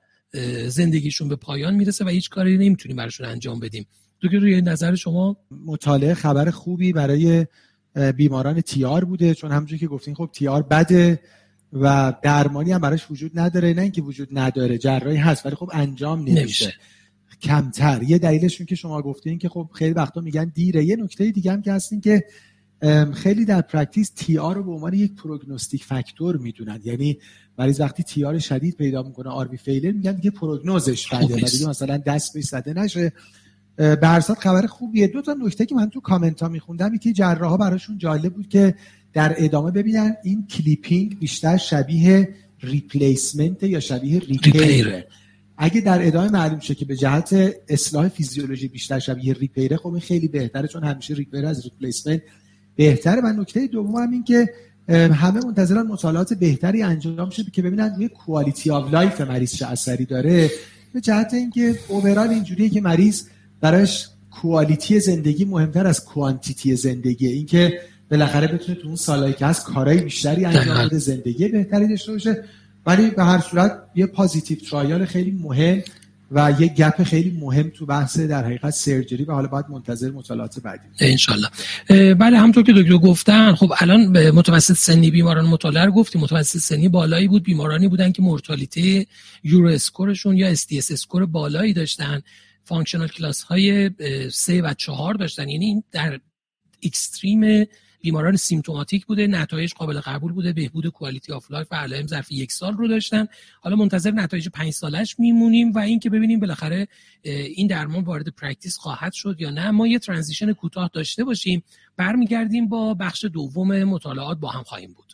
[0.69, 3.87] زندگیشون به پایان می‌رسه و هیچ کاری نمی‌تونیم براشون انجام بدیم.
[4.31, 7.47] که روی نظر شما؟ مطالعه خبر خوبی برای
[8.17, 11.21] بیماران TR بوده چون همونجوری که گفتین خب TR بده
[11.73, 16.25] و درمانی هم براش وجود نداره نه اینکه وجود نداره جراحی هست ولی خب انجام
[16.25, 16.75] نمیشه.
[17.43, 18.03] کمتر.
[18.03, 20.84] یه دلیلشون که شما گفتین که خب خیلی وقتا میگن دیره.
[20.84, 22.24] یه نکته دیگه هم که هستین که
[23.14, 26.80] خیلی در practice TR رو به عنوان یک prognostic factor می‌دونن.
[26.84, 27.18] یعنی
[27.59, 31.34] مریض وقتی TR شدید پیدا می‌کنه RV failure میگن دیگه prognosis ش بده.
[31.34, 33.12] و دیگه مثلا دست بهش زده نشه.
[33.77, 35.07] یه خبر خوبیه.
[35.07, 38.49] دو تا نکته که من تو کامنت ها میخوندم که جراح ها براشون جالب بود
[38.49, 38.74] که
[39.12, 42.28] در ادامه ببینن این clipping بیشتر شبیه
[42.61, 45.07] replacement یا شبیه repair ه
[45.59, 49.99] اگه در ادامه معلوم شه که به جهت اصلاح فیزیولوژی بیشتر شبیه repair ه خب
[49.99, 52.22] خیلی بهتره چون همیشه repair از replacement
[52.77, 53.21] بهتره.
[53.21, 54.49] و نکته دوم هم این که
[54.93, 60.05] همه منتظرن مطالعات بهتری انجام شه که ببینن روی quality of life مریض چه اثری
[60.05, 60.51] داره.
[60.93, 63.23] به جهت اینکه اوورال اینجوریه که مریض
[63.61, 67.81] براش کوالیتی زندگی مهمتر از کوانتیتی زندگی اینکه
[68.11, 72.45] بالاخره بتونه تو اون سالایی که هست کارهای بیشتری انجام بده زندگی بهتری داشته باشه.
[72.87, 75.82] ولی به هر صورت یه پازیتیو ترایال خیلی مهم
[76.30, 80.61] و یه گپ خیلی مهم تو بحث در حقیقت سرجری و حالا باید منتظر مطالعات
[80.61, 81.49] بعدی انشالله.
[82.14, 86.20] بله همطور که دکتر گفتن خب الان به متوسط سنی بیماران مطالعه رو گفتیم.
[86.20, 87.43] متوسط سنی بالایی بود.
[87.43, 89.07] بیمارانی بودن که مورتالیته
[89.45, 92.22] EuroSCORE شون یا STS score بالایی داشتن.
[92.64, 93.91] functional class های
[94.32, 95.49] 3 و 4 داشتن.
[95.49, 96.20] یعنی در
[96.83, 97.66] extreme
[98.07, 102.53] بیماران symptomatic بوده نتایج قابل قبول بوده بهبود quality of life و علائم ظرف یک
[102.53, 103.27] سال رو داشتن.
[103.61, 106.89] حالا منتظر نتایج پنج سالش میمونیم و اینکه ببینیم بالاخره
[107.23, 109.71] این درمان وارد practice خواهد شد یا نه.
[109.71, 111.63] ما یه transition کوتاه داشته باشیم.
[111.97, 115.13] برمیگردیم با بخش دوم مطالعات با هم خواهیم بود.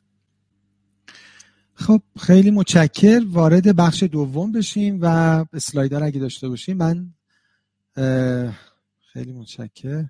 [1.74, 5.07] خب خیلی متشکر وارد بخش دوم بشیم و
[5.52, 7.07] اسلاید رو اگه داشته باشیم من
[9.12, 10.05] خیلی متشکر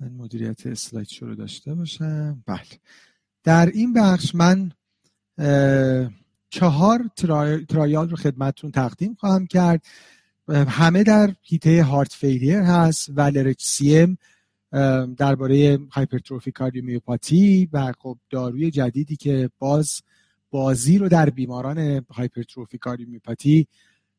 [0.00, 2.42] من مدیریت اسلاید رو داشته باشم.
[2.46, 2.60] بله.
[3.44, 4.72] در این بخش من
[6.50, 7.10] چهار
[7.68, 9.84] trial رو خدمتتون تقدیم خواهم کرد.
[10.48, 14.18] همه در حیطه heart failure هست و HCM
[15.14, 20.02] درباره hypertrophy cardiomyopathy و خب داروی جدیدی که باز
[20.50, 23.68] بازی رو در بیماران hypertrophy cardiomyopathy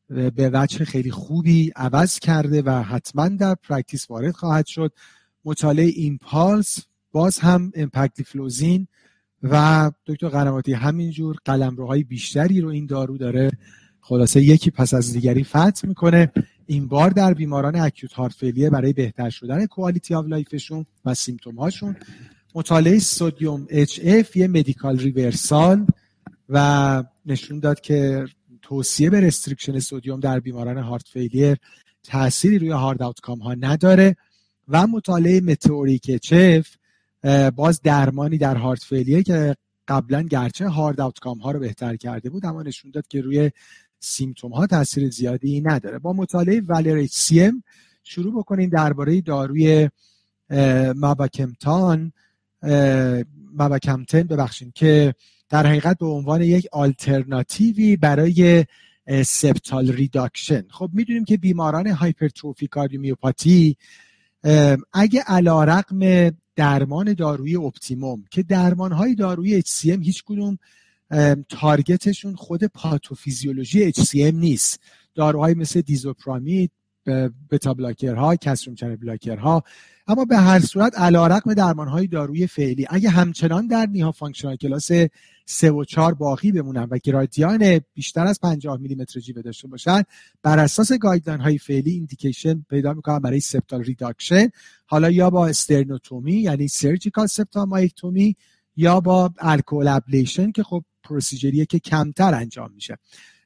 [0.08, 4.92] به وجه خیلی خوبی عوض کرده و حتما در practice وارد خواهد شد.
[5.44, 6.78] مطالعه EMPULSE
[7.12, 8.86] باز هم امپکت فلوزین
[9.42, 13.50] و دکتر قنواتی همینجور قلمروهای بیشتری رو این دارو داره.
[14.00, 16.32] خلاصه یکی پس از دیگری فتح می‌کنه.
[16.66, 21.14] این بار در بیماران acute heart failure برای بهتر شدن quality of life شون و
[21.14, 21.96] symptom هاشون
[22.54, 25.86] مطالعه SODIUM-HF یه medical reversal
[26.48, 28.24] و نشون داد که
[28.62, 31.56] توصیه به restriction sodium در بیماران heart failure
[32.02, 34.16] تأثیری روی hard outcome ها نداره.
[34.70, 36.76] و مطالعه METEORIC-HF
[37.54, 39.56] باز درمانی در heart failure ه که
[39.88, 43.50] قبلا گرچه hard outcome ها رو بهتر کرده بود اما نشون داد که روی
[44.00, 45.98] symptom ها تاثیر زیادی نداره.
[45.98, 47.62] با مطالعه VALOR-HCM
[48.02, 49.88] شروع بکنیم درباره داروی
[50.96, 52.12] mavacamten.
[53.54, 55.14] mavacamten ببخشید که
[55.48, 58.64] در حقیقت به عنوان یک آلترناتیوی برای
[59.26, 60.64] septal reduction.
[60.70, 63.76] خب می‌دونیم که بیماران hypertrophy cardiomyopathy
[64.92, 70.58] اگه علی‌رغم درمان دارویی optimum که درمان های دارویی HCM هیچ کدوم
[71.48, 74.80] target شون خود pathophysiology HCM نیست.
[75.14, 76.70] داروهای مثل disopyramide
[77.50, 79.62] beta blocker ها calcium channel blocker ها.
[80.06, 82.86] اما به هر صورت علیرغم درمان های دارویی فعلی.
[82.90, 84.90] اگه همچنان در NYHA functional class
[85.46, 90.02] 3 و 4 باقی بمونن و گرادیان بیشتر از 50 میلیمتر جیوه داشته باشن
[90.42, 94.48] بر اساس guideline های فعلی indication پیدا می‌کنن برای septal reduction.
[94.86, 98.36] حالا یا با sternotomy یعنی surgical septal myectomy
[98.76, 102.98] یا با alcohol ablation که خب procedure یه که کمتر انجام میشه.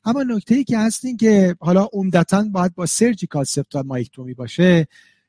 [0.05, 4.87] اما نکته ای که هست این که حالا عمدتا باید با surgical septal myectomy باشه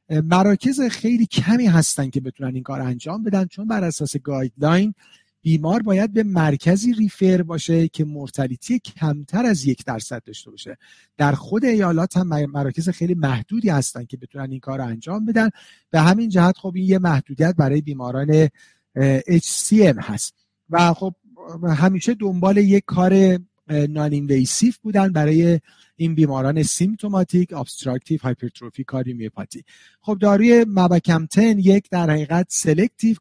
[0.10, 4.94] مراکز خیلی کمی هستن که بتونن این کار انجام بدن چون بر اساس guideline
[5.42, 10.78] بیمار باید به مرکزی refer باشه که mortality کمتر از یک درصد داشته باشه.
[11.18, 15.50] در خود ایالات هم مراکز خیلی محدودی هستن که بتونن این کار انجام بدن.
[15.92, 18.48] به همین جهت خب این یه محدودیت برای بیماران
[19.30, 20.34] HCM هست.
[20.70, 21.14] و خب
[21.68, 25.60] همیشه دنبال یک کار non-invasive بودن برای
[25.96, 29.64] این بیماران symptomatic obstructive hypertrophic cardiomyopathy
[30.02, 33.16] خب داروی mavacamten یک در حقیقت selective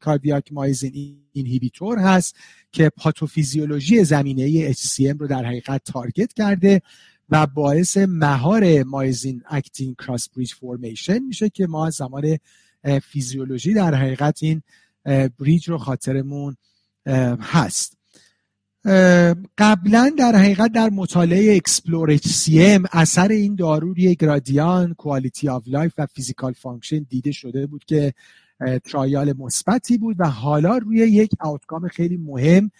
[0.00, 2.36] cardiac myosin inhibitor هست
[2.72, 6.82] که پاتوفیزیولوژی زمینه HCM رو در حقیقت target کرده
[7.28, 12.38] و باعث مهار myosin actin cross bridge formation میشه که ما از زمان
[13.02, 14.62] فیزیولوژی در حقیقت این
[15.38, 16.56] bridge رو خاطرمون
[17.40, 17.96] هست.
[19.58, 26.06] قبلا در حقیقت در مطالعه EXPLORER-HCM اثر این دارو روی گرادیان quality of life و
[26.06, 28.14] physical function دیده شده بود که
[28.84, 32.70] trial مثبتی بود و حالا روی یک outcome خیلی مهم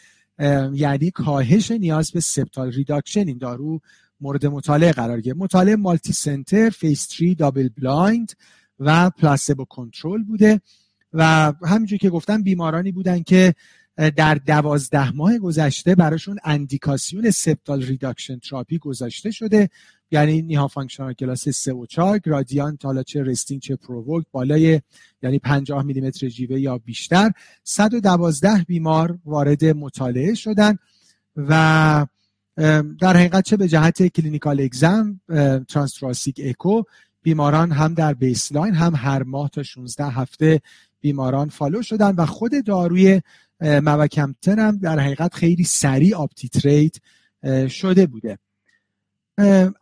[0.73, 3.81] یعنی کاهش نیاز به septal reduction این دارو
[4.21, 5.39] مورد مطالعه قرار گرفت.
[5.39, 8.33] مطالعه multicenter phase 3 double blind
[8.79, 10.61] و placebo control بوده
[11.13, 13.55] و همینجور که گفتم بیمارانی بودن که
[13.97, 19.71] در دوازده ماه گذشته براشون اندیکاسیون septal reduction therapy گذاشته شده.
[20.11, 24.81] یعنی NYHA functional class 3 و 4 gradient حالا چه resting چه provoke بالای
[25.23, 27.31] یعنی 50 میلیمتر جیوه یا بیشتر.
[27.65, 30.79] 112 بیمار وارد مطالعه شدن
[31.37, 32.07] و
[33.01, 35.21] در حقیقت چه به جهت clinical exam
[35.69, 36.83] transthoracic echo
[37.23, 40.61] بیماران هم در baseline هم هر ماه تا 16 هفته
[41.01, 43.21] بیماران follow شدن و خود داروی
[43.65, 46.97] mavacamten هم در حقیقت خیلی سریع up-titrate
[47.69, 48.39] شده بوده.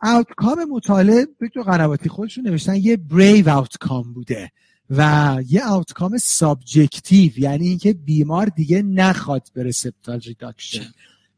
[0.01, 4.51] outcome مطالعه دکتر قنواتی خودشون نوشتن یه brave outcome بوده
[4.89, 10.85] و یه outcome subjective یعنی اینکه بیمار دیگه نخواد به septal reduction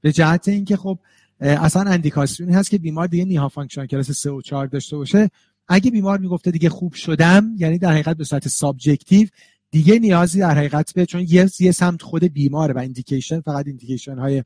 [0.01, 0.99] به جهت اینکه خب
[1.39, 5.29] اصلا اندیکاسیونی هست که بیمار دیگه NYHA function class 3 و 4 داشته باشه.
[5.67, 9.27] اگه بیمار می‌گفته دیگه خوب شدم یعنی در حقیقت به صورت subjective
[9.71, 14.17] دیگه نیازی در حقیقت به چون یه, یه سمت خود بیماره و indication فقط indication
[14.17, 14.43] های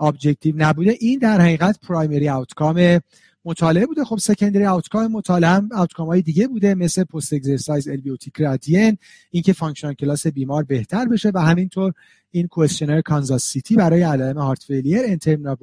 [0.00, 0.96] objective نبوده.
[1.00, 3.00] این در حقیقت primary outcome
[3.44, 4.04] مطالعه بوده.
[4.04, 8.98] خب secondary outcome مطالعه هم outcome های دیگه بوده مثل post exercise LVOT gradient
[9.30, 11.92] اینکه functional class بیمار بهتر بشه و همینطور
[12.30, 15.56] این questionnaire Kansas City برای علائم heart failure N-terminal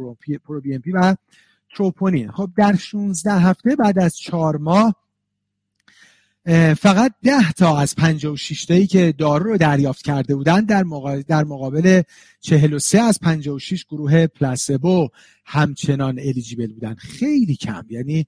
[0.45, 1.15] pro-BNP و
[1.75, 4.95] تروپونین خب در 16 هفته بعد از 4 ماه
[6.77, 11.43] فقط ده تا از 56 تایی که دارو رو دریافت کرده بودن در, مقابل, در
[11.43, 12.01] مقابل
[12.41, 15.09] 43 از 56 گروه placebo
[15.45, 16.95] همچنان eligible بودن.
[16.95, 17.85] خیلی کم.
[17.89, 18.27] یعنی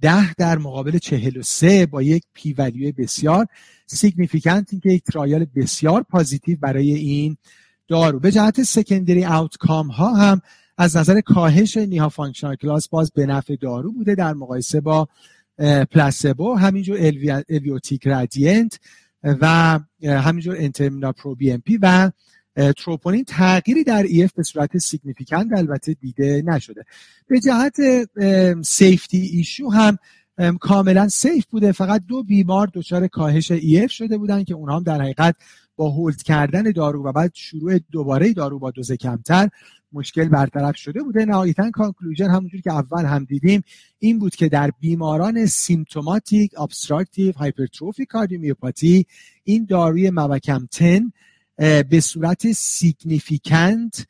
[0.00, 3.46] ده در مقابل 43 با یک p value بسیار
[3.86, 7.36] significant این که یک trial بسیار positive برای این
[7.88, 8.20] دارو.
[8.20, 10.40] به جهت secondary outcome ها هم
[10.78, 14.14] از نظر کاهش NYHA functional class باز به نفع دارو بوده.
[14.14, 15.08] در مقایسه با
[15.90, 16.98] placebo همینجور
[17.48, 18.80] LVOT gradient
[19.22, 22.10] و همینجور N-terminal pro-BNP و
[22.76, 26.84] تروپونین تغییری در EF به صورت significant البته دیده نشده.
[27.26, 27.76] به جهت
[28.62, 29.98] safety issue هم
[30.60, 31.72] کاملا safe بوده.
[31.72, 35.36] فقط دو بیمار دچار کاهش EF شده بودن که اونها هم در حقیقت
[35.80, 39.48] با hold کردن دارو و بعد شروع دوباره دارو با دوز کمتر
[39.92, 41.24] مشکل برطرف شده بوده.
[41.24, 43.62] نهایتا conclusion همونجور که اول هم دیدیم
[43.98, 49.06] این بود که در بیماران symptomatic obstructive hypertrophic cardiomyopathy
[49.44, 51.12] این داروی mavacamten
[51.90, 54.06] به صورت significant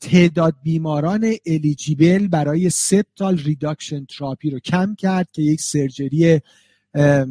[0.00, 6.40] تعداد بیماران eligible برای septal reduction therapy رو کم کرد که یک surgery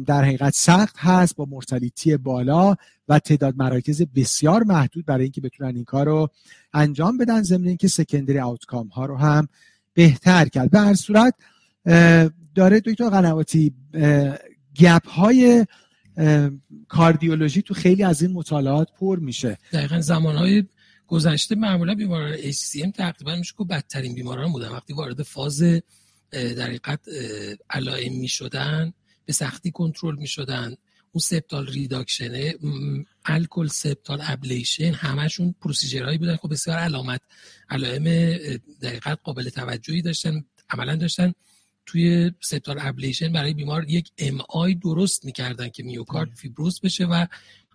[0.06, 2.76] در حقیقت سخت هست با مرتلیتی بالا
[3.08, 6.28] و تعداد مراکز بسیار محدود برای اینکه بتونن این کار رو
[6.74, 9.48] انجام بدن ضمن اینکه سکندری آوتکام ها رو هم
[9.94, 10.70] بهتر کرد.
[10.70, 11.34] به هر صورت
[12.54, 13.74] داره دکتر قنواتی
[14.76, 15.66] گپ های
[16.88, 19.58] کاردیولوژی تو خیلی از این مطالعات پر میشه.
[19.72, 20.64] دقیقا زمانهای
[21.06, 24.68] گذشته معمولا بیماران HCM تقریبا میشه که بدترین بیماران بودن.
[24.68, 25.62] وقتی وارد فاز
[26.30, 27.00] در حقیقت
[27.70, 28.92] علائم می‌شدن
[29.32, 30.76] به سختی کنترل می‌شدن.
[31.12, 32.54] اون septal reduction
[33.24, 36.36] ه alcohol septal ablation همشون procedure هایی بودن.
[36.36, 37.20] که بسیار علامت
[37.70, 38.04] علائم
[38.82, 41.32] دقیقا قابل توجهی داشتن عملا داشتن
[41.86, 43.32] توی septal ablation.
[43.32, 47.26] برای بیمار یک MI درست می‌کردن که میوکارد فیبروز بشه و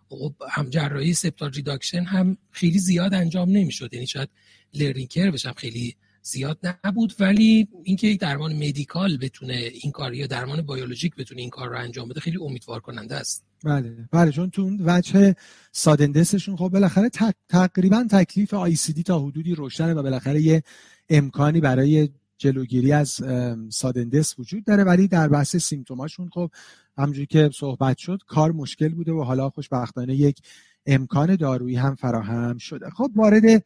[0.10, 3.94] خب هم جراحی septal reduction هم خیلی زیاد انجام نمی‌شد.
[3.94, 4.30] یعنی شاید
[4.74, 5.96] لرینکر بشم خیلی
[6.28, 11.70] زیاد نبود ولی اینکه درمان مدیکال بتونه این کار یا درمان بیولوژیک بتونه این کار
[11.70, 13.44] رو انجام بده خیلی امیدوار کننده است.
[13.64, 13.96] بله.
[14.12, 15.36] بله چون تو وجه
[15.72, 17.10] سادندسشون خب بالاخره
[17.50, 20.64] تقریبا تکلیف آی سی دی تا حدودی روشنه و بالاخره یه
[21.10, 23.10] امکانی برای جلوگیری از
[23.70, 26.52] سادندس وجود داره ولی در بحث سیمتوماشون خب
[26.98, 30.42] همجوری که صحبت شد کار مشکل بوده و حالا خوشبختانه یک
[30.86, 32.90] امکان دارویی هم فراهم شده.
[32.90, 33.64] خب وارد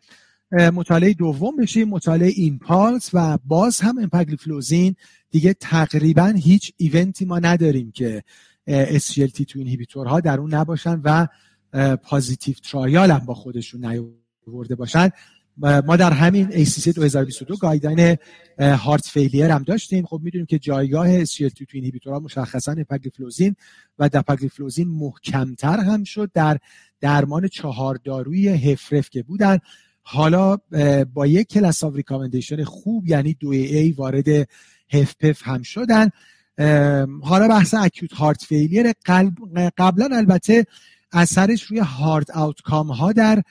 [0.51, 4.95] مطالعه دوم بشیم مطالعه EMPULSE و باز هم امپاگلیفلوزین
[5.31, 8.23] دیگه تقریبا هیچ event ی ما نداریم که
[8.69, 11.27] SGLT2 inhibitor ها در اون نباشن و
[11.95, 15.09] positive trial هم با خودشون نیورده باشن.
[15.57, 18.17] ما در همین ACC 2022 guideline
[18.59, 20.05] heart failure هم داشتیم.
[20.05, 23.55] خب می‌دونیم که جایگاه SGLT2 inhibitor ها مشخصا اپاگلیفلوزین
[23.99, 26.57] و dapagliflozin محکمتر هم شد در
[27.01, 29.57] درمان چهار داروی HFrEF که بودن.
[30.03, 30.57] حالا
[31.13, 34.27] با یک class of recommendation خوب یعنی دو A وارد
[34.89, 36.09] HFpEF هم شدن.
[37.21, 38.91] حالا بحث acute heart failure
[39.77, 40.65] قبلا البته
[41.11, 43.43] اثرش روی hard outcome ها در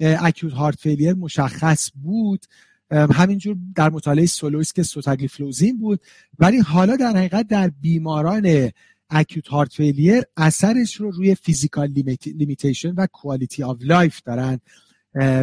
[0.00, 2.44] acute heart failure مشخص بود.
[2.90, 6.00] همینجور در مطالعه SOLOIST که sotagliflozin بود.
[6.38, 8.70] ولی حالا در حقیقت در بیماران
[9.10, 11.88] acute heart failure اثرش رو روی physical
[12.26, 14.60] limitation و quality of life دارن.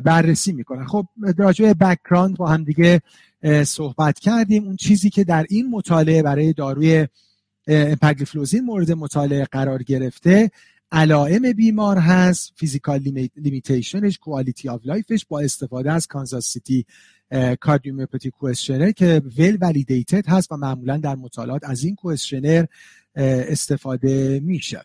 [0.04, 1.06] بررسی می‌کنن خب
[1.38, 3.02] راجع به background با هم دیگه
[3.64, 4.64] صحبت کردیم.
[4.64, 7.08] اون چیزی که در این مطالعه برای داروی
[7.68, 10.52] امپاگلیفلوزین مورد مطالعه قرار گرفته
[10.92, 13.00] علائم بیمار هست physical
[13.36, 16.86] limitation ش quality of life ش با استفاده از Kansas City
[17.60, 22.66] cardiomyopathy questionnaire که well validated هست و معمولا در مطالعات از این questionnaire
[23.16, 24.82] استفاده میشه.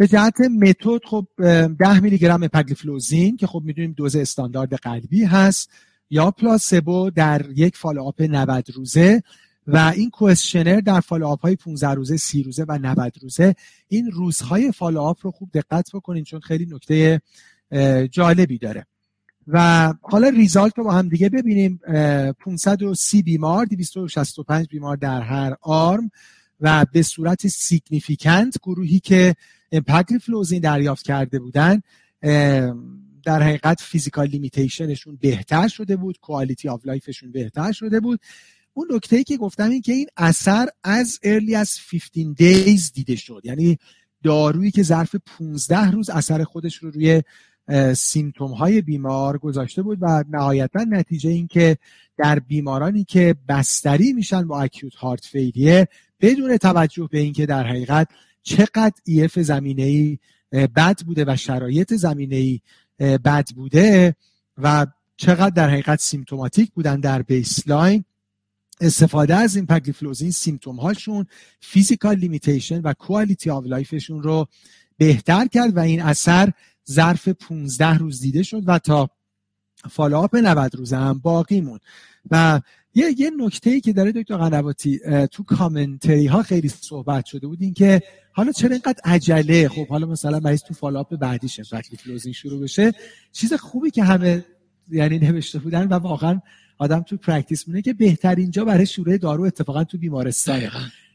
[0.00, 5.70] به جهت method خب 10 میلی گرم اپاگلیفلوزین که خب می‌دونیم دوز استاندارد قلبی هست
[6.10, 9.22] یا پلاسبو در یک follow-up 90 روزه
[9.66, 13.54] و این questionnaire در follow-up های 15 روزه 30 روزه و 90 روزه.
[13.88, 17.20] این روزهای follow-up رو خوب دقت بکنین چون خیلی نکته
[18.10, 18.86] جالبی داره.
[19.46, 21.80] و حالا result رو با هم دیگه ببینیم.
[22.38, 26.10] 530 بیمار 265 بیمار در هر arm
[26.60, 29.34] و به صورت significant گروهی که
[30.20, 31.82] فلوزین دریافت کرده بودن
[33.24, 38.20] در حقیقت physical limitation شون بهتر شده بود quality of life شون بهتر شده بود.
[38.74, 41.76] اون نکته ای که گفتم این که این اثر از early از
[42.14, 43.40] 15 days دیده شد.
[43.44, 43.78] یعنی
[44.24, 47.22] دارویی که ظرف 15 روز اثر خودش رو روی
[47.94, 51.76] symptom های بیمار گذاشته بود و نهایتا نتیجه این که
[52.16, 55.88] در بیمارانی که بستری میشن با acute heart failure
[56.20, 58.08] بدون توجه به اینکه در حقیقت
[58.42, 60.18] چقدر EF زمینه ای
[60.52, 62.60] بد بوده و شرایط زمینه ای
[62.98, 64.16] بد بوده
[64.58, 64.86] و
[65.16, 68.04] چقدر در حقیقت symptomatic بودن در baseline
[68.80, 71.26] استفاده از empagliflozin symptom هاشون
[71.60, 74.48] physical limitation و quality of life شون رو
[74.96, 76.52] بهتر کرد و این اثر
[76.90, 79.10] ظرف 15 روز دیده شد و تا
[79.90, 81.80] follow-up 90 روزه هم باقی موند.
[82.30, 82.60] و
[82.94, 85.00] یه یه نکته ای که داره دکتر قنواتی
[85.32, 90.06] تو commentary ها خیلی صحبت شده بود این که حالا چرا اینقدر عجله؟ خب حالا
[90.06, 91.60] مثلا مریض تو follow-up بعدیش
[92.04, 92.92] gliflozin شروع بشه.
[93.32, 94.44] چیز خوبی که همه
[94.90, 96.40] یعنی نوشته بودن و واقعا
[96.78, 100.70] آدم تو practice مونه که بهترین جا برای شروع دارو اتفاقا تو بیمارستانه.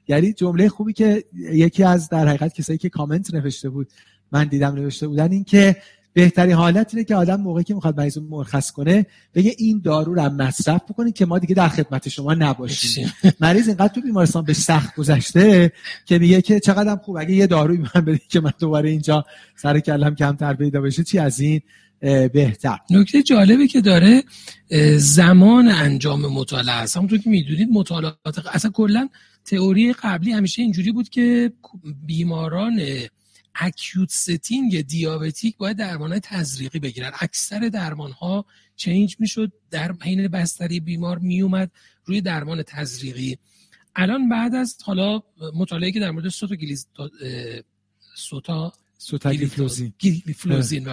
[0.07, 3.87] یعنی جمله خوبی که یکی از در حقیقت کسایی که کامنت نوشته بود
[4.31, 5.75] من دیدم نوشته بودن این که
[6.15, 10.29] بهترین حالت اینه که آدم موقعی که می‌خواد مریض مرخص کنه بگه این دارو رو
[10.29, 13.13] مصرف بکنید که ما دیگه در خدمت شما نباشیم.
[13.41, 15.71] مریض اینقدر تو بیمارستان بهش سخت گذشته
[16.05, 19.25] که میگه که چقدر خوب اگه یه دارویی به من بده که من دوباره اینجا
[19.55, 21.61] سر و کله‌م کمتر پیدا بشه چی از این
[22.33, 22.77] بهتر.
[22.89, 24.23] نکته جالبی که داره
[24.97, 26.97] زمان انجام مطالعه است.
[26.97, 29.09] همونطور که می‌دونید مطالعات اصلا کلا
[29.45, 31.51] theory قبلی همیشه اینجوری بود که
[32.05, 32.79] بیماران
[33.55, 37.11] acute setting diabetic باید درمان تزریقی بگیرن.
[37.19, 38.45] اکثر درمان ها
[38.75, 41.71] change می‌شد در حین بستری بیمار میومد
[42.05, 43.37] روی درمان تزریقی.
[43.95, 45.23] الان بعد از حالا
[45.53, 46.87] مطالعه که در مورد sotagliflozin
[48.15, 50.87] سوتا سوتا گلیفلوزین گلیفلوزین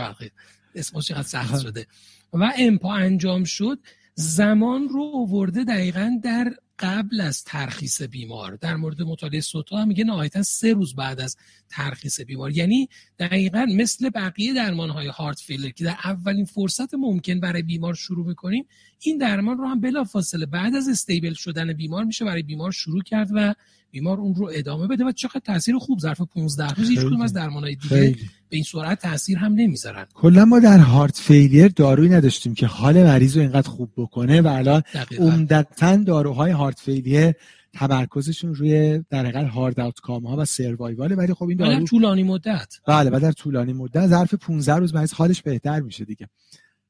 [0.74, 1.86] اسمش چقدر سخت شده.
[2.32, 3.78] و امپا انجام شد.
[4.14, 8.56] زمان رو آورده دقیقا در قبل از ترخیص بیمار.
[8.56, 11.36] در مورد مطالعه سوتا هم میگه نهایتا سه روز بعد از
[11.68, 12.50] ترخیص بیمار.
[12.50, 12.88] یعنی
[13.18, 18.26] دقیقا مثل بقیه درمان های هارت فیلر که در اولین فرصت ممکن برای بیمار شروع
[18.26, 18.66] می‌کنیم
[19.00, 23.02] این درمان رو هم بلا فاصله بعد از استیبل شدن بیمار میشه برای بیمار شروع
[23.02, 23.54] کرد و
[23.92, 27.32] بیمار اون رو ادامه بده و چقدر تاثیر خوب ظرف 15 روز هیچ کدوم از
[27.32, 28.30] درمانهای دیگه خیلی.
[28.48, 30.06] به این سرعت تاثیر هم نمی‌ذارن.
[30.14, 34.46] کلا ما در هارت فیلیر دارویی نداشتیم که حال مریض رو اینقدر خوب بکنه و
[34.46, 34.82] الان
[35.18, 37.32] عمدتا داروهای هارت فیلیر
[37.72, 42.22] تمرکزشون روی در حقیقت هارد آوتکام ها و سروایوال ولی خب این دارو در طولانی
[42.22, 42.74] مدت.
[42.86, 46.28] بله و در طولانی مدت ظرف 15 روز مریض حالش بهتر میشه دیگه.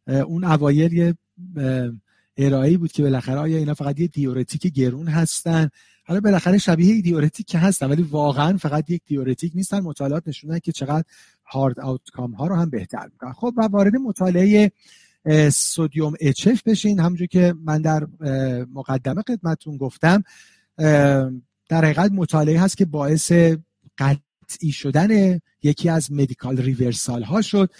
[0.06, 1.14] اون اوایل یه
[2.36, 5.68] ارائه‌ای بود که بالاخره آیا اینا فقط یه diuretic گرون هستن؟
[6.12, 9.80] حالا بالاخره شبیه diuretic که هستن ولی واقعا فقط یک diuretic نیستن.
[9.80, 11.04] مطالعات نشون دادن که چقدر
[11.46, 13.32] hard outcome ها رو هم بهتر می‌کنن.
[13.32, 14.72] خب و وارد مطالعه
[15.50, 17.00] SODIUM-HF بشین.
[17.00, 18.06] همونجور که من در
[18.74, 20.22] مقدمه خدمتتون گفتم
[21.68, 23.32] در حقیقت مطالعه هست که باعث
[23.98, 27.70] قطعی شدن یکی از medical reversal ها شد.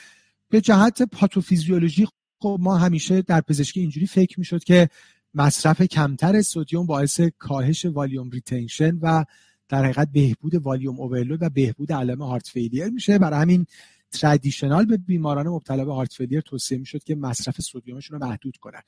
[0.49, 4.89] به جهت pathophysiology خب ما همیشه در پزشکی اینجوری فکر می‌شد که
[5.35, 9.25] مصرف کمتر sodium باعث کاهش volume retention و
[9.69, 13.19] در حقیقت بهبود volume overload و بهبود علائم heart failure میشه.
[13.19, 13.67] برای همین
[14.11, 18.57] traditional به بیماران مبتلا به heart failure توصیه می‌شد که مصرف sodium شون رو محدود
[18.57, 18.81] کنن.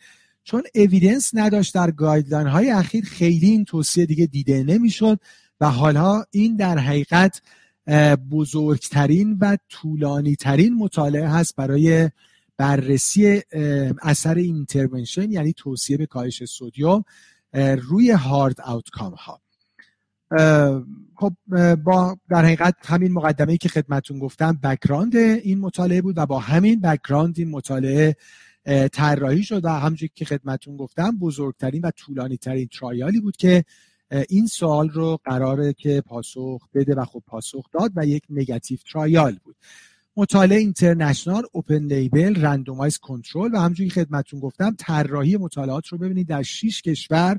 [0.45, 5.21] چون evidence نداشت در guideline های اخیر خیلی این توصیه دیگه دیده نمی‌شد
[5.61, 7.43] و حالا این در حقیقت
[8.31, 12.11] بزرگترین و طولانی ترین مطالعه هست برای
[12.57, 13.43] بررسی
[14.03, 17.05] اثر intervention یعنی توصیه به کاهش sodium
[17.89, 19.41] روی hard outcome ها
[21.15, 21.33] خب
[21.75, 26.81] با در حقیقت همین مقدمه که خدمتتون گفتم background این مطالعه بود و با همین
[26.81, 28.17] background این مطالعه
[28.93, 33.65] طراحی شد و همونجوری که خدمتون گفتم بزرگترین و طولانی ترین trial ی بود که
[34.29, 39.39] این سوال رو قراره که پاسخ بده و خب پاسخ داد و یک negative trial
[39.45, 39.57] بود.
[40.17, 46.43] مطالعه international open label randomized control و همونجوری خدمتتون گفتم طراحی مطالعات رو ببینید در
[46.43, 47.39] 6 کشور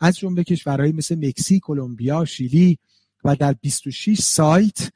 [0.00, 2.78] از جمله کشورهایی مثل مکزیک، کلمبیا، شیلی
[3.24, 4.90] و در 26 سایت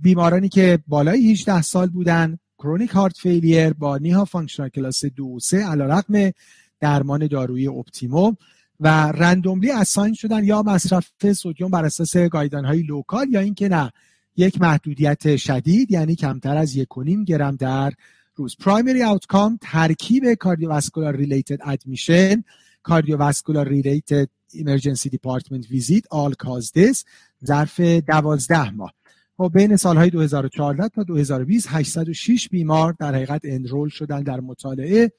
[0.00, 5.40] بیمارانی که بالای 18 سال بودن chronic heart failure با NYHA functional class 2 و
[5.40, 6.32] 3 علیرغم
[6.80, 8.36] درمان دارویی optimum
[8.80, 13.92] و randomly assign شدن یا مصرف sodium بر اساس guideline های local یا اینکه نه.
[14.36, 16.88] یک محدودیت شدید یعنی کمتر از یک
[17.26, 17.92] گرم در
[18.36, 18.56] روز.
[18.56, 22.44] primary outcome ترکیب cardiovascular related admission
[22.82, 27.04] cardiovascular related emergency department visit all cause death
[27.44, 28.92] ظرف دوازده ماه.
[29.38, 35.12] و خب، بین سالهای 2014 تا 2020 806 بیمار در حقیقت enroll شدن در مطالعه.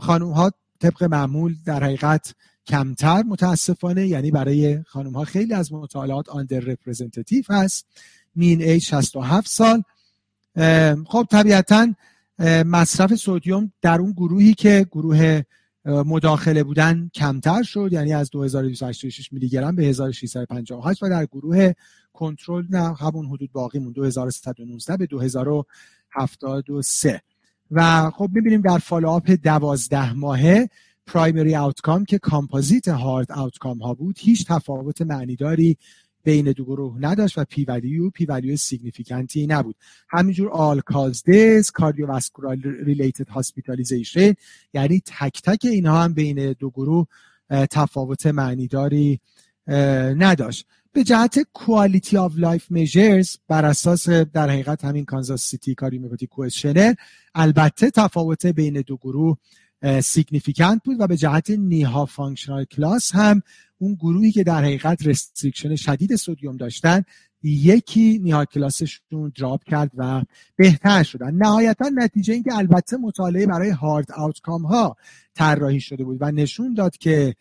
[0.00, 0.50] خانوم ها
[0.80, 2.34] طبق معمول در حقیقت
[2.66, 7.86] کمتر متاسفانه یعنی برای خانم ها خیلی از مطالعات underrepresentative هست.
[8.38, 9.82] mean age 67 سال.
[11.06, 11.94] خب طبیعتا
[12.66, 15.42] مصرف sodium در اون گروهی که گروه
[15.84, 21.72] مداخله بودن کمتر شد یعنی از 2286 میلی گرم به 1658 و در گروه
[22.12, 27.22] کنترل نه همون حدود باقی موند 2119 به 2073
[27.70, 30.68] و خب می‌بینیم در follow-up 12 ماهه
[31.06, 35.76] primary outcome که composite hard outcome ها بود هیچ تفاوت معنیداری
[36.24, 39.76] بین دو گروه نداشت و P value P value significant ی نبود.
[40.08, 44.32] همینجور all cause death cardiovascular related hospitalization
[44.74, 47.06] یعنی تک تک اینها هم بین دو گروه
[47.50, 49.20] تفاوت معنیداری
[50.16, 50.66] نداشت.
[50.92, 56.94] به جهت quality of life measures بر اساس در حقیقت همین Kansas City Cardiomyopathy Questionnaire.
[57.34, 59.36] البته تفاوت بین دو گروه
[60.02, 63.42] significant بود و به جهت NYHA functional class هم
[63.78, 67.02] اون گروهی که در حقیقت restriction شدید sodium داشتن
[67.42, 70.22] یکی NYHA class شون drop کرد و
[70.56, 71.34] بهتر شدن.
[71.34, 74.96] نهایتا نتیجه این که البته مطالعه برای hard outcome ها
[75.34, 77.34] طراحی شده بود و نشون داد که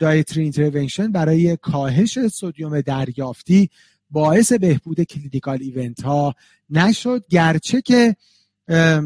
[0.00, 3.70] dietary intervention برای کاهش sodium دریافتی
[4.10, 6.34] باعث بهبود clinical event ها
[6.70, 8.16] نشد گرچه که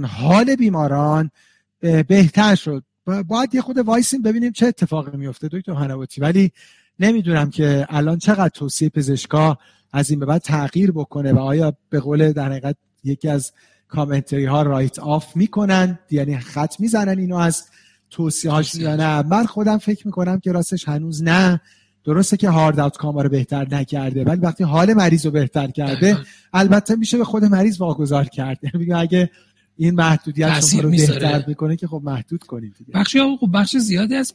[0.03, 1.31] حال بیماران
[2.09, 2.85] بهتر شد.
[3.27, 6.53] باید یه خورده وایسیم ببینیم چه اتفاقی میفته دکتر هنواتی ولی
[7.01, 9.59] نمی‌دونم که الان چقدر توصیه پزشکا
[9.93, 13.53] از این به بعد تغییر بکنه و آیا به قول در حقیقت یکی از
[13.89, 17.65] commentary ها write off می‌کنن یعنی خط می‌زنن اینو از
[18.11, 19.23] توصیه هاش یا نه.
[19.23, 21.61] من خودم فکر می‌کنم که راستش هنوز نه.
[22.05, 26.19] درسته که hard outcome رو بهتر نکرده ولی وقتی حال مریض رو بهتر کرده
[26.53, 28.59] البته میشه به خود مریض واگذار کرد.
[28.75, 29.31] یعنی اگه
[29.85, 32.91] این محدودیت شما رو بهتر می‌کنه که خب محدود کنید دیگه.
[32.95, 34.35] بخشی خب بخش زیادی از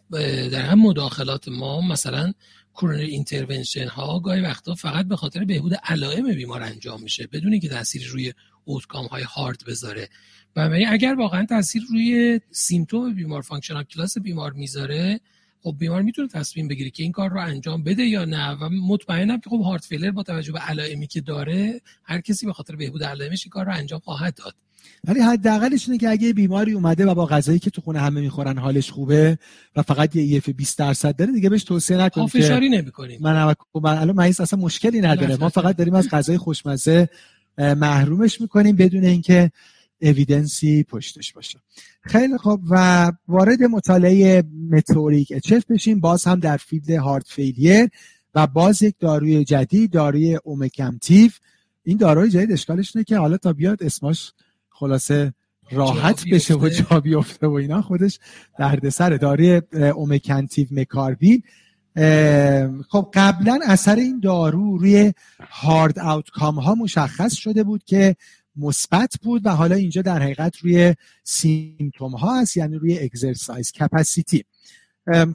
[0.52, 2.34] در هم مداخلات ما مثلا
[2.74, 7.70] coronary intervention ها گاهی وقتا فقط به خاطر بهبود علائم بیمار انجام میشه بدون که
[7.70, 8.34] تاثیر روی
[8.66, 10.10] outcome های هارد بذاره.
[10.56, 15.20] و اگر واقعا تاثیر روی symptom بیمار functional class بیمار می‌ذاره
[15.62, 18.52] خب بیمار می‌تونه تصمیم بگیره که این کار رو انجام بده یا نه.
[18.52, 22.54] و مطمئنم که خب هارت فیلر با توجه به علائمی که داره هر کسی به
[22.54, 24.56] خاطر بهبود علائمش این کار رو انجام خواهد داد.
[25.08, 28.58] ولی حداقلش اینه که اگه بیماری اومده و با غذایی که تو خونه همه می‌خورن
[28.58, 29.38] حالش خوبه
[29.76, 33.20] و فقط یه ایف 20 درصد داره دیگه بهش توصیه نکنید فشاری نمی‌کنیم.
[33.22, 35.38] من من الان مریض اصلا مشکلی نداره.
[35.38, 37.10] ما فقط داریم از غذای خوشمزه
[37.58, 39.52] محرومش می‌کنیم بدون اینکه
[40.02, 41.60] اویدنسی پشتش باشه.
[42.02, 42.62] خیلی خوب.
[42.70, 46.00] و وارد مطالعه METEORIC-HF بشیم.
[46.00, 47.90] باز هم در field heart failure
[48.36, 51.40] و باز یک داروی جدید داروی omecamtiv
[51.84, 54.34] این داروی جدید اشکالش اینه که حالا تا بیاد اسمش
[54.80, 55.34] خلاصه
[55.72, 57.82] راحت بشه و جا بیفته و اینا.
[57.82, 58.20] خودش
[58.60, 61.44] دردسر داروی omecamtiv mecarbil
[62.90, 65.14] خب قبلا اثر این دارو روی
[65.50, 68.16] hard outcome ها مشخص شده بود که
[68.56, 74.46] مثبت بود و حالا اینجا در حقیقت روی symptom ها هست یعنی روی exercise capacity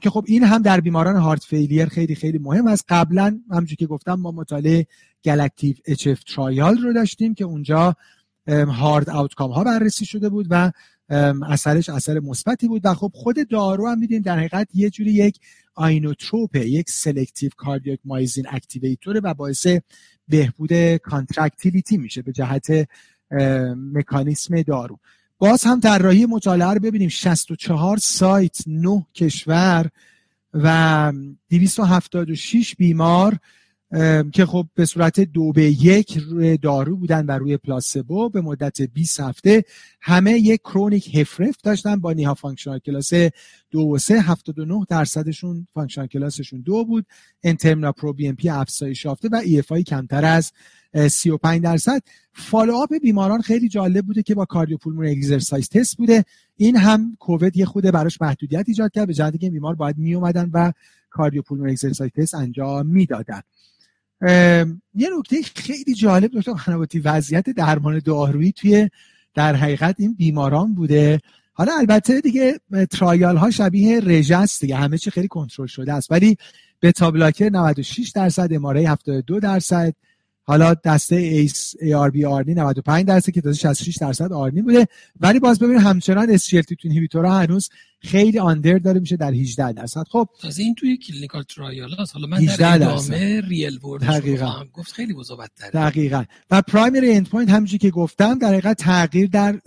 [0.01, 2.85] که خب این هم در بیماران heart failure خیلی خیلی مهم است.
[2.89, 4.87] قبلا همونجوری که گفتم ما مطالعه
[5.25, 7.95] GALACTIC-HF trial رو داشتیم که اونجا
[8.47, 10.71] hard outcome ها بررسی شده بود و
[11.49, 12.81] اثرش اثر مثبتی بود.
[12.83, 15.39] و خب خود دارو هم می‌دونین در حقیقت یه جوری یک
[15.75, 19.67] inotrope ه یک selective cardiac myosin activator ه و باعث
[20.27, 22.89] بهبود contractility میشه به جهت
[23.93, 24.99] مکانیسم دارو.
[25.37, 27.09] باز هم طراحی مطالعه رو ببینیم.
[27.09, 29.89] 64 سایت 9 کشور
[30.53, 31.13] و
[31.49, 33.37] 276 بیمار
[34.33, 38.81] که خب به صورت دو به یک روی دارو بودن و روی placebo به مدت
[38.81, 39.63] 20 هفته
[40.01, 43.13] همه یک chronic HFrEF داشتن با NYHA functional class
[43.71, 44.21] دو و سه.
[44.21, 47.05] 79 درصدشون functional class شون دو بود.
[47.43, 50.51] NT پرو BNP افزایش یافته و EF کمتر از
[51.09, 52.01] 35 درصد.
[52.33, 56.25] follow-up بیماران خیلی جالب بوده که با cardiopulmonary exercise test بوده.
[56.55, 59.07] این هم کووید یه خورده براش محدودیت ایجاد کرد.
[59.07, 60.71] به جهتی که بیمار باید می اومدن و
[61.09, 63.41] cardiopulmonary exercise test انجام می‌دادن.
[64.95, 68.89] یه نکته خیلی جالب دکتر خنواتی وضعیت درمان دارویی توی
[69.33, 71.19] در حقیقت این بیماران بوده.
[71.53, 72.59] حالا البته دیگه
[72.91, 76.11] trial ها شبیه رژه دیگه همه چی خیلی کنترل شده است.
[76.11, 76.37] ولی
[76.81, 79.93] beta blocker 96 درصد MRA 72 درصد
[80.45, 84.87] حالا دسته ACE ARB ARNI 95 درصد که تازه 66 درصد ARNI بوده.
[85.19, 90.03] ولی باز ببینید همچنان SGLT هنوز خیلی under داره میشه در 18 درصد.
[90.09, 94.65] خب تازه این توی clinical trial هست حالا من در ادامه real world دقیقاً.
[94.73, 96.23] gap خیلی بزرگتره دقیقاً.
[96.51, 99.59] و primary end point همونجوری که گفتم در حقیقت تغییر در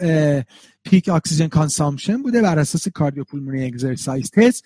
[0.84, 4.64] peak oxygen consumption بوده بر اساس cardiopulmonary exercise test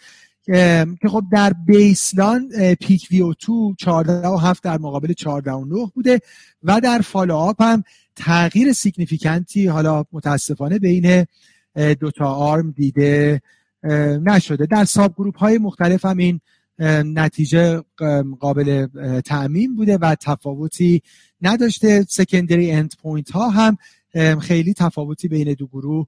[1.01, 5.91] که خب در baseline peak VO 2 14 و 7 در مقابل 14 و 9
[5.95, 6.21] بوده
[6.63, 7.85] و در follow-up هم
[8.17, 11.27] تغییر significant ی حالا متاسفانه بین
[12.01, 13.43] دو تا arm دیده
[14.25, 14.67] نشده.
[14.67, 16.41] در subgroup های مختلف هم این
[17.05, 17.83] نتیجه
[18.41, 18.87] قابل
[19.21, 21.03] تعمیم بوده و تفاوتی
[21.43, 22.07] نداشته.
[22.09, 23.77] secondary end point ها هم
[24.39, 26.07] خیلی تفاوتی بین دو گروه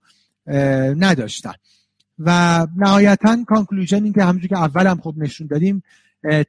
[0.97, 1.55] نداشتن.
[2.18, 5.82] و نهایتا conclusion این که همونجور که اول هم خب نشون دادیم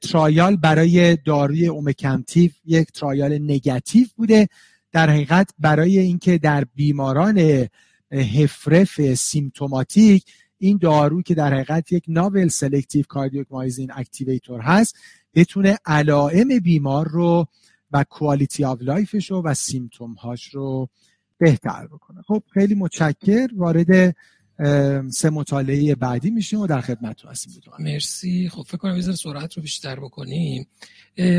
[0.01, 4.47] trial برای داروی omecamtiv یک trial negative بوده.
[4.91, 7.67] در حقیقت برای اینکه در بیماران
[8.11, 10.25] HFrEF symptomatic
[10.57, 14.95] این دارو که در حقیقت یک novel selective cardiac myosin activator هست
[15.35, 17.47] بتونه علائم بیمار رو
[17.91, 20.89] و quality of life ش رو و symptom هاش رو
[21.37, 22.21] بهتر بکنه.
[22.21, 23.47] خب خیلی متشکر.
[23.55, 24.15] وارد
[25.09, 27.53] سه مطالعه بعدی میشیم و در خدمت هستیم.
[27.79, 28.49] مرسی.
[28.49, 30.67] خب فکر کنم یه سرعت رو بیشتر بکنیم.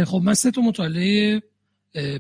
[0.05, 1.43] خب من سه تا مطالعه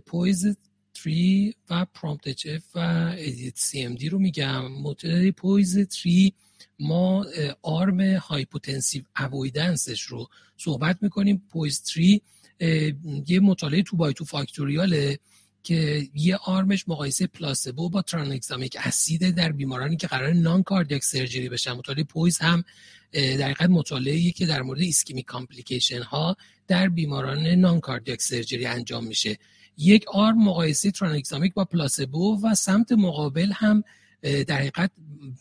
[0.06, 0.56] POISE
[0.92, 2.78] 3 و پرامپت اچ و
[3.18, 4.72] ادیت سی ام دی رو میگم.
[4.72, 6.10] مطالعه پویز 3
[6.78, 7.26] ما
[7.62, 9.02] arm hypotensive
[9.32, 11.42] avoidance ش رو صحبت می‌کنیم.
[11.51, 12.20] POISE 3
[13.26, 15.18] یه مطالعه two by two factorial ه
[15.64, 21.48] که یه arm ش مقایسه placebo با tranexamic acid در بیمارانی که قرار non-cardiac surgery
[21.48, 22.64] بشن مطالعه POISE هم
[23.12, 26.36] در حقیقت مطالعه که در مورد ischemic complication ها
[26.68, 29.38] در بیماران non-cardiac surgery انجام میشه.
[29.78, 33.84] یک arm مقایسه tranexamic با placebo و سمت مقابل هم
[34.24, 34.90] در حقیقت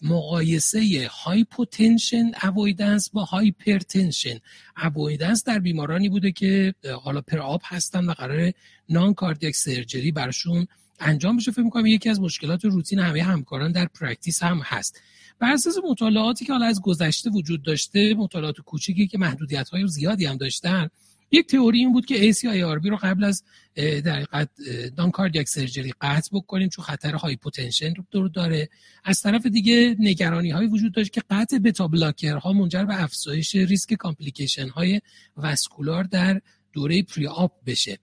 [0.01, 4.39] مقایسه hypotension avoidance با hypertension
[4.83, 8.51] avoidance در بیمارانی بوده که حالا periop هستن و قرار
[8.89, 10.67] non-cardiac surgery برشون
[10.99, 11.51] انجام بشه.
[11.51, 15.01] فکر می‌کنم یکی از مشکلات روتین همه همکاران در practice هم هست.
[15.39, 20.25] بر اساس مطالعاتی که حالا از گذشته وجود داشته مطالعات کوچیکی که محدودیت های زیادی
[20.25, 20.89] هم داشتن
[21.33, 23.43] یک تئوری این بود که ACEI/ARB رو قبل از
[23.75, 24.49] در حقیقت
[24.97, 28.69] non-cardiac surgery قطع بکنیم چون خطر hypotension رو داره.
[29.03, 33.55] از طرف دیگه نگرانی های وجود داشت که قطع beta blocker ها منجر به افزایش
[33.55, 35.01] ریسک complication های
[35.37, 36.41] vascular در
[36.73, 37.97] دوره periop بشه.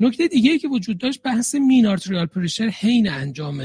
[0.00, 3.64] نکته دیگه که وجود داشت بحث mean arterial pressure حین انجام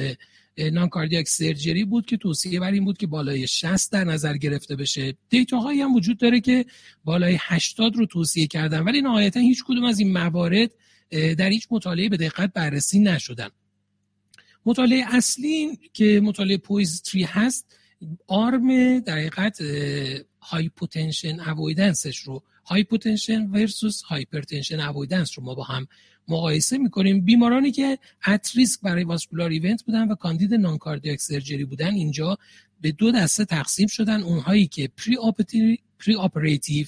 [0.58, 5.18] non-cardiac surgery بود که توصیه بر این بود که بالای 60 در نظر گرفته بشه.
[5.30, 6.66] data هایی هم وجود داره که
[7.06, 10.72] بالای 80 رو توصیه کردن ولی نهایتا هیچ کدوم از این موارد
[11.12, 13.50] در هیچ مطالعه به دقت بررسی نشدن.
[14.66, 17.78] مطالعه اصلی که مطالعه POISE three هست
[18.28, 19.62] arm در حقیقت
[20.42, 25.88] hypotension avoidance ش رو hypotension versus hypertension avoidance رو ما با هم
[26.28, 27.22] مقایسه می‌کنیم.
[27.22, 32.38] بیمارانی که at risk برای vascular event بودن و کاندید non-cardiac surgery بودن اینجا
[32.82, 34.24] به دو دسته تقسیم شدن.
[34.24, 35.18] اونهایی که peri
[36.18, 36.88] operative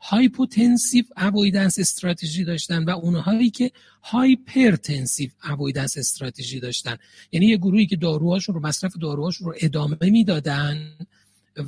[0.00, 3.70] hypotensive avoidance strategy داشتن و اونهایی که
[4.02, 6.96] hypertensive avoidance strategy داشتن.
[7.32, 10.96] یعنی یه گروهی که داروهاشون رو مصرف داروهاشون رو ادامه می‌دادن.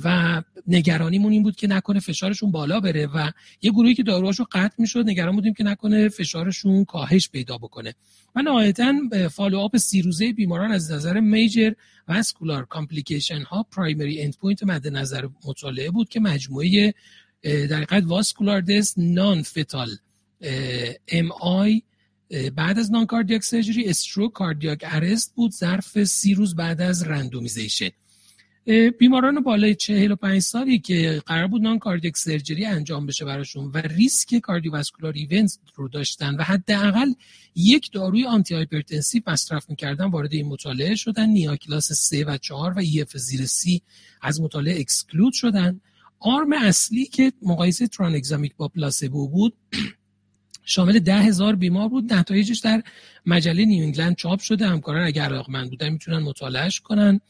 [0.03, 4.75] و نگرانیمون این بود که نکنه فشارشون بالا بره و یه گروهی که داروهاشو قطع
[4.77, 7.95] می‌شد نگران بودیم که نکنه فشارشون کاهش پیدا بکنه.
[8.35, 8.93] و نهایتا
[9.31, 11.71] follow-up سی روزه بیماران از نظر major
[12.07, 16.93] vascular complication ها primary end point مد نظر مطالعه بود که مجموعه
[17.43, 19.89] در حقیقت vascular death non-fatal
[21.07, 21.81] MI
[22.55, 27.89] بعد از non-cardiac surgery stroke cardiac arrest بود ظرف سی روز بعد از randomization
[28.99, 35.13] بیماران بالای 45 سالی که قرار بود non-cardiac surgery انجام بشه براشون و ریسک cardiovascular
[35.13, 37.13] event رو داشتن و حداقل
[37.55, 41.29] یک داروی antihypertensive مصرف می‌کردن وارد این مطالعه شدن.
[41.29, 43.81] NYHA class 3 و 4 و EF زیر سی
[44.21, 45.81] از مطالعه exclude شدن.
[46.19, 49.53] arm اصلی که مقایسه tranexamic با placebo بود
[50.65, 52.13] شامل ده هزار بیمار بود.
[52.13, 52.83] نتایجش در
[53.25, 54.67] مجله New England چاپ شده.
[54.67, 57.21] همکاران اگر علاقمند بودن می‌تونن مطالعهش کنن.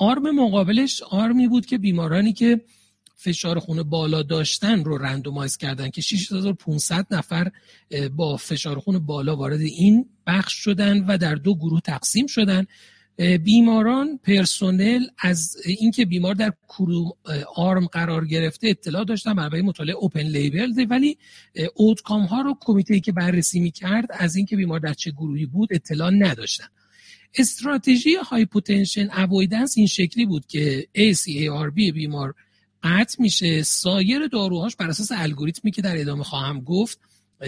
[0.00, 2.60] arm مقابلش arm ی بود که بیمارانی که
[3.16, 7.50] فشار خون بالا داشتن رو randomize کردن که 6500 نفر
[8.16, 12.66] با فشار خون بالا وارد این بخش شدن و در دو گروه تقسیم شدن.
[13.44, 17.12] بیماران personnel از اینکه بیمار در کدوم
[17.56, 21.18] arm قرار گرفته اطلاع داشتن برای مطالعه open label ولی
[21.74, 26.10] outcome ها رو کمیته که بررسی می‌کرد از اینکه بیمار در چه گروهی بود اطلاع
[26.10, 26.66] نداشتن.
[27.34, 32.34] استراتژی hypotension avoidance این شکلی بود که ACEI/ARB بیمار
[32.82, 33.62] قطع میشه.
[33.62, 37.00] سایر داروهاش بر اساس الگوریتمی که در ادامه خواهم گفت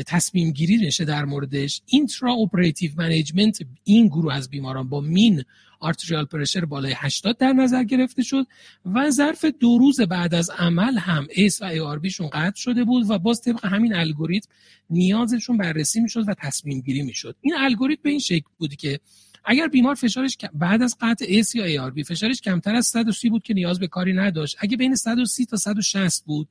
[0.07, 5.45] تصمیم گیری نشه در موردش intraoperative management این گروه از بیماران با mean
[5.81, 8.47] arterial pressure بالای 80 در نظر گرفته شد
[8.95, 13.11] و ظرف دو روز بعد از عمل هم ایس و ای شون قطع شده بود
[13.11, 14.49] و باز طبق همین الگوریتم
[14.91, 17.37] نیازشون بررسی می‌شد و تصمیم گیری می‌شد.
[17.41, 19.01] این الگوریتم به این شکل بود که
[19.45, 23.55] اگر بیمار فشارش بعد از قطع ACE یا ARB فشارش کمتر از 130 بود که
[23.55, 24.57] نیاز به کاری نداشت.
[24.61, 26.49] اگه بین 130 تا 160 بود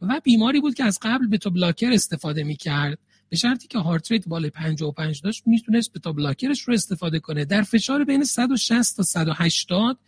[0.00, 4.28] و بیماری بود که از قبل beta blocker استفاده می‌کرد به شرطی که heart rate
[4.28, 7.44] بالای 55 داشت می‌تونست beta blocker ش رو استفاده کنه.
[7.44, 9.98] در فشار بین 160 تا 180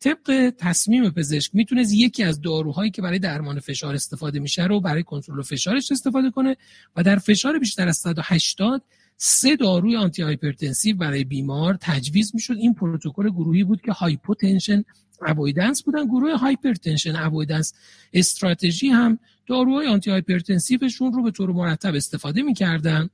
[0.00, 5.02] طبق تصمیم پزشک می‌تونست یکی از داروهایی که برای درمان فشار استفاده میشه رو برای
[5.02, 6.56] کنترل فشارش استفاده کنه
[6.96, 8.82] و در فشار بیشتر از 180
[9.16, 12.56] سه داروی antihypertensive برای بیمار تجویز می‌شد.
[12.56, 14.84] این پروتکل گروهی بود که hypotension
[15.26, 16.06] avoidance بودن.
[16.06, 17.74] گروه hypertension avoidance
[18.12, 23.08] استراتژی هم داروهای antihypertensive شون رو به طور مرتب استفاده می‌کردن.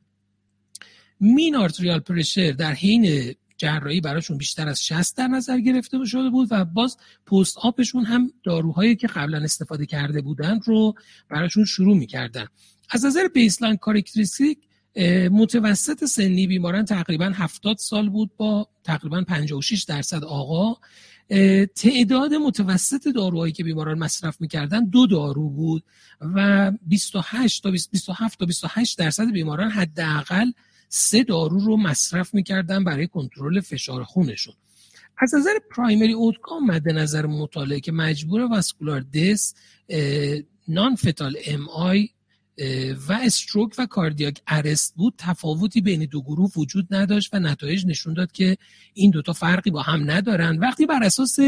[1.20, 6.48] mean arterial pressure در حین جراحی براشون بیشتر از 60 در نظر گرفته شده بود
[6.50, 6.96] و باز
[7.26, 10.94] post-op شون هم داروهایی که قبلا استفاده کرده بودن رو
[11.28, 12.46] براشون شروع می‌کردن.
[12.90, 14.58] از نظر baseline characteristic
[15.30, 20.80] متوسط سنی بیماران تقریبا 70 سال بود با تقریبا 56 درصد آقا.
[21.74, 25.84] تعداد متوسط داروهایی که بیماران مصرف می‌کردن دو دارو بود
[26.20, 30.50] و 28 تا 27 تا 28 درصد بیماران حداقل
[30.88, 34.54] سه دارو رو مصرف می‌کردن برای کنترل فشار خونشون.
[35.18, 39.54] از نظر پرایمری اوتکام مد نظر مطالعه که مجبور واسکولار دس
[40.68, 42.08] نان فتال ام آی
[43.08, 48.14] و استروک و کاردیاک ارست بود تفاوتی بین دو گروه وجود نداشت و نتایج نشون
[48.14, 48.56] داد که
[48.94, 50.58] این دوتا فرقی با هم ندارن.
[50.58, 51.38] وقتی بر اساس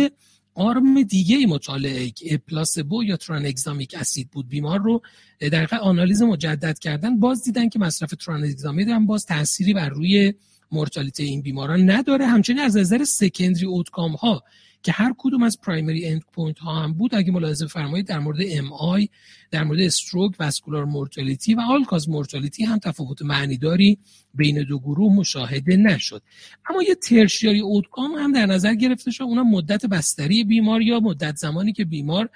[0.54, 5.02] arm دیگه مطالعه که placebo یا tranexamic acid بود بیمار رو
[5.40, 10.34] در آنالیز مجدد کردن باز دیدن که مصرف tranexamic هم باز تأثیری بر روی
[10.72, 12.26] مورتالیته این بیماران نداره.
[12.26, 14.42] همچنین از نظر secondary outcome ها
[14.82, 19.08] که هر کدوم از primary endpoint ها هم بود اگه ملاحظه فرمایید در مورد MI
[19.50, 23.98] در مورد stroke vascular mortality و all-cause mortality هم تفاوت معنیداری
[24.34, 26.22] بین دو گروه مشاهده نشد.
[26.70, 29.22] اما یه ترشیاری اوتکام هم در نظر گرفته شد.
[29.22, 32.28] اونم مدت بستری بیمار یا مدت زمانی که بیمار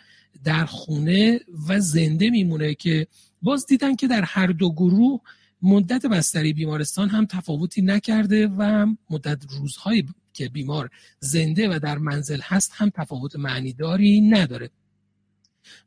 [0.45, 3.07] در خونه و زنده میمونه که
[3.43, 5.21] باز دیدن که در هر دو گروه
[5.63, 10.05] مدت بستری بیمارستان هم تفاوتی نکرده و مدت روزهای
[10.35, 10.91] که بیمار
[11.21, 14.71] زنده و در منزل هست هم تفاوت معنیداری نداره.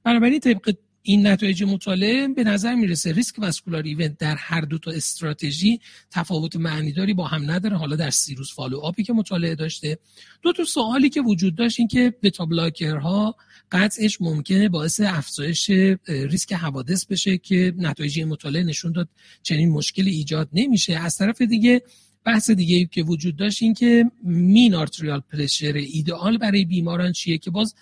[0.04, 4.92] بنابراین طبق این نتایج مطالعه به نظر می‌رسه ریسک واسکولار ایونت در هر دو تا
[4.92, 5.80] استراتژی
[6.12, 7.78] تفاوت معنیداری با هم نداره.
[7.78, 9.98] حالا در سیروس follow-up ی که مطالعه داشته.
[10.42, 13.36] دو تا سوالی که وجود داشت این که beta blocker ها
[13.72, 15.70] قطعش ممکنه باعث افزایش
[16.08, 19.10] ریسک حوادث بشه که نتایج مطالعه نشون داد
[19.44, 20.94] چنین مشکلی ایجاد نمیشه.
[20.94, 21.82] از طرف دیگه
[22.26, 27.52] بحث دیگه که وجود داشت این که mean arterial pressure ایدئال برای بیماران چیه که
[27.52, 27.76] باز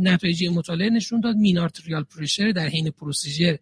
[0.00, 3.56] نتایج مطالعه نشون داد mean arterial pressure در حین procedure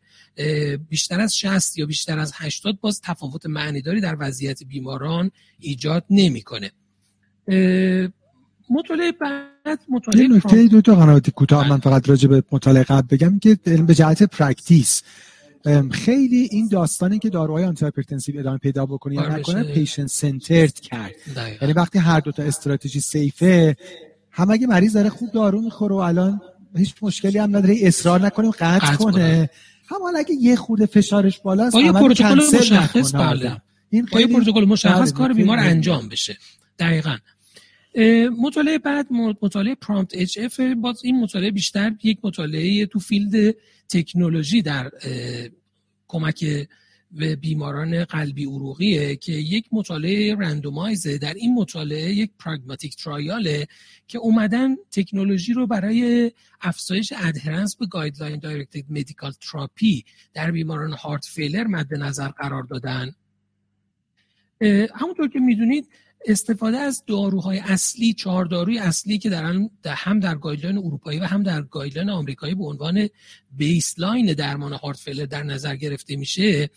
[0.89, 5.31] بیشتر از 60 یا بیشتر از 80 باز تفاوت معنیداری در وضعیت بیماران
[5.61, 6.71] ایجاد نمی‌کنه.
[8.71, 13.39] مطالعه بعد مطالعه نکته دو تا قناعت کوتاه من فقط راجع به مطالعه قبل بگم
[13.39, 15.03] که به جهت practice
[15.91, 21.13] خیلی این داستانی که داروهای antihypertensive ادامه پیدا بکنه یا نکنه patient-centered کرد.
[21.63, 23.77] یعنی وقتی هر دو تا استراتژی safe ه
[24.31, 26.41] هم اگه مریض داره خوب دارو می‌خوره و الان
[26.77, 29.51] هیچ مشکلی هم نداره اصرار نکنیم قطع کنه.
[29.89, 34.65] هم حالا اگه یه خود فشارش بالاست با یه پروتکل مشخص بله این یه پروتکل
[34.65, 36.39] مشخص کار بیمار انجام بشه.
[36.79, 37.17] دقیقا.
[38.39, 43.57] مطالعه بعد مطالعه PROMPT-HF باز این مطالعه بیشتر یک مطالعه تو field
[43.89, 44.91] تکنولوژی در
[46.09, 46.67] کمک
[47.11, 53.55] به بیماران قلبی عروقیه که یک مطالعه randomized ه در این مطالعه یک pragmatic trial
[53.55, 53.67] ه
[54.09, 60.05] که اومدن تکنولوژی رو برای افزایش adherence به guideline-directed medical therapy
[60.35, 63.15] در بیماران heart failure مد نظر قرار دادن.
[64.95, 65.89] همونطور که می‌دونید
[66.27, 69.45] استفاده از داروهای اصلی چهار داروی اصلی که در
[69.87, 73.09] هم در guideline اروپایی و هم در guideline آمریکایی به عنوان
[73.57, 76.71] baseline درمان heart در نظر گرفته میشه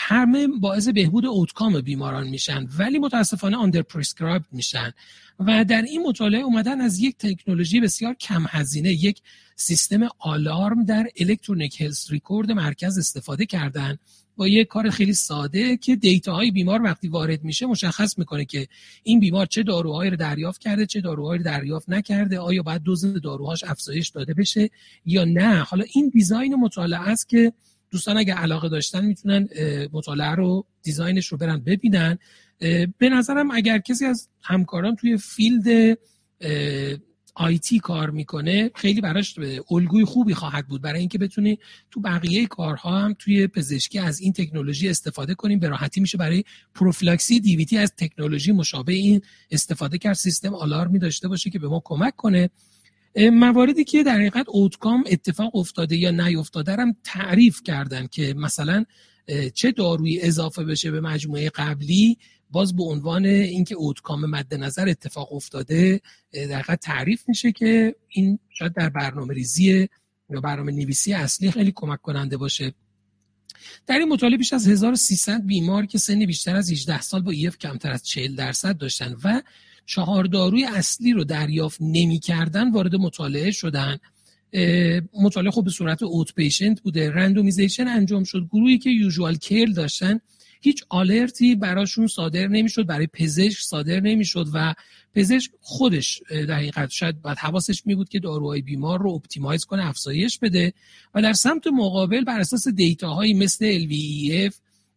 [0.00, 4.92] همه باعث بهبود outcome بیماران میشن ولی متاسفانه under-prescribe میشن
[5.38, 9.22] و در این مطالعه اومدن از یک تکنولوژی بسیار کم هزینه یک
[9.56, 13.98] سیستم آلارم در الکترونیک هلس ریکورد مرکز استفاده کردن.
[14.38, 18.68] با یه کار خیلی ساده که دیتاهای بیمار وقتی وارد میشه مشخص می‌کنه که
[19.02, 23.22] این بیمار چه داروهایی رو دریافت کرده چه داروهایی رو دریافت نکرده آیا باید دوز
[23.22, 24.70] داروهاش افزایش داده بشه
[25.04, 25.58] یا نه.
[25.62, 27.52] حالا این دیزاین مطالعه است که
[27.90, 29.48] دوستان اگه علاقه داشتن می‌تونن
[29.92, 32.18] مطالعه رو دیزاینش رو برن ببینن.
[32.98, 35.98] به نظرم اگر کسی از همکاران توی field
[37.38, 39.34] IT کار می‌کنه خیلی براش
[39.70, 40.82] الگوی خوبی خواهد بود.
[40.82, 41.58] برای اینکه بتونی
[41.90, 46.44] تو بقیه کارها هم توی پزشکی از این تکنولوژی استفاده کنیم به راحتی میشه برای
[46.74, 49.20] پروفیلاکسی DVT از تکنولوژی مشابه این
[49.50, 50.14] استفاده کرد.
[50.14, 52.50] سیستم آلارمی داشته باشه که به ما کمک کنه.
[53.32, 58.84] مواردی که در حقیقت outcome اتفاق افتاده یا نیفتاده هم تعریف کردن که مثلا
[59.54, 62.18] چه دارویی اضافه بشه به مجموعه قبلی
[62.50, 66.00] باز به عنوان اینکه اوتکام مد نظر اتفاق افتاده
[66.32, 69.88] در تعریف میشه که این شاید در برنامه ریزی
[70.30, 72.74] یا برنامه نویسی اصلی خیلی کمک کننده باشه.
[73.86, 77.58] در این مطالعه بیش از 1300 بیمار که سن بیشتر از 18 سال با ایف
[77.58, 79.42] کمتر از 40 درصد داشتن و
[79.86, 83.98] چهار داروی اصلی رو دریافت نمی‌کردن وارد مطالعه شدن.
[85.14, 87.10] مطالعه خب به صورت outpatient بوده.
[87.10, 88.48] randomization انجام شد.
[88.52, 90.20] گروهی که usual care داشتن
[90.60, 94.74] هیچ alert ی براشون صادر نمی‌شد برای پزشک صادر نمی‌شد و
[95.14, 99.86] پزشک خودش در حقیقت شاید بعد حواسش می بود که داروهای بیمار رو optimize کنه
[99.86, 100.72] افزایش بده
[101.14, 104.54] و در سمت مقابل بر اساس دیتاهایی مثل LVEF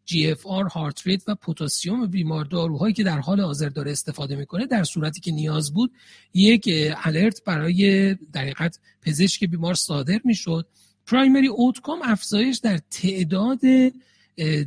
[0.07, 4.83] GFR heart rate و پتاسیم بیمار داروهایی که در حال حاضر داره استفاده می‌کنه در
[4.83, 5.91] صورتی که نیاز بود
[6.33, 6.69] یک
[7.05, 10.67] alert برای در حقیقت پزشک بیمار صادر می‌شد.
[11.07, 13.59] primary outcome افزایش در تعداد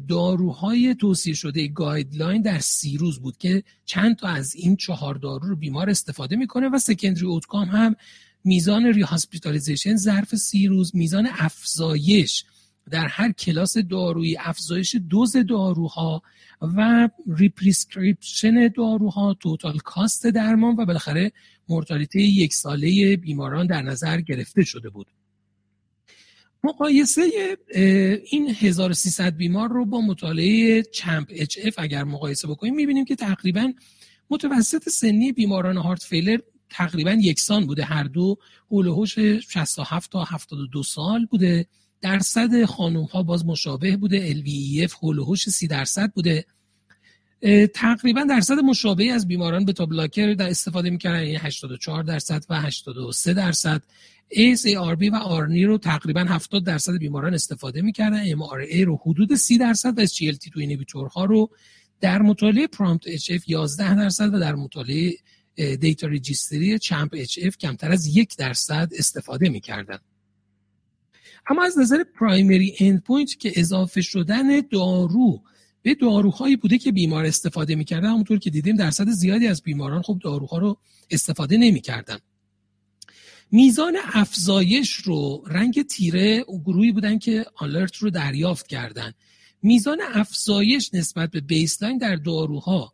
[0.09, 5.49] داروهای توصیه شده guideline در سی روز بود که چند تا از این چهار دارو
[5.49, 7.97] رو بیمار استفاده می‌کنه و secondary outcome هم
[8.45, 9.05] میزان ری
[9.97, 12.45] ظرف سی روز میزان افزایش
[12.91, 16.23] در هر کلاس دارویی افزایش دوز داروها
[16.61, 21.33] و represcription داروها total cost درمان و بالاخره
[21.69, 25.07] مرتالیته یک ساله بیماران در نظر گرفته شده بود.
[26.65, 27.23] مقایسه
[28.31, 33.73] این 1300 بیمار رو با مطالعه CHAMP-HF اگر مقایسه بکنیم می‌بینیم که تقریبا
[34.31, 36.39] متوسط سنی بیماران heart failure
[36.71, 37.85] تقریبا یکسان بوده.
[37.85, 38.39] هر دو
[38.71, 41.67] هولوهوش 67 تا 72 سال بوده.
[42.01, 44.35] درصد خانوم ها باز مشابه بوده.
[44.35, 46.45] LVEF هولوهوش 30 درصد بوده.
[47.75, 53.35] تقریبا درصد مشابهی از بیماران beta blocker در استفاده می‌کردن یعنی 84 درصد و 83
[53.35, 53.83] درصد.
[54.33, 58.35] ACE ARB و ARNI رو تقریبا 70 درصد بیماران استفاده می‌کردن.
[58.35, 61.51] MRA رو حدود 30 درصد و SGLT2 inhibitor ها رو
[62.01, 65.15] در مطالعه PROMPT-HF 11 درصد و در مطالعه
[65.57, 69.99] data registry CHAMP-HF کمتر از یک درصد استفاده می‌کردن.
[71.47, 75.43] اما از نظر primary endpoint که اضافه شدن دارو
[75.83, 78.09] به داروهایی بوده که بیمار استفاده می‌کردن.
[78.09, 80.79] همونطور که دیدیم درصد زیادی از بیماران خب داروها رو
[81.11, 82.19] استفاده نمی‌کردن.
[83.57, 89.13] میزان افزایش رو رنگ تیره گروهی بودن که alert رو دریافت کردن.
[89.63, 92.93] میزان افزایش نسبت به baseline در داروها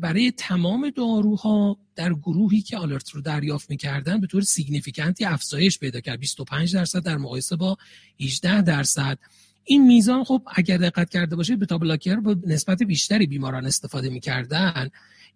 [0.00, 5.78] برای تمام داروها در گروهی که alert رو دریافت می‌کردن به طور significant ی افزایش
[5.78, 6.20] پیدا کرد.
[6.20, 7.76] 25 درصد در مقایسه با
[8.20, 9.18] 18 درصد.
[9.64, 14.90] این میزان خب اگر دقت کرده باشید بتا بلاکر با نسبت بیشتری بیماران استفاده می‌کردن.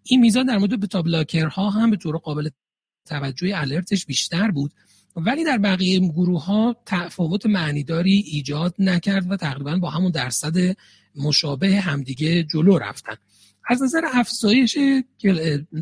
[0.04, 2.48] این میزان در مورد بتا بلاکرها هم به طور قابل
[3.04, 4.72] توجه الرتش بیشتر بود.
[5.16, 10.76] ولی در بقیه گروه ها تفاوت معنیداری ایجاد نکرد و تقریبا با همون درصد
[11.16, 13.16] مشابه همدیگه جلو رفتن.
[13.66, 14.78] از نظر افزایش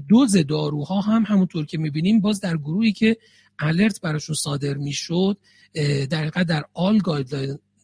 [0.08, 3.16] دوز داروها هم همونطور که می‌بینیم باز در گروهی که
[3.58, 5.36] alert براشون صادر می‌شد
[6.10, 6.98] در در all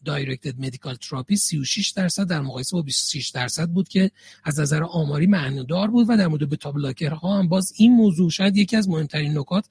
[0.07, 4.11] directed medical therapy 36 درصد در مقایسه با 26 درصد بود که
[4.43, 6.73] از نظر آماری معنادار بود و در مورد بتا
[7.15, 9.65] ها هم باز این موضوع شاید یکی از مهمترین نکات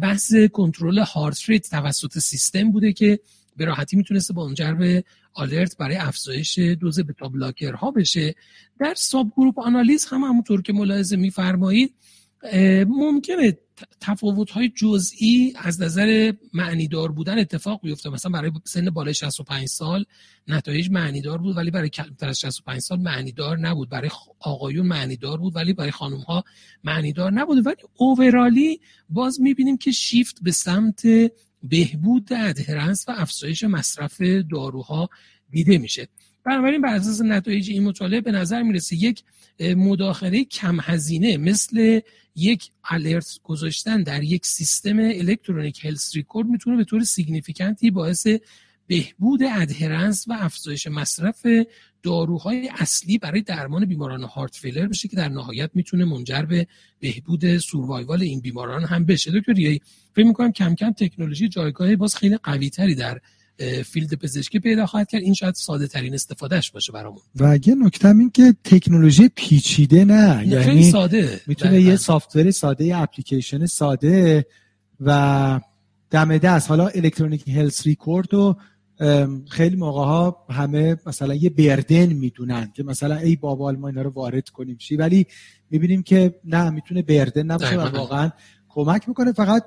[0.00, 3.20] بحث کنترل heart rate توسط سیستم بوده که
[3.56, 7.32] به راحتی می‌تونسته با منجر به alert برای افزایش دوز بتا
[7.76, 8.34] ها بشه.
[8.80, 11.94] در subgroup آنالیز هم همونطور که ملاحظه میفرمایید
[12.86, 13.58] ممکنه
[14.00, 20.04] تفاوت های جزئی از نظر معنیدار بودن اتفاق بیفته مثلا برای سن بالای 65 سال
[20.48, 23.88] نتایج معنیدار بود ولی برای کمتر از 65 سال معنیدار نبود.
[23.88, 26.44] برای آقایون معنیدار بود ولی برای خانم ها
[26.84, 27.66] معنیدار نبود.
[27.66, 31.02] ولی اوورالی باز می‌بینیم که شیفت به سمت
[31.62, 35.08] بهبود ادهرنس و افزایش مصرف داروها
[35.50, 36.08] دیده میشه.
[36.44, 39.22] بنابراین بر اساس نتایج این مطالعه به نظر می‌رسه یک
[39.60, 42.00] مداخله کم هزینه مثل
[42.36, 48.26] یک alert گذاشتن در یک سیستم electronic health record می‌تونه به طور significant ی باعث
[48.86, 51.46] بهبود adherence و افزایش مصرف
[52.02, 56.66] داروهای اصلی برای درمان بیماران heart failure بشه که در نهایت می‌تونه منجر به
[57.00, 59.30] بهبود survival این بیماران هم بشه.
[59.30, 59.54] دکتر
[60.14, 63.20] فکر می‌کنم کم کم تکنولوژی جایگاه باز خیلی قوی تری در
[63.84, 65.22] field پزشکی پیدا خواهد کرد.
[65.22, 67.20] این شاید ساده ترین استفادهش باشه برامون.
[67.36, 70.46] و یه نکته این که تکنولوژی پیچیده نه.
[70.46, 71.40] یعنی ساده.
[71.46, 74.46] می‌تونه یه سافتور ساده یه اپلیکیشن ساده
[75.00, 75.60] و
[76.10, 76.68] دم دست.
[76.68, 78.56] حالا الکترونیک هلس ریکورد و
[79.48, 84.10] خیلی موقع ها همه مثلا یه بردن می‌دونن که مثلا ای بابا ما اینا رو
[84.10, 84.96] وارد کنیم چی.
[84.96, 85.26] ولی
[85.70, 88.30] می‌بینیم که نه می‌تونه بردن نباشه و واقعا
[88.68, 89.32] کمک می‌کنه.
[89.32, 89.64] فقط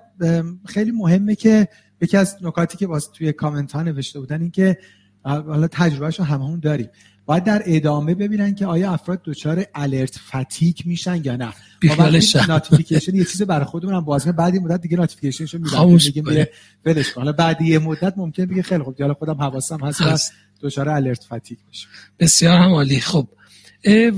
[0.66, 1.68] خیلی مهمه که
[2.02, 4.78] یکی از نکاتی که واسه توی کامنت ها نوشته بودن این که
[5.24, 6.90] حالا تجربهش رو هممون داریم.
[7.26, 11.54] باید در ادامه ببینن که آیا افراد دچار alert fatigue میشن یا نه.
[12.48, 15.86] notification یه چیز برای خودمون هم باز بعد مدت دیگه notification شو میدن.
[15.86, 16.52] میگیم بله.
[16.86, 17.22] ولش کن.
[17.22, 20.34] حالا بعد یه مدت ممکن بگه خیلی خوب حالا خودم حواسم هست هست.
[20.62, 21.88] دچار alert fatigue میشه
[22.20, 23.00] بسیار هم عالی.
[23.00, 23.28] خب.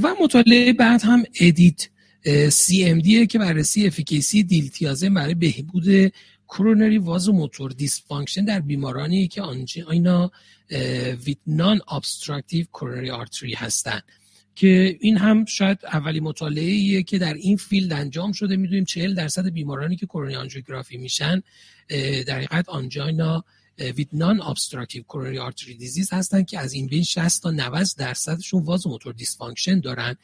[0.01, 6.11] و مطالعه بعد هم EDIT-CMD که بررسی efficacy دیلتیازم برای بهبود
[6.57, 9.43] coronary vasomotor dysfunction در بیمارانی که
[9.89, 10.31] angina
[11.25, 14.03] with nonobstructive coronary artery هستند.
[14.55, 18.55] که این هم شاید اولی مطالعه که در این field انجام شده.
[18.55, 21.43] می‌دونیم 40 درصد بیمارانی که کرونری آنژیوگرافی میشن
[22.27, 23.45] در حقیقت angina
[23.79, 29.13] with nonobstructive coronary artery disease هستن که از این بین 60 تا 90 درصدشون vasomotor
[29.13, 30.15] dysfunction دارن.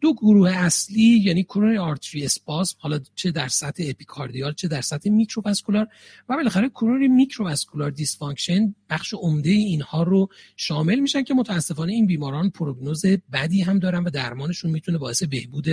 [0.00, 5.10] دو گروه اصلی یعنی coronary artery spasm حالا چه در سطح epicardial چه در سطح
[5.10, 5.88] microvascular
[6.28, 12.50] و بالاخره coronary microvascular dysfunction بخش عمده اینها رو شامل میشن که متاسفانه این بیماران
[12.50, 13.02] prognosis
[13.32, 15.66] بدی هم دارن و درمانشون می‌تونه باعث بهبود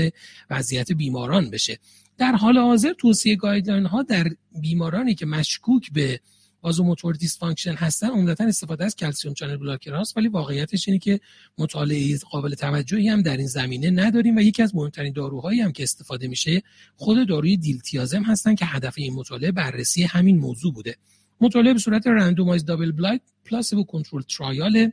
[0.50, 1.80] وضعیت بیماران بشه.
[2.18, 4.28] در حال حاضر توصیه guideline ها در
[4.62, 6.20] بیمارانی که مشکوک به
[6.64, 11.20] vasomotor dysfunction هستن عمدتا استفاده از calcium channel blocker هاست ولی واقعیتش اینه که
[11.58, 15.84] مطالعه قابل توجهی هم در این زمینه نداریم و یکی از مهمترین داروهایی هم که
[15.84, 16.64] استفاده میشه
[16.96, 20.96] خود داروی دیلتیازم هستن که هدف این مطالعه بررسی همین موضوع بوده.
[21.42, 24.92] مطالعه به صورت randomized double blind placebo control trial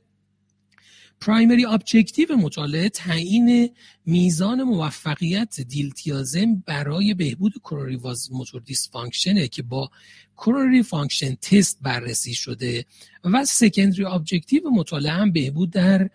[1.21, 3.71] primary objective مطالعه تعیین
[4.07, 9.91] میزان موفقیت دیلتیازم برای بهبود coronary vasomotor dysfunction ه که با
[10.37, 12.85] coronary function test بررسی شده
[13.25, 16.11] و secondary objective مطالعه هم بهبود در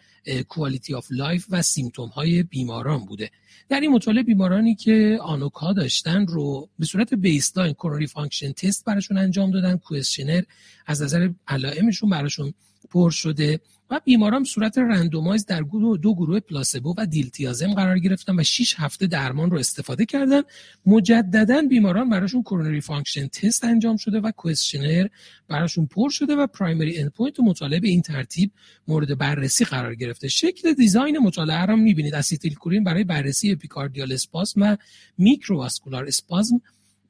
[0.47, 3.29] quality of life و symptom های بیماران بوده.
[3.69, 9.17] در این مطالعه بیمارانی که ANOCA داشتن رو به صورت baseline coronary function test براشون
[9.17, 10.43] انجام دادن questionnaire
[10.85, 12.53] از نظر علائمشون براشون
[12.93, 13.59] پر شده
[13.89, 15.61] و بیماران صورت randomized در
[16.01, 20.41] دو گروه placebo و دیلتیازم قرار گرفتن و 6 هفته درمان رو استفاده کردن.
[20.85, 25.07] مجددا بیماران براشون coronary function test انجام شده و questionnaire
[25.47, 28.51] براشون پر شده و primary endpoint مطالعه به این ترتیب
[28.87, 30.27] مورد بررسی قرار گرفته.
[30.27, 32.15] شکل design مطالعه رو می‌بینید.
[32.15, 34.77] استیل کولین برای بررسی epicardial spasm و
[35.17, 36.61] microvascular spasm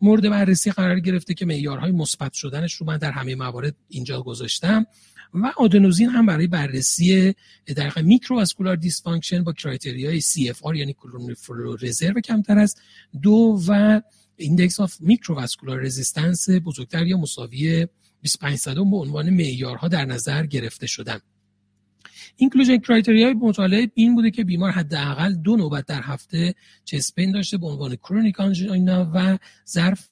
[0.02, 4.86] مورد بررسی قرار گرفته که معیارهای مثبت شدنش رو من در همه موارد اینجا گذاشتم.
[5.34, 7.36] و آدنوزین هم برای بررسی
[7.76, 12.76] در microvascular dysfunction با criteria ی CFR یعنی coronary flow reserve کمتر از
[13.22, 14.02] دو و
[14.36, 17.88] index of microvascular resistance بزرگتر یا مساوی
[18.22, 21.20] 25 به عنوان معیارها در نظر گرفته شدن.
[22.36, 26.56] inclusion criteria ی مطالعه این بوده که بیمار حداقل دو نوبت در هفته
[26.86, 29.38] chest pain داشته به عنوان chronic angina و
[29.68, 30.10] ظرف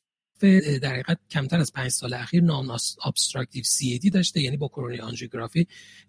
[0.81, 5.67] در حقیقت کمتر از پنج سال اخیر nonobstructive CAD داشته یعنی با کرونی آنژیوگرافی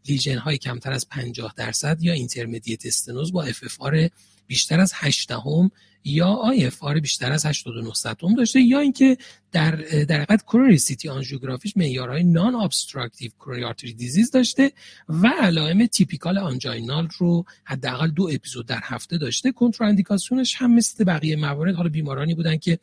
[0.09, 4.09] lesion های کمتر از 50 درصد یا intermediate stenosis با FFR
[4.46, 5.70] بیشتر از 8 دهم
[6.04, 9.16] یا iFR بیشتر از 89 صدم داشته یا اینکه
[9.52, 9.70] در
[10.09, 14.72] در حقیقت coronary CT آنژیوگرافیش معیارهای nonobstructive coronary artery disease داشته
[15.09, 19.52] و علائم typical anginal رو حداقل دو اپیزود در هفته داشته.
[19.52, 22.78] کنتراندیکاسیونش هم مثل بقیه موارد حالا بیمارانی بودن که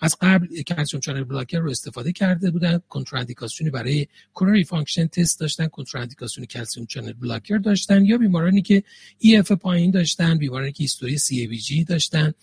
[0.00, 2.80] از قبل calcium channel blocker رو استفاده کرده بودن.
[2.88, 5.66] کنتراندیکاسیونی برای coronary function test داشتن.
[5.66, 8.04] کنتراندیکاسیون calcium channel blocker داشتن.
[8.04, 8.82] یا بیمارانی که
[9.18, 11.16] EF پایین داشتن بیمارانی که history
[11.58, 12.34] CABG داشتن.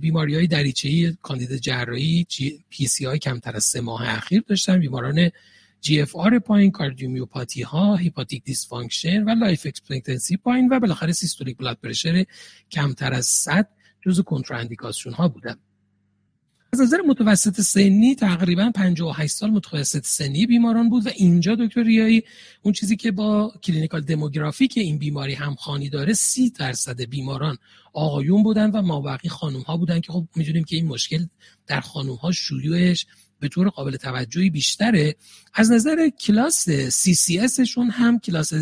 [0.00, 2.26] بیماری های دریچه‌ای کاندید جراحی
[2.68, 4.80] PCI کمتر از سه ماه اخیر داشتن.
[4.80, 5.30] بیماران
[5.80, 12.24] GFR پایین کاردیومیوپاتی ها hepatic dysfunction و life expectancy پایین و بالاخره systolic blood pressure
[12.70, 13.68] کمتر از 100
[14.06, 15.56] جزو کنتراندیکاسیون ها بودن.
[16.72, 22.22] از نظر متوسط سنی تقریبا 58 سال متوسط سنی بیماران بود و اینجا دکتر ریایی
[22.62, 27.58] اون چیزی که با clinical demography که این بیماری همخوانی داره 30 درصد بیماران
[27.92, 31.26] آقایون بودن و مابقی خانم ها بودن که خب می‌دونیم که این مشکل
[31.66, 33.06] در خانم ها شیوعش
[33.40, 35.16] به طور قابل توجهی بیشتره.
[35.54, 38.52] از نظر کلاس CCS شون هم کلاس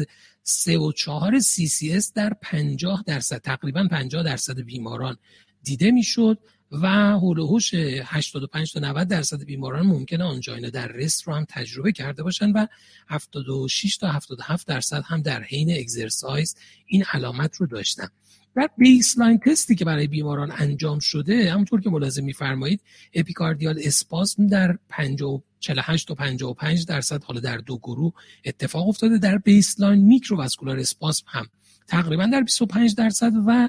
[0.43, 5.17] 3 و 4 CCS در 50 درصد تقریبا 50 درصد بیماران
[5.63, 6.39] دیده می‌شد.
[6.73, 12.23] و حوش 85 تا 90 درصد بیماران ممکنه آنژینا در رست رو هم تجربه کرده
[12.23, 12.67] باشن و
[13.09, 18.09] 76 تا 77 درصد هم در حین اگزرسایز این علامت رو داشتن.
[18.57, 22.81] در baseline تستی که برای بیماران انجام شده همونطور که ملاحظه میفرمایید
[23.15, 28.13] epicardial spasm در 50 48 تا 55 درصد حالا در دو گروه
[28.45, 29.19] اتفاق افتاده.
[29.19, 31.47] در baseline microvascular spasm هم
[31.87, 33.69] تقریبا در 25 درصد و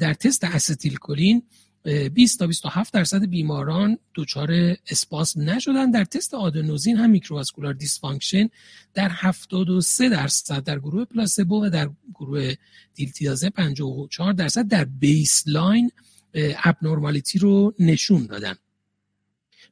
[0.00, 1.42] در تست استیل کولین
[2.14, 5.90] 20 تا 27 درصد بیماران دچار اسپاسم نشدن.
[5.90, 8.48] در تست آدنوزین هم microvascular dysfunction
[8.94, 12.54] در 73 درصد در گروه پلاسبو و در گروه
[12.94, 15.90] دیلتیازم 54 درصد در baseline
[16.64, 18.54] abnormality رو نشون دادن.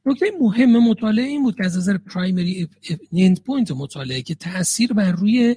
[0.05, 2.69] نکته مهم مطالعه این بود که از نظر primary
[3.13, 5.55] end point مطالعه که تاثیر بر روی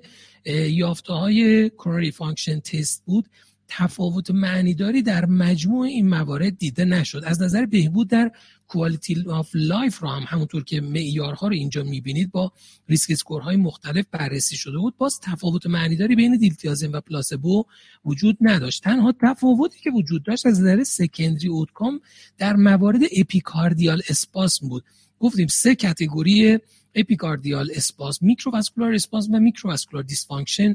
[0.71, 3.29] یافته های coronary function test بود
[3.71, 7.23] تفاوت معنیداری در مجموع این موارد دیده نشد.
[7.27, 8.33] از نظر بهبود در
[8.69, 12.53] quality of life رو هم همونطور که معیارها رو اینجا می‌بینید با
[12.89, 17.65] risk score های مختلف بررسی شده بود باز تفاوت معنیداری بین دیلتیازم و پلاسبو
[18.05, 18.83] وجود نداشت.
[18.83, 22.01] تنها تفاوتی که وجود داشت از نظر secondary outcome
[22.39, 24.85] در موارد epicardial spasm بود.
[25.21, 26.59] گفتیم سه category
[26.95, 30.75] epicardial spasm microvascular spasm و microvascular dysfunction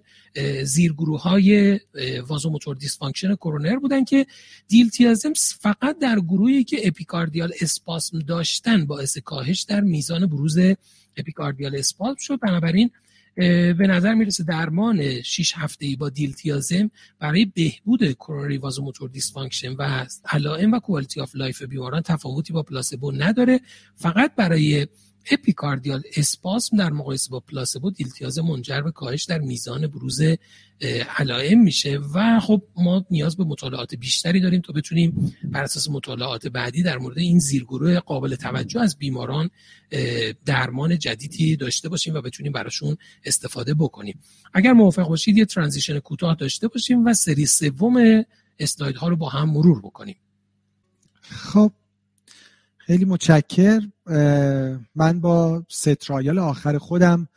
[0.63, 1.79] زیرگروه های
[2.27, 4.25] vasomotor dysfunction کرونر بودن که
[4.67, 10.57] دیلتیازم فقط در گروهی که epicardial spasm داشتن باعث کاهش در میزان بروز
[11.17, 12.39] epicardial spasm شد.
[12.39, 12.91] بنابراین
[13.77, 20.05] به نظر می‌رسه درمان 6 هفته ای با دیلتیازم برای بهبود coronary vasomotor dysfunction و
[20.25, 23.59] علائم و quality of life بیماران تفاوتی با پلاسبو نداره.
[23.95, 24.87] فقط برای
[25.31, 30.21] epicardial spasm در مقایسه با پلاسبو دیلتیازم منجر به کاهش در میزان بروز
[31.17, 36.47] علائم میشه و خب ما نیاز به مطالعات بیشتری داریم تا بتونیم بر اساس مطالعات
[36.47, 39.49] بعدی در مورد این زیرگروه قابل توجه از بیماران
[40.45, 44.19] درمان جدیدی داشته باشیم و بتونیم براشون استفاده بکنیم.
[44.53, 48.25] اگر موافق باشید یه ترانزیشن کوتاه داشته باشیم و سری سوم
[48.59, 50.15] اسلاید ها رو با هم مرور بکنیم.
[51.21, 51.71] خب
[52.85, 53.81] خیلی متشکر
[54.95, 57.27] من با سترایال آخر خودم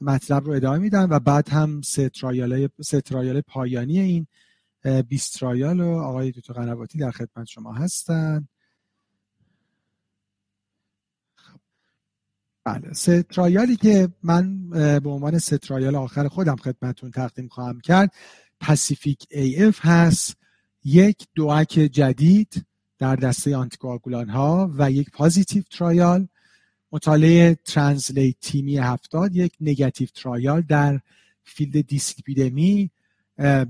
[0.00, 1.80] مطلب رو ادامه میدم و بعد هم
[2.80, 4.26] سه trial پایانی این
[5.08, 8.48] بیست trial و آقای دکتر قنواتی در خدمت شما هستن.
[12.64, 17.80] بله سه trial ی که من به عنوان سه trial آخر خودم خدمتون تقدیم خواهم
[17.80, 18.12] کرد
[18.60, 20.36] PACIFIC AF هست.
[20.84, 22.66] یک DOAC جدید.
[23.00, 26.28] در دسته آنتیکواگولان ها و یک positive trial
[26.92, 31.00] مطالعه TRANSLATE-TIMI هفتاد یک negative trial در
[31.44, 32.90] field دیسلیپیدمی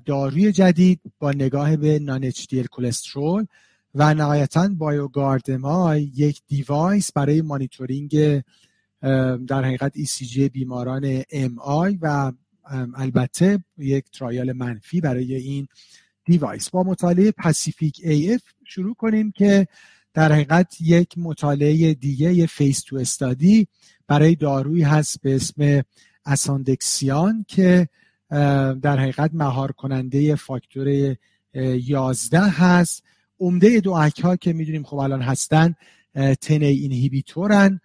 [0.04, 2.32] داروی جدید با نگاه به non
[2.70, 3.46] کلسترول
[3.94, 8.42] و نهایتا BIOGUARD-MI یک device برای مانیتورینگ
[9.46, 12.32] در حقیقت ECG بیماران MI و
[12.94, 15.68] البته یک trial منفی برای این
[16.30, 19.66] device با مطالعه PACIFIC AF شروع کنیم که
[20.14, 23.68] در حقیقت یک مطالعه دیگه phase two study
[24.06, 25.82] برای دارویی هست به اسم
[26.26, 27.88] asundexian که
[28.82, 31.16] در حقیقت مهار کننده فاکتور
[31.54, 33.02] 11 هست.
[33.40, 35.74] عمده DOAC ها که می‌دونیم خب الان هستن
[36.14, 37.80] ten inhibitor ن.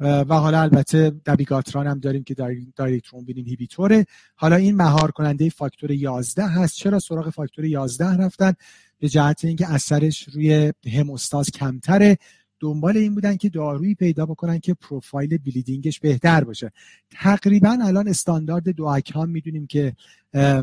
[0.00, 2.34] و حالا البته دبیگاتران هم داریم که
[2.76, 6.76] direct thrombin inhibitor ه حالا این مهار کننده فاکتور 11 هست.
[6.76, 8.52] چرا سراغ فاکتور 11 رفتن؟
[8.98, 12.18] به جهت اینکه اثرش روی هموستاز کمتره.
[12.60, 16.72] دنبال این بودن که دارویی پیدا بکنن که پروفایل bleeding ش بهتر باشه.
[17.10, 19.92] تقریبا الان استاندارد DOAC هم می‌دونیم که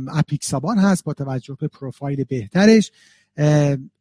[0.08, 2.92] اپیکسابان هست با توجه به پروفایل بهترش.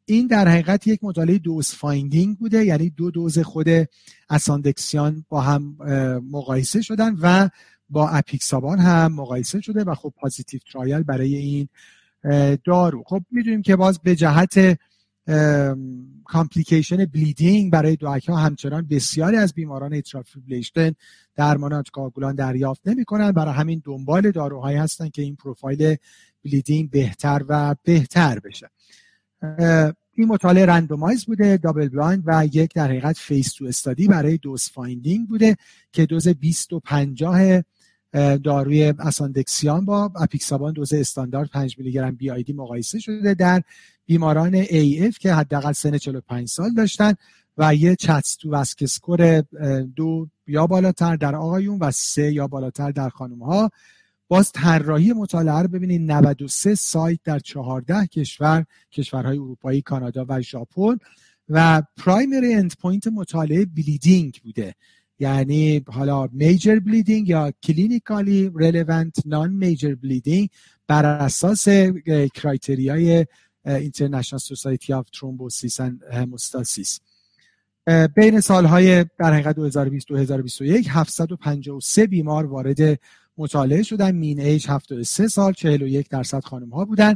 [0.09, 3.67] این در حقیقت یک مطالعه dose finding بوده یعنی دو دوز خود
[4.31, 5.77] asundexian با هم
[6.31, 7.49] مقایسه شدن و
[7.89, 11.69] با اپیکسابان هم مقایسه شده و خب positive trial برای این
[12.65, 13.03] دارو.
[13.07, 14.79] خب می‌دونیم که باز به جهت
[16.25, 20.93] complication bleeding برای DOAC ها همچنان بسیاری از بیماران atrial fibrillation
[21.37, 23.33] درمان آنتی‌کواگولان دریافت نمی‌کنن.
[23.33, 25.97] برای همین دنبال داروهایی هستن که این پروفایل
[26.45, 28.71] bleeding بهتر و بهتر بشه.
[30.17, 34.69] این مطالعه randomize بوده double blind و یک در حقیقت phase two study برای dose
[34.69, 35.57] finding بوده
[35.93, 37.63] که دوز 20 و 50
[38.45, 43.63] داروی asundexian با اپیکسابان دوز استاندارد 5 میلی گرم BID مقایسه شده در
[44.07, 47.15] بیماران AF که حداقل سن 45 سال داشتن
[47.59, 49.41] و یه CHA2DS2-VASc score
[49.97, 53.71] دو یا بالاتر در آقایون و سه یا بالاتر در خانم ها
[54.29, 56.13] باز طراحی مطالعه رو ببینید.
[56.13, 60.97] 93 سایت در 14 کشور کشورهای اروپایی کانادا و ژاپن.
[61.49, 64.75] و primary end point مطالعه bleeding بوده.
[65.19, 70.49] یعنی حالا major bleeding یا clinically relevant non-major bleeding
[70.87, 71.69] بر اساس
[72.35, 73.27] criteria
[73.67, 77.01] ی International Society of Thrombosis and Haemostasis.
[78.15, 82.99] بین سالهای در حقیقت 2020 2021 753 بیمار وارد
[83.39, 84.15] مطالعه شدن.
[84.15, 87.15] mean age 73 سال 41 درصد خانم ها بودن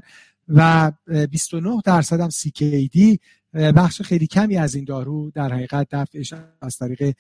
[0.49, 0.93] و
[1.31, 3.19] 29 درصد هم CKD
[3.55, 7.15] بخش خیلی کمی از این دارو در حقیقت دفعش از طریق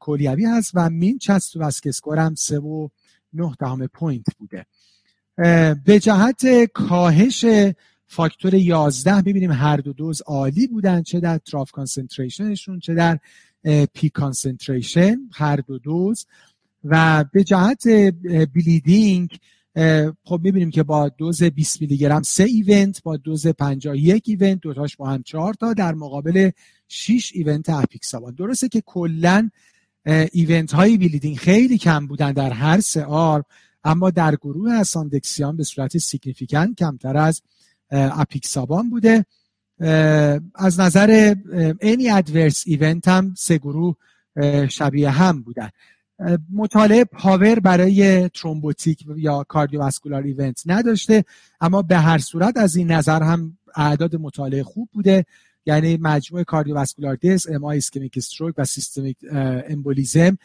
[0.00, 2.88] کلیوی هست و mean CHA2DS2-VASc score هم 3 و
[3.32, 4.66] 9 دهم point بوده.
[5.84, 7.44] به جهت کاهش
[8.06, 13.18] فاکتور 11 ببینیم هر دو دوز عالی بودن چه در trough concentration شون چه در
[13.94, 15.16] peak concentration.
[15.32, 16.26] هر دو دوز
[16.84, 17.88] و به جهت
[18.54, 19.38] bleeding
[20.24, 24.60] خب می‌بینیم که با دوز 20 میلی گرم سه event با دوز 50 1 event
[24.60, 26.50] دوتاش با هم چهار تا در مقابل
[26.88, 29.50] 6 event اپیکسابان درسته که کلا
[30.32, 33.42] event های bleeding خیلی کم بودن در هر سه arm
[33.84, 37.42] اما در گروه asundexian به صورت significant کمتر از
[37.90, 39.24] اپیکسابان بوده.
[40.54, 41.34] از نظر
[41.80, 43.96] any adverse event هم سه گروه
[44.68, 45.68] شبیه هم بودن.
[46.52, 51.24] مطالعه power برای thrombotic یا cardiovascular event نداشته
[51.60, 55.24] اما به هر صورت از این نظر هم اعداد مطالعه خوب بوده.
[55.66, 59.16] یعنی مجموع cardiovascular death MI ischemic stroke و systemic
[59.68, 60.38] embolism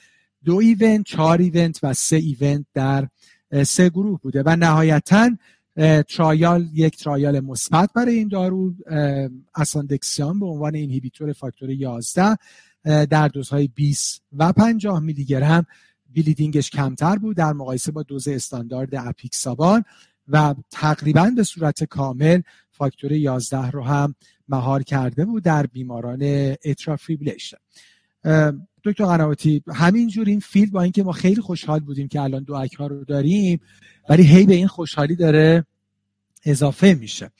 [0.45, 3.08] دو event چهار event و سه event در
[3.66, 5.32] سه گروه بوده و نهایتا
[6.07, 8.74] trial یک trial مثبت برای این دارو
[9.56, 12.38] asundexian به عنوان inhibitor factor 11
[12.84, 15.65] در دوزهای 20 و 50 میلی گرم.
[16.15, 19.84] bleeding ش کمتر بود در مقایسه با دوز استاندارد apixaban
[20.27, 22.41] و تقریبا به صورت کامل
[22.72, 24.15] فاکتور 11 رو هم
[24.49, 26.19] مهار کرده بود در بیماران
[26.65, 27.57] atrial fibrillation
[28.84, 32.88] دکتر قنواتی همینجور این field با اینکه ما خیلی خوشحال بودیم که الان DOAC ها
[32.88, 33.61] رو داریم
[34.10, 35.65] ولی هی به این خوشحالی داره
[36.45, 37.31] اضافه میشه.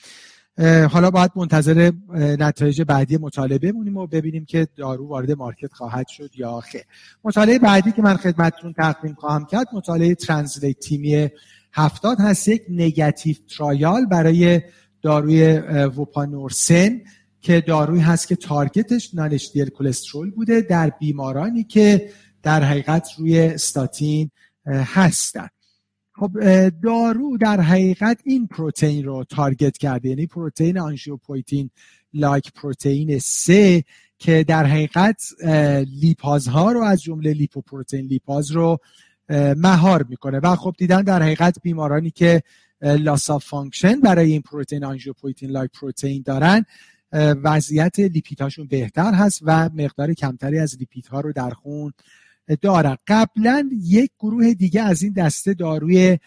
[0.91, 6.30] حالا باید منتظر نتایج بعدی مطالعه بمونیم و ببینیم که دارو وارد market خواهد شد
[6.35, 6.84] یا خیر
[7.23, 11.30] مطالعه بعدی که من خدمتتون تقدیم خواهم کرد مطالعه TRANSLATE-TIMI
[11.73, 14.61] هفتاد هست یک negative trial برای
[15.01, 15.57] داروی
[15.97, 17.01] vupanorsen
[17.41, 22.09] که دارویی هست که target ش non-HDL کلسترول بوده در بیمارانی که
[22.43, 24.31] در حقیقت روی استاتین
[24.65, 25.47] هستن.
[26.15, 26.31] خب
[26.69, 30.10] دارو در حقیقت این پروتئین رو target کرده.
[30.10, 33.84] یعنی پروتئین angiopoietin-like protein سه
[34.19, 35.23] که در حقیقت
[36.02, 38.77] لیپازها رو از جمله لیپوپروتئین لیپاز رو
[39.57, 40.40] مهار می‌کنه.
[40.40, 42.44] و خب دیدن در حقیقت بیمارانی که
[42.81, 46.65] loss of function برای این پروتئین angiopoietin-like protein دارن
[47.44, 51.94] وضعیت لیپیدهاشون بهتر هست و مقدار کمتری از لیپیدها رو در خون
[52.61, 56.17] دارن قبلا یک گروه دیگه از این دسته داروی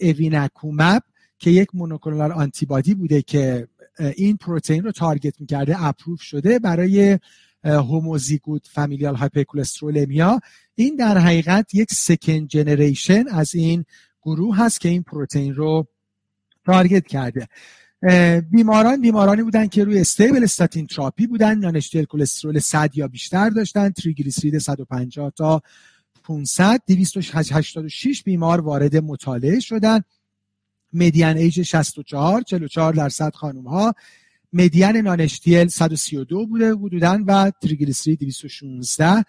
[0.00, 1.02] evinacumab
[1.38, 3.68] که یک monoclonal antibody بوده که
[4.16, 7.18] این پروتئین رو target می‌کرده approve شده برای
[7.64, 10.40] homozygote familial hypercholesterolemia
[10.74, 13.84] این در حقیقت یک second generation از این
[14.22, 15.86] گروه هست که این پروتئین رو
[16.66, 17.48] target کرده.
[18.50, 23.90] بیماران بیمارانی بودن که روی stable statin therapy بودن non-HDL کلسترول 100 یا بیشتر داشتن
[23.90, 25.62] تریگلیسیرید 150 تا
[26.24, 30.00] 500 286 بیمار وارد مطالعه شدن.
[30.92, 33.94] median age 64 44 درصد خانم ها
[34.52, 39.24] median non-HDL 132 بوده حدودا و تریگلیسیرید 216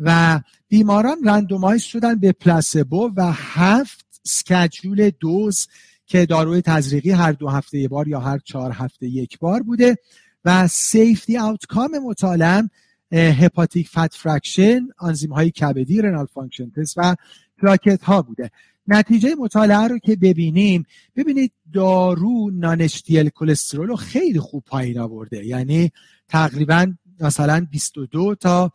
[0.00, 5.66] و بیماران randomize شدن به placebo و هفت schedule دوز
[6.06, 9.96] که داروی تزریقی هر دو هفته یک بار یا هر چهار هفته یک بار بوده
[10.44, 12.70] و safety outcome مطالعه
[13.12, 17.16] hepatic fat fraction آنزیم های کبدی renal function test و
[17.58, 18.50] پلاکت ها بوده.
[18.88, 25.46] نتیجه مطالعه رو که ببینیم ببینید دارو non-HDL کلسترول رو خیلی خوب پایین آورده.
[25.46, 25.92] یعنی
[26.28, 28.72] تقریبا مثلا 22 تا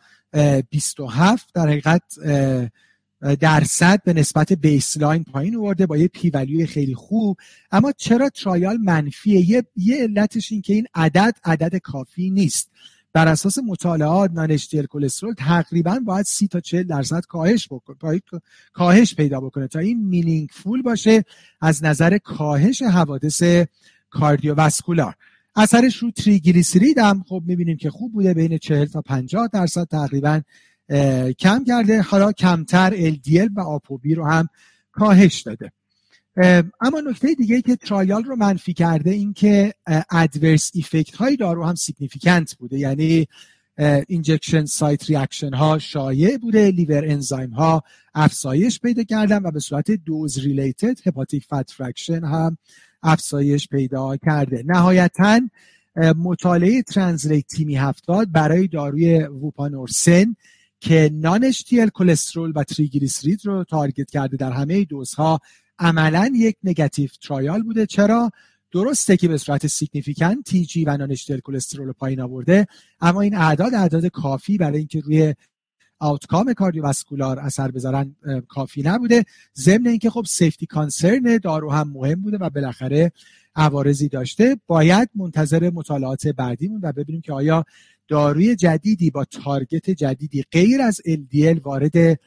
[0.70, 2.04] 27 در حقیقت
[3.22, 7.38] درصد به نسبت baseline پایین آورده با یه p value ی خیلی خوب.
[7.72, 12.72] اما چرا trial منفیه؟ یه, یه علتش این که این عدد عدد کافی نیست.
[13.14, 18.22] بر اساس مطالعات non-HDL کلسترول تقریبا باید سی تا 40 درصد کاهش بکنه
[18.74, 21.24] کاهش پیدا بکنه تا این meaningful باشه
[21.62, 23.44] از نظر کاهش حوادث
[24.10, 25.16] cardiovascular.
[25.56, 30.42] اثرش رو تریگلیسیرید هم خب می‌بینیم که خوب بوده بین 40 تا 50 درصد تقریبا
[31.40, 32.02] کم کرده.
[32.02, 34.50] حالا کمتر LDL و ApoB رو هم
[34.92, 35.72] کاهش داده.
[36.82, 39.74] اما نکته دیگه که trial رو منفی کرده این که
[40.12, 42.80] adverse effect های دارو هم significant بوده.
[42.80, 43.28] یعنی
[44.08, 46.72] injection site reaction ها شایع بوده.
[46.72, 47.84] liver enzyme ها
[48.14, 52.58] افزایش پیدا کردن و به صورت dose related hepatic fat fraction هم
[53.04, 54.64] افزایش پیدا کرده.
[54.66, 55.40] نهایتا
[56.18, 60.36] مطالعه TRANSLATE-TIMI هفتاد برای داروی vupanorsen
[60.82, 61.52] که non
[61.94, 65.40] کلسترول و تریگلیسیرید رو target کرده در همه دوزها
[65.80, 67.86] عملا یک negative trial بوده.
[67.86, 68.32] چرا؟
[68.72, 72.68] درسته که به صورت significant TG و non کلسترول رو پایین آورده
[73.02, 75.34] اما این اعداد اعداد کافی برای اینکه روی
[76.00, 78.16] outcome cardiovascular اثر بذارن
[78.48, 79.26] کافی نبوده.
[79.58, 83.12] ضمن اینکه خب safety concern دارو هم مهم بوده و بالاخره
[83.56, 84.58] عوارضی داشته.
[84.68, 87.66] باید منتظر مطالعات بعدی بمونیم و ببینیم که آیا
[88.12, 92.20] داروی جدیدی با target جدیدی غیر از LDL وارد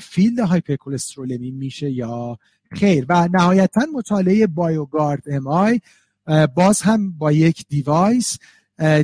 [0.00, 2.38] field هایپرکولسترولمی میشه یا
[2.72, 3.06] خیر.
[3.08, 5.80] و نهایتا مطالعه BIOGUARD-MI
[6.54, 8.38] باز هم با یک device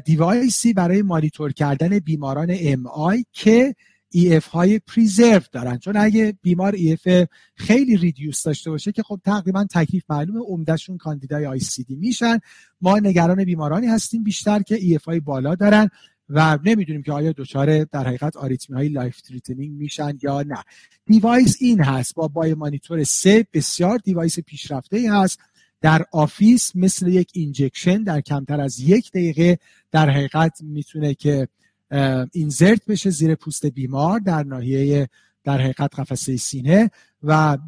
[0.05, 3.75] device ی برای مانیتور کردن بیماران MI که
[4.15, 5.79] EF های preserve دارن.
[5.79, 11.47] چون اگه بیمار EF خیلی reduce داشته باشه که خب تقریبا تکلیف معلومه عمدهشون کاندیدای
[11.47, 12.39] ICD میشن.
[12.81, 15.91] ما نگران بیمارانی هستیم بیشتر که EF های بالا دارن.
[16.31, 20.63] و نمی‌دونیم که آیا دچار در حقیقت آریتمی های life threatening میشن یا نه.
[21.07, 25.39] device این هست با BioMonitor سه بسیار device پیشرفته ای هست.
[25.81, 29.59] در office مثل یک injection در کمتر از یک دقیقه
[29.91, 31.49] در حقیقت می‌تونه که
[32.33, 35.09] insert بشه زیر پوست بیمار در ناحیه
[35.45, 36.91] در حقیقت قفسه سینه
[37.23, 37.59] و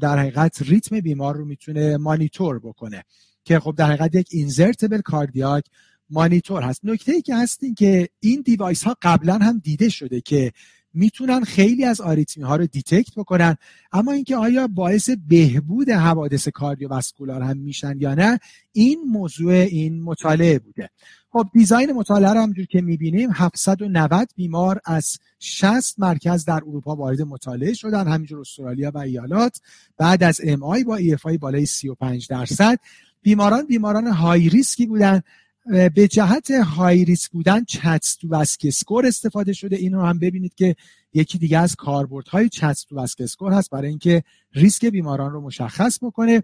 [0.00, 3.04] در حقیقت ریتم بیمار رو می‌تونه مانیتور بکنه.
[3.44, 5.64] که خب در حقیقت یک insertable cardiac
[6.10, 6.80] monitor هست.
[6.84, 10.52] نکته ای که هست این که این device ها قبلا هم دیده شده که
[10.94, 13.56] می‌تونن خیلی از آریتمی ها رو detect بکنن
[13.92, 18.38] اما اینکه آیا باعث بهبود حوادث cardiovascular هم میشن یا نه
[18.72, 20.90] این موضوع این مطالعه بوده.
[21.30, 27.22] خب design مطالعه رو همجور که می‌بینیم 790 بیمار از 60 مرکز در اروپا وارد
[27.22, 29.60] مطالعه شدن همینجور استرالیا و ایالات.
[29.96, 32.78] بعد از MI با EF ی بالای 35 درصد.
[33.22, 35.22] بیماران بیماران high risk ی بودن.
[35.66, 39.76] به جهت high risk بودن CHA2DS2-VASc score استفاده شده.
[39.76, 40.76] این رو هم ببینید که
[41.14, 44.22] یکی دیگه از کاربردهای CHA2DS2-VASc score هست برای اینکه
[44.52, 46.42] ریسک بیماران رو مشخص بکنه.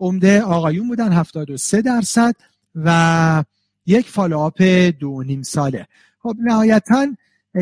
[0.00, 2.34] عمده آقایون بودن 73 درصد
[2.74, 3.44] و
[3.86, 4.62] یک follow-up
[5.00, 5.86] دو نیم ساله.
[6.18, 7.06] خب نهایتا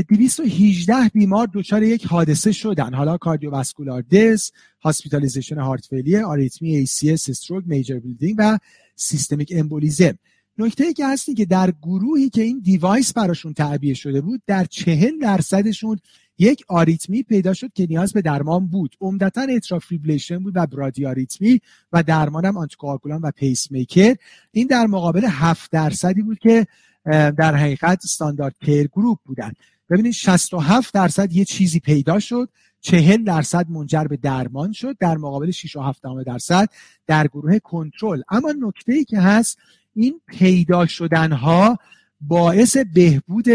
[0.09, 2.95] 218 بیمار دچار یک حادثه شدن.
[2.95, 4.53] حالا cardiovascular death
[4.85, 8.59] hospitalization heart failure arrhythmias stroke major bleeding و
[8.97, 10.19] systemic embolism.
[10.63, 14.65] نکته ای که هستی که در گروهی که این device براشون تعبیه شده بود در
[14.65, 15.99] چهل درصدشون
[16.39, 18.97] یک آریتمی پیدا شد که نیاز به درمان بود.
[19.01, 21.61] عمدتا atrial fibrillation بود و برادی آریتمی
[21.93, 24.15] و درمان هم آنتیکواگولان و پیس میکر
[24.53, 26.67] این در مقابل 7 درصدی بود که
[27.05, 29.53] در حقیقت standard care group بودن.
[29.91, 32.49] ببینید 67 درصد یه چیزی پیدا شد
[32.81, 34.97] 40 درصد منجر به درمان شد.
[35.01, 36.69] در مقابل 6 و 7 درصد
[37.07, 38.23] در گروه کنترل.
[38.29, 39.59] اما نکته ای که هست
[39.95, 41.79] این پیدا شدن ها
[42.21, 43.47] باعث بهبود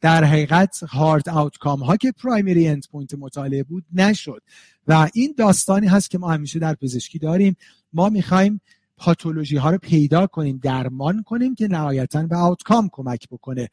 [0.00, 4.42] در حقیقت hard outcome ها که primary endpoint مطالعه بود نشد.
[4.88, 7.56] و این داستانی هست که ما همیشه در پزشکی داریم.
[7.92, 8.60] ما می‌خوایم
[8.96, 13.68] پاتولوژی ها رو پیدا کنیم درمان کنیم که نهایتا به outcome کمک بکنه.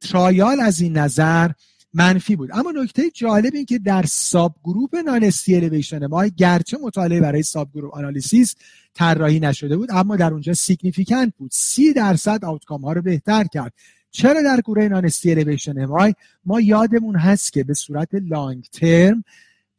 [0.00, 1.50] trial از این نظر
[1.94, 2.50] منفی بود.
[2.52, 8.54] اما نکته جالب این که در subgroup non-elevation MI گرچه مطالعه برای subgroup analysis
[8.94, 11.50] طراحی نشده بود اما در اونجا significant بود.
[11.54, 13.72] سی درصد outcome ها رو بهتر کرد.
[14.10, 16.12] چرا در گروه non-elevation MI؟
[16.44, 19.24] ما یادمون هست که به صورت long term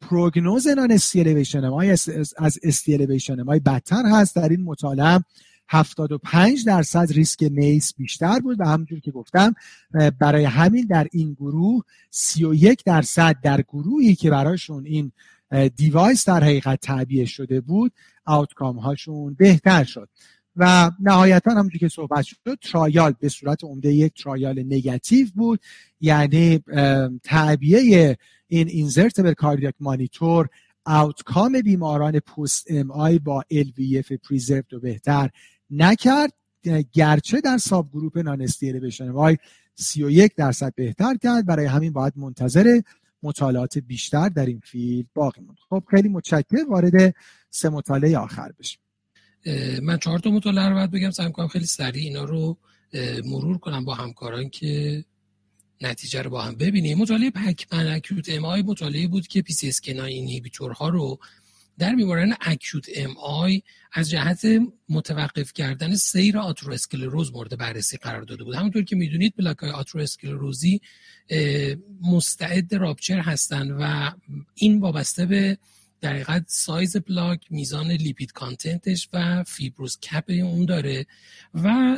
[0.00, 1.82] پروگنوز non-elevation MI
[2.38, 4.36] از ST elevation MI بدتر هست.
[4.36, 5.20] در این مطالعه
[5.68, 9.54] 75 درصد ریسک MACE بیشتر بود و همونجور که گفتم
[10.18, 15.12] برای همین در این گروه 31 درصد در گروهی که برایشون این
[15.76, 17.92] device در حقیقت تعبیه شده بود
[18.24, 20.08] outcome هاشون بهتر شد.
[20.56, 25.60] و نهایتا همونجور که صحبت شد trial به صورت عمده یک trial negative بود.
[26.00, 26.58] یعنی
[27.22, 28.16] تعبیه
[28.48, 30.48] این insertable cardiac monitor
[30.84, 35.30] outcome بیماران post MI با LVEF preserved رو بهتر
[35.70, 36.32] نکرد
[36.92, 39.36] گرچه در subgroup non-ST elevation MI
[39.74, 42.80] 31 درصد بهتر کرد برای همین باید منتظر
[43.22, 45.58] مطالعات بیشتر در این field باقی موند.
[45.68, 46.70] خب خیلی متشکرم.
[46.70, 47.14] وارد
[47.50, 48.80] سه مطالعه آخر بشیم.
[49.82, 51.10] من چهار تا مطالعه رو باید بگم.
[51.10, 52.58] سعی کنم خیلی سریع اینا رو
[53.24, 55.04] مرور کنم با همکاران که
[55.80, 56.98] نتیجه رو با هم ببینیم.
[56.98, 59.80] مطالعه PACMAN acute MI مطالعه بود که PCSK9
[60.76, 61.18] ها رو
[61.78, 63.62] در بیماران acute MI
[63.92, 64.46] از جهت
[64.88, 68.54] متوقف کردن سیر آتروسکلروز مورد بررسی قرار داده بود.
[68.54, 70.80] همونطور که می‌دونید پلاک های آتروسکلروزی
[72.02, 74.12] مستعد رابچر هستند و
[74.54, 75.58] این وابسته به
[76.00, 81.06] در سایز پلاک میزان لیپید کانتنتش و فیبروز کپ اون داره
[81.54, 81.96] و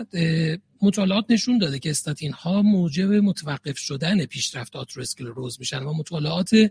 [0.83, 6.71] مطالعات نشون داده که استاتین ها موجب متوقف شدن پیشرفت آتروسکلروز میشن و مطالعات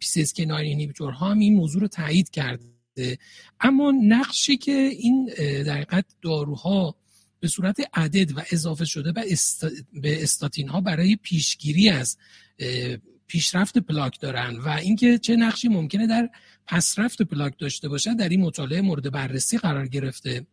[0.00, 3.18] PCSK9 اینهیبیتور ها هم این موضوع رو تایید کرده.
[3.60, 5.30] اما نقشی که این
[5.66, 5.86] در
[6.22, 6.96] داروها
[7.40, 9.12] به صورت add-on اضافه شده
[9.92, 12.16] به استاتین ها برای پیشگیری از
[13.26, 16.30] پیشرفت پلاک دارن و اینکه چه نقشی ممکنه در
[16.66, 20.46] پسرفت پلاک داشته باشن در این مطالعه مورد بررسی قرار گرفته.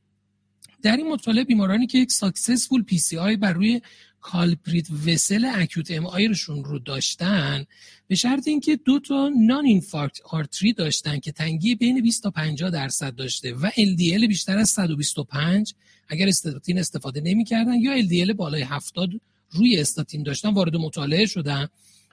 [0.81, 3.81] در این مطالعه بیمارانی که یک successful PCI بر روی
[4.21, 7.65] culprit vessel acute MI شون رو داشتن
[8.07, 12.69] به شرط اینکه دو تا non-infarct artery ی داشتن که تنگی بین 20 تا 50
[12.69, 15.73] درصد داشته و LDL بیشتر از 125
[16.07, 19.09] اگر استاتین استفاده نمی‌کردن یا LDL بالای 70
[19.51, 21.67] روی استاتین داشتن وارد مطالعه شدن.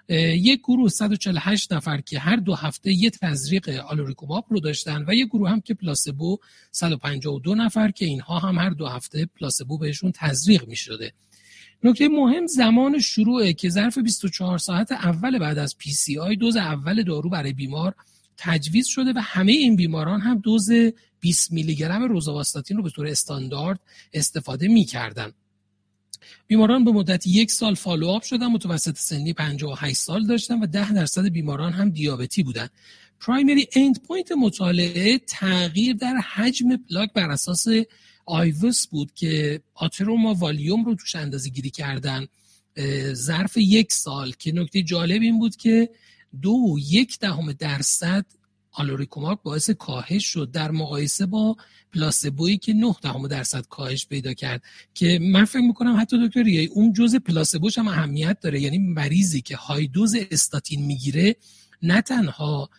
[0.08, 5.28] یک گروه 148 نفر که هر دو هفته یه تزریق alirocumab رو داشتن و یک
[5.28, 6.38] گروه هم که پلاسبو
[6.70, 11.12] 152 نفر که اینها هم هر دو هفته پلاسبو بهشون تزریق می شده
[11.86, 17.30] نکته مهم زمان شروعه که ظرف 24 ساعت اول بعد از PCI دوز اول دارو
[17.30, 17.94] برای بیمار
[18.36, 20.70] تجویز شده و همه این بیماران هم دوز
[21.20, 23.80] 20 میلی گرم روزاواستاتین رو به طور استاندارد
[24.12, 25.32] استفاده می‌کردن.
[26.46, 31.28] بیماران به مدت یک سال follow-up شدن متوسط سنی 58 سال داشتن و 10 درصد
[31.28, 32.68] بیماران هم دیابتی بودن.
[33.20, 37.66] primary endpoint مطالعه تغییر در حجم پلاک بر اساس
[38.26, 42.26] IVUS بود که atheroma volume رو توش اندازه گیری کردن
[43.12, 44.32] ظرف یک سال.
[44.38, 45.90] که نکته جالب این بود که
[46.42, 48.26] دو یک دهم درصد
[48.72, 51.56] آلوریکوماب باعث کاهش شد در مقایسه با
[51.94, 54.62] پلاسبویی که 9 دهم درصد کاهش پیدا کرد.
[54.94, 58.60] که من فکر می‌کنم حتی دکتر اون جزء پلاسبوش هم اهمیت داره.
[58.60, 61.36] یعنی مریضی که های دوز استاتین می‌گیره
[61.82, 62.70] نه تنها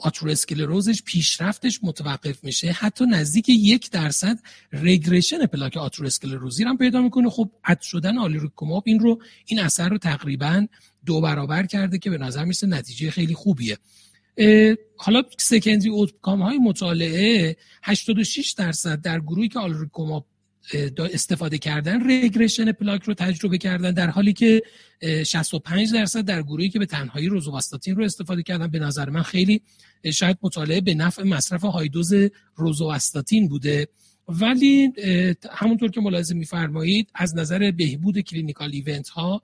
[0.00, 2.72] آتروسکلروزش پیشرفتش متوقف میشه.
[2.72, 4.38] حتی نزدیک یک درصد
[4.72, 7.30] رگرشن پلاک آتروسکلروزی هم پیدا می‌کنه.
[7.30, 10.66] خب عد شدن آلیروکوماب این رو این اثر رو تقریبا
[11.06, 13.78] دو برابر کرده که به نظر میرسه نتیجه خیلی خوبیه.
[14.96, 20.26] حالا secondary outcome های مطالعه 86 درصد در گروهی که alirocumab
[20.98, 24.62] استفاده کردن regression پلاک رو تجربه کردن در حالی که
[25.26, 29.62] 65 درصد در گروهی که به تنهایی روزوواستاتین رو استفاده کردن به نظر من خیلی
[30.12, 32.12] شاید مطالعه به نفع مصرف high dose
[32.56, 33.88] روزوواستاتین بوده.
[34.28, 34.92] ولی
[35.50, 39.42] همونطور که ملاحظه میفرمایید از نظر بهبود clinical event ها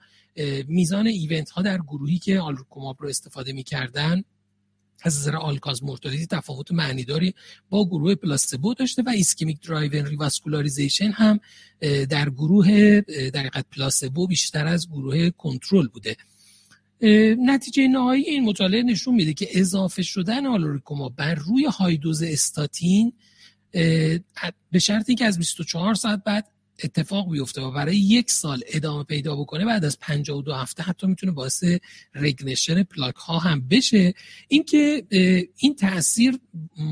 [0.69, 4.23] میزان event ها در گروهی که alirocumab رو استفاده می‌کردن
[5.03, 7.35] از نظر all-cause mortality تفاوت معنیداری
[7.71, 11.41] با گروه پلاسبو داشته و ischemic driven revascularization هم
[12.11, 13.01] در گروه
[13.31, 16.17] در پلاسبو بیشتر از گروه کنترل بوده.
[17.39, 23.13] نتیجه نهایی این مطالعه نشون میده که اضافه شدن alirocumab بر روی high dose استاتین
[24.71, 26.49] به شرطی که از 24 ساعت بعد
[26.85, 31.33] اتفاق بیفته و برای یک سال ادامه پیدا بکنه بعد از 52 هفته حتی می‌تونه
[31.33, 31.65] باعث
[32.15, 34.15] regression پلاک ها هم بشه.
[34.49, 35.07] اینکه
[35.57, 36.39] این تاثیر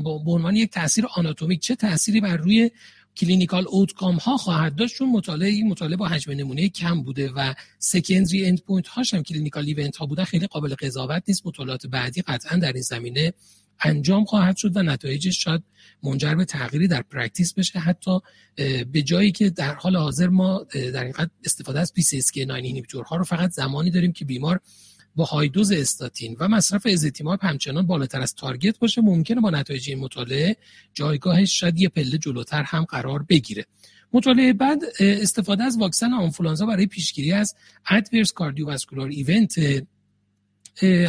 [0.03, 2.71] به عنوان یک تاثیر آناتومیک چه تأثیری بر روی
[3.17, 7.53] clinical outcome ها خواهد داشت؟ چون مطالعه این مطالعه با حجم نمونه کم بوده و
[7.79, 11.47] secondary end point هاش هم clinical event ها بودن خیلی قابل قضاوت نیست.
[11.47, 13.33] مطالعات بعدی قطعا در این زمینه
[13.79, 15.63] انجام خواهد شد و نتایجش شاید
[16.03, 17.79] منجر به تغییری در practice بشه.
[17.79, 18.19] حتی
[18.91, 23.49] به جایی که در حال حاضر ما در حقیقت استفاده از PCSK9 ها رو فقط
[23.49, 24.59] زمانی داریم که بیمار
[25.15, 29.89] با high dose statin و مصرف ezetimibe همچنان بالاتر از target باشه ممکنه با نتایج
[29.89, 30.57] این مطالعه
[30.93, 33.65] جایگاهش شاید یه پله جلوتر هم قرار بگیره.
[34.13, 37.55] مطالعه بعد استفاده از واکسن آنفولانزا برای پیشگیری از
[37.89, 39.55] adverse cardiovascular event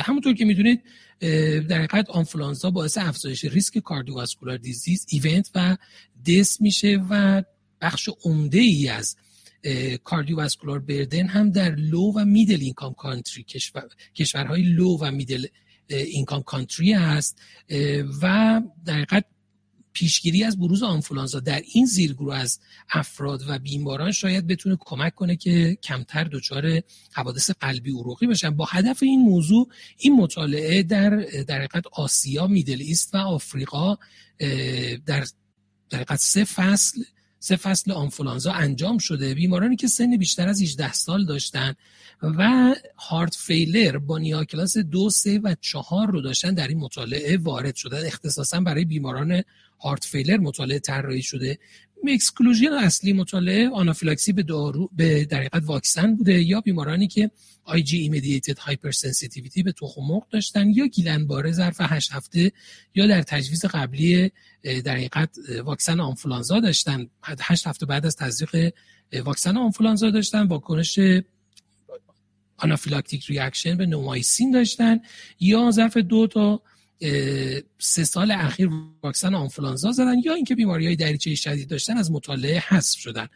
[0.00, 0.82] همونطور که می‌دونید
[1.20, 5.76] در حقیقت آنفولانزا باعث افزایش ریسک cardiovascular disease event و
[6.26, 7.42] death میشه و
[7.80, 9.16] بخش عمده ای از
[10.04, 15.46] cardiovascular burden هم در low و middle income country کشور، کشورهای low و middle
[15.88, 17.40] income country هست
[18.22, 19.24] و در حقیقت
[19.96, 22.60] پیشگیری از بروز آنفولانزا در این زیرگروه از
[22.90, 26.82] افراد و بیماران شاید بتونه کمک کنه که کمتر دچار
[27.12, 28.50] حوادث قلبی عروقی بشن.
[28.50, 29.68] با هدف این موضوع
[29.98, 31.10] این مطالعه در
[31.48, 33.96] در حقیقت آسیا Middle East و آفریقا
[35.06, 35.26] در
[35.90, 37.02] در حقیقت سه فصل
[37.38, 39.34] سه فصل آنفولانزا انجام شده.
[39.34, 41.74] بیمارانی که سن بیشتر از 18 سال داشتن
[42.22, 47.36] و heart failure با NYHA class دو سه و چهار رو داشتن در این مطالعه
[47.36, 48.06] وارد شدن.
[48.06, 49.42] اختصاصا برای بیماران
[49.80, 51.58] heart failure مطالعه طراحی شده.
[52.08, 57.30] exclusion اصلی مطالعه آنافیلاکسی به دارو به در واکسن بوده یا بیمارانی که
[57.64, 62.52] IgE mediated hypersensitivity به تخم مرغ داشتن یا Guillain-Barré ظرف 8 هفته
[62.94, 64.30] یا در تجویز قبلی
[64.62, 67.06] در حقیقت واکسن آنفولانزا داشتن.
[67.22, 68.72] 8 هفته بعد از تزریق
[69.24, 70.98] واکسن آنفولانزا داشتن واکنش
[72.56, 75.00] anaphylactic reaction به neomycin داشتن
[75.40, 76.62] یا ظرف دو تا
[77.78, 78.70] سه سال اخیر
[79.02, 83.26] واکسن آنفولانزا زدن یا اینکه بیماری های دریچه شدید داشتن از مطالعه حذف شدن.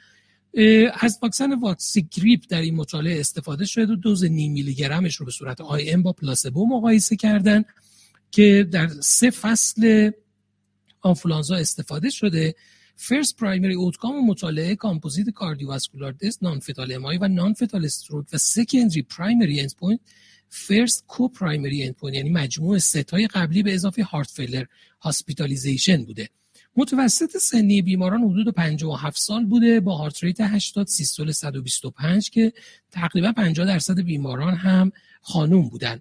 [1.00, 5.32] از واکسن VaxiGrip در این مطالعه استفاده شده و دوز نیم میلی گرمش رو به
[5.32, 7.64] صورت IM با پلاسبو مقایسه کردن
[8.30, 10.10] که در سه فصل
[11.00, 12.54] آنفولانزا استفاده شده.
[12.96, 19.60] first primary outcome مطالعه composite cardiovascular death non-fatal MI و non-fatal stroke و secondary primary
[19.60, 20.00] endpoint
[20.50, 24.64] first co-primary endpoint یعنی مجموع سه تای قبلی به اضافه heart failure
[25.00, 26.28] hospitalization بوده.
[26.76, 32.52] متوسط سنی بیماران حدود 57 سال بوده با heart rate 80 سیستول 125 که
[32.90, 36.00] تقریبا 50 درصد بیماران هم خانوم بودن.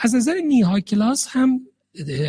[0.00, 1.60] از نظر NYHA class هم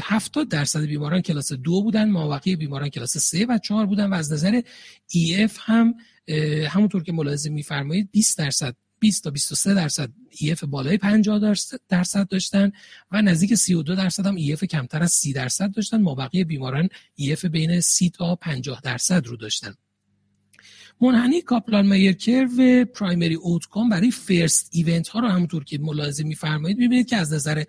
[0.02, 4.34] 70 درصد بیماران کلاس دو بودن مابقی بیماران کلاس سه و چهار بودن و از
[4.34, 4.62] نظر
[5.40, 5.96] EF هم
[6.68, 11.56] همونطور که ملاحظه میفرمایید 20 درصد 20 تا 23 درصد EF بالای 50
[11.90, 12.72] درصد داشتن
[13.12, 16.02] و نزدیک 32 درصد هم EF کمتر از 30 درصد داشتن.
[16.02, 19.74] مابقی بیماران EF بین 30 تا 50 درصد رو داشتن.
[21.02, 27.18] منحنی Kaplan-Meier co-primary outcome برای first event ها رو همونطور که ملاحظه میفرمایید ببینید که
[27.18, 27.64] از نظر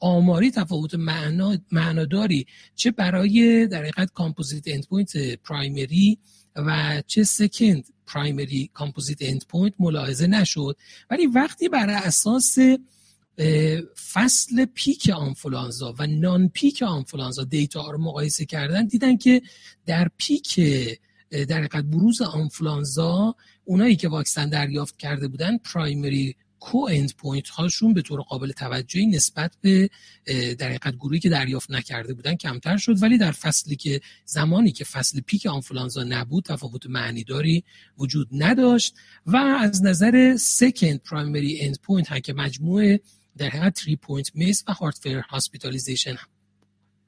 [0.00, 6.18] آماری تفاوت معنا، معناداری چه برای در حقیقت composite endpoint primary
[6.56, 10.76] و چه second primary composite endpoint ملاحظه نشد.
[11.10, 12.58] ولی وقتی بر اساس
[14.12, 19.42] فصل پیک آنفولانزا و non-peak آنفولانزا data رو مقایسه کردن دیدن که
[19.86, 20.60] در پیک
[21.30, 23.34] در بروز آنفولانزا
[23.64, 29.06] اونایی که واکسن دریافت کرده بودن primary co end point هاشون به طور قابل توجهی
[29.06, 29.90] نسبت به
[30.58, 33.02] در حقیقت گروهی که دریافت نکرده بودن کمتر شد.
[33.02, 37.64] ولی در فصلی که زمانی که فصل پیک آنفولانزا نبود تفاوت معنیداری
[37.98, 38.94] وجود نداشت.
[39.26, 43.00] و از نظر second primary end point هم که مجموعه
[43.36, 46.16] در حقیقت 3 point MACE و heart failure hospitalization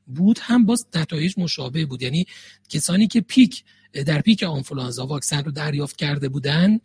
[0.06, 2.02] بود هم باز نتایج مشابه بود.
[2.02, 2.26] یعنی
[2.68, 3.64] کسانی که پیک
[4.06, 6.80] در پیک آنفولانزا واکسن رو دریافت کرده بودن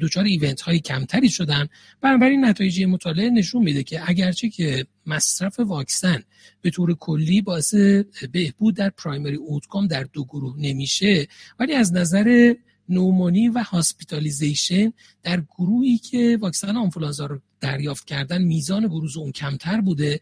[0.00, 1.68] دچار event های کمتری شدن.
[2.00, 6.22] بنابراین نتایج مطالعه نشون میده که اگرچه که مصرف واکسن
[6.60, 7.74] به طور کلی باعث
[8.32, 12.54] بهبود در primary outcome در دو گروه نمیشه ولی از نظر
[12.88, 14.92] pneumonia و hospitalization
[15.22, 20.20] در گروهی که واکسن آنفولانزا رو دریافت کردن میزان بروز اون کمتر بوده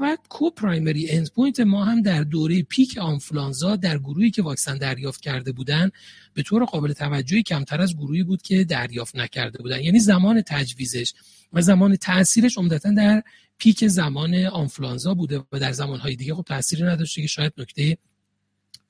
[0.00, 5.52] و co-primary endpoint ما هم در دوره پیک آنفولانزا در گروهی که واکسن دریافت کرده
[5.52, 5.90] بودن
[6.34, 9.80] به طور قابل توجهی کمتر از گروهی بود که دریافت نکرده بودن.
[9.80, 11.12] یعنی زمان تجویزش
[11.52, 13.22] و زمان تاثیرش عمدتا در
[13.58, 17.98] پیک زمان آنفولانزا بوده و در زمانهای دیگه خب تاثیری نداشته که شاید نکته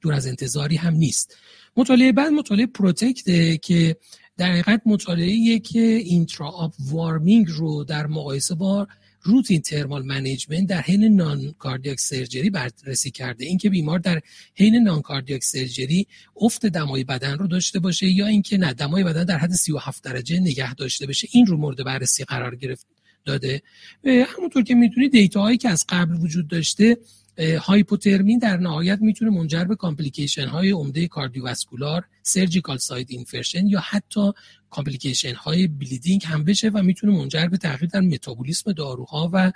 [0.00, 1.36] دور از انتظاری هم نیست.
[1.76, 3.96] مطالعه بعد مطالعه PROTECT که
[4.36, 8.88] در حقیقت مطالعه که intra-op warming رو در مقایسه با
[9.22, 13.44] routine thermal management در حین non-cardiac surgery بررسی کرده.
[13.44, 14.20] اینکه بیمار در
[14.54, 16.06] حین non-cardiac surgery
[16.36, 20.40] افت دمای بدن رو داشته باشه یا اینکه نه دمای بدن در حد 37 درجه
[20.40, 22.86] نگه داشته باشه این رو مورد بررسی قرار گرفت
[23.24, 23.62] داده.
[24.04, 26.98] همونطور که می‌تونید data که از قبل وجود داشته
[27.38, 34.32] هایپوترمی در نهایت می‌تونه منجر به complication های عمده cardiovascular surgical site infection یا حتی
[34.70, 39.52] complication های bleeding هم بشه و می‌تونه منجر به تغییر در متابولیسم داروها و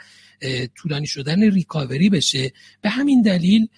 [0.74, 2.52] طولانی شدن recovery بشه.
[2.80, 3.68] به همین دلیل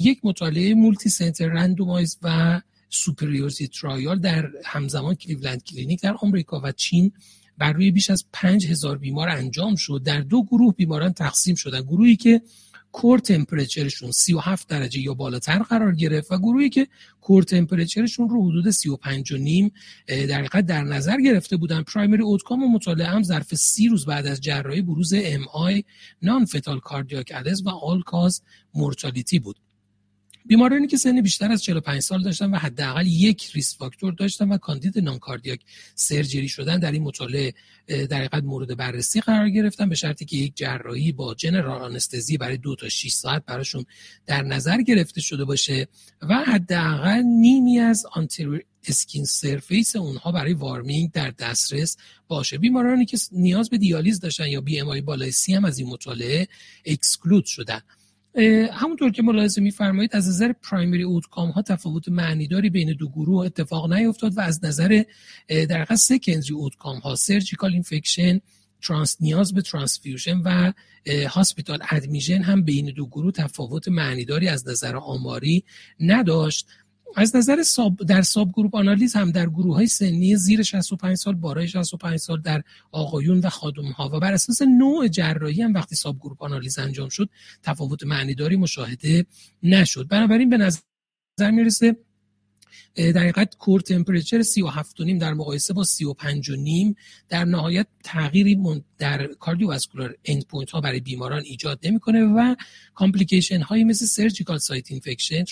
[0.00, 7.12] یک مطالعه multi-center randomized و superiority trial در همزمان Cleveland Clinic در آمریکا و چین
[7.58, 10.02] بر روی بیش از 5000 بیمار انجام شد.
[10.04, 11.80] در دو گروه بیماران تقسیم شدن.
[11.80, 12.42] گروهی که
[12.94, 16.86] core temperature شون 37 درجه یا بالاتر قرار گرفت و گروهی که
[17.20, 19.72] core temperature شون رو حدود 35 و نیم
[20.06, 21.82] در حقیقت در نظر گرفته بودن.
[21.82, 27.32] primary outcome و مطالعه هم ظرف سی روز بعد از جراحی بروز MI non-fatal cardiac
[27.64, 28.42] و all-cause
[28.74, 29.63] mortality بود.
[30.46, 34.58] بیمارانی که سن بیشتر از 45 سال داشتن و حداقل یک risk factor داشتن و
[34.58, 35.60] کاندید non-cardiac
[35.94, 37.54] surgery شدن در این مطالعه
[37.86, 42.56] در حقیقت مورد بررسی قرار گرفتن به شرطی که یک جراحی با general anesthesia برای
[42.56, 43.84] دو تا 6 ساعت براشون
[44.26, 45.88] در نظر گرفته شده باشه
[46.22, 51.96] و حداقل نیمی از anterior skin surface اونها برای warming در دسترس
[52.28, 52.58] باشه.
[52.58, 56.48] بیمارانی که نیاز به دیالیز داشتن یا BMI بالای سی هم از این مطالعه
[56.84, 57.80] exclude شدن.
[58.72, 63.92] همونطور که ملاحظه میفرمایید از نظر primary outcome ها تفاوت معنیداری بین دو گروه اتفاق
[63.92, 65.02] نیفتاد و از نظر
[65.48, 68.40] در واقع secondary outcome ها surgical infection
[68.82, 70.72] trans نیاز به transfusion و
[71.28, 75.64] hospital admission هم بین دو گروه تفاوت معنیداری از نظر آماری
[76.00, 76.66] نداشت.
[77.16, 81.68] از نظر sub در subgroup آنالیز هم در گروه های سنی زیر 65 سال بالای
[81.68, 82.62] 65 سال در
[82.92, 87.28] آقایون و خانم ها و بر اساس نوع جراحی هم وقتی subgroup آنالیز انجام شد
[87.62, 89.26] تفاوت معنیداری مشاهده
[89.62, 90.08] نشد.
[90.08, 91.96] بنابراین به نظر می‌رسه
[92.94, 96.96] در حقیقت core temperature 37 نیم در مقایسه با 35 و نیم
[97.28, 102.54] در نهایت تغییری در cardiovascular end point ها برای بیماران ایجاد نمی‌کنه و
[102.94, 105.44] complication هایی مثل surgical site infection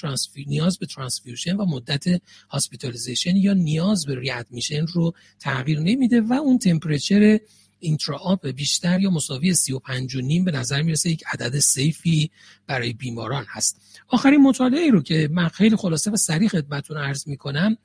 [0.46, 2.04] نیاز به transfusion و مدت
[2.50, 7.38] hospitalization یا نیاز به readmission رو تغییر نمیده و اون temperature
[7.82, 12.30] intra بیشتر یا مساوی 35 و نیم به نظر می‌رسه یک عدد safe ی
[12.66, 13.80] برای بیماران هست.
[14.08, 17.76] آخرین مطالعه رو که من خیلی خلاصه و سریع خدمتتون عرض می‌کنم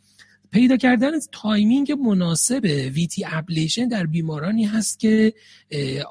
[0.52, 2.61] پیدا کردن timing مناسب
[2.94, 5.34] VT ablation در بیمارانی هست که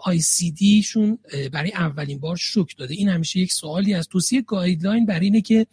[0.04, 1.18] ICD شون
[1.52, 2.94] برای اولین بار شوک داده.
[2.94, 5.66] این همیشه یک سوالی از توصیه guideline بر اینه که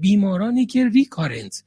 [0.00, 1.62] بیمارانی که recurrent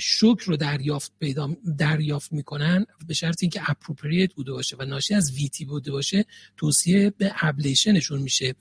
[0.00, 5.32] shock رو دریافت پیدا دریافت می‌کنن به شرط اینکه appropriate بوده باشه و ناشی از
[5.32, 6.24] VT بوده باشه
[6.56, 8.54] توصیه به ablation شون میشه.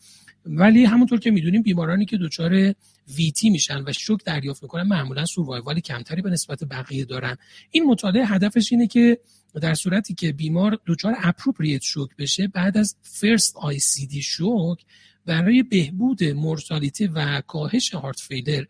[0.46, 2.76] ولی همونطور که می‌دونیم بیمارانی که دچار
[3.16, 7.38] VT میشن و شوک دریافت می‌کنن معمولا survival کمتری به نسبت بقیه دارن.
[7.72, 9.20] این مطالعه هدفش اینه که
[9.62, 14.86] در صورتی که بیمار دچار appropriate shock بشه بعد از first ICD shock
[15.26, 18.66] برای بهبود mortality و کاهش heart failure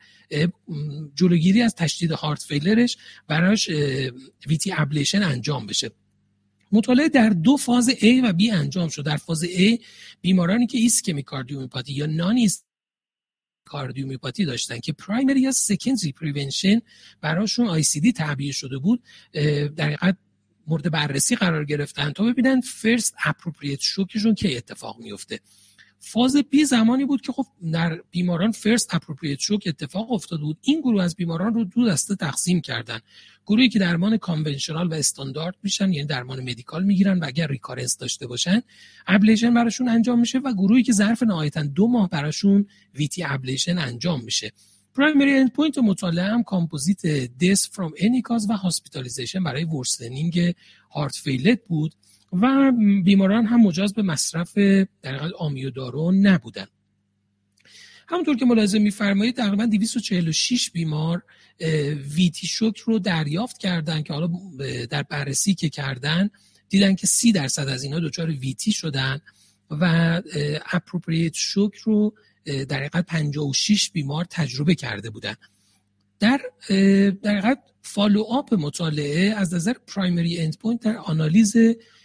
[1.16, 3.70] جلوگیری از تشدید heart failure ش براش
[4.48, 5.92] VT ablation انجام بشه.
[6.72, 9.06] مطالعه در دو فاز A و B انجام شد.
[9.06, 9.82] در فاز A
[10.22, 12.64] بیمارانی که ischemic cardiomyopathy یا non-ischemic
[13.66, 16.82] cardiomyopathy داشتن که primary یا secondary prevention
[17.22, 19.04] براشون ICD تعبیه شده بود
[19.76, 20.18] در حقیقت
[20.68, 25.40] مورد بررسی قرار گرفتن تا ببینن first appropriate shock شون که اتفاق میفته
[26.06, 30.58] فاز B زمانی بود که خب در بیماران first appropriate shock اتفاق افتاده بود.
[30.62, 33.00] این گروه از بیماران رو دو دسته تقسیم کردن.
[33.48, 38.28] گروهی که درمان conventional و استاندارد میشن یعنی درمان medical می‌گیرن و اگر recurrence داشته
[38.28, 38.62] باشن
[39.08, 44.24] ablation براشون انجام میشه و گروهی که ظرف نهایتا دو ماه براشون VT ablation انجام
[44.24, 44.52] میشه.
[44.96, 47.02] primary end point مطالعه هم composite
[47.38, 50.56] death from any cause و hospitalization برای worsening
[50.92, 51.94] heart failure بود.
[52.42, 52.72] و
[53.04, 54.58] بیماران هم مجاز به مصرف
[55.02, 56.68] در آمیودارون نبودن.
[58.08, 61.24] همونطور که ملاحظه میفرمایید تقریبا 246 بیمار
[62.16, 64.30] VT shock رو دریافت کردن که حالا
[64.90, 66.30] در بررسی که کردن
[66.70, 69.20] دیدن که 30 درصد از اینا دچار VT شدن
[69.70, 70.22] و
[70.72, 72.14] appropriate shock رو
[72.46, 75.36] در حقیقت 56 بیمار تجربه کرده بودن.
[76.20, 76.42] در
[77.22, 81.56] در حقیقت follow-up مطالعه از نظر primary end point در آنالیز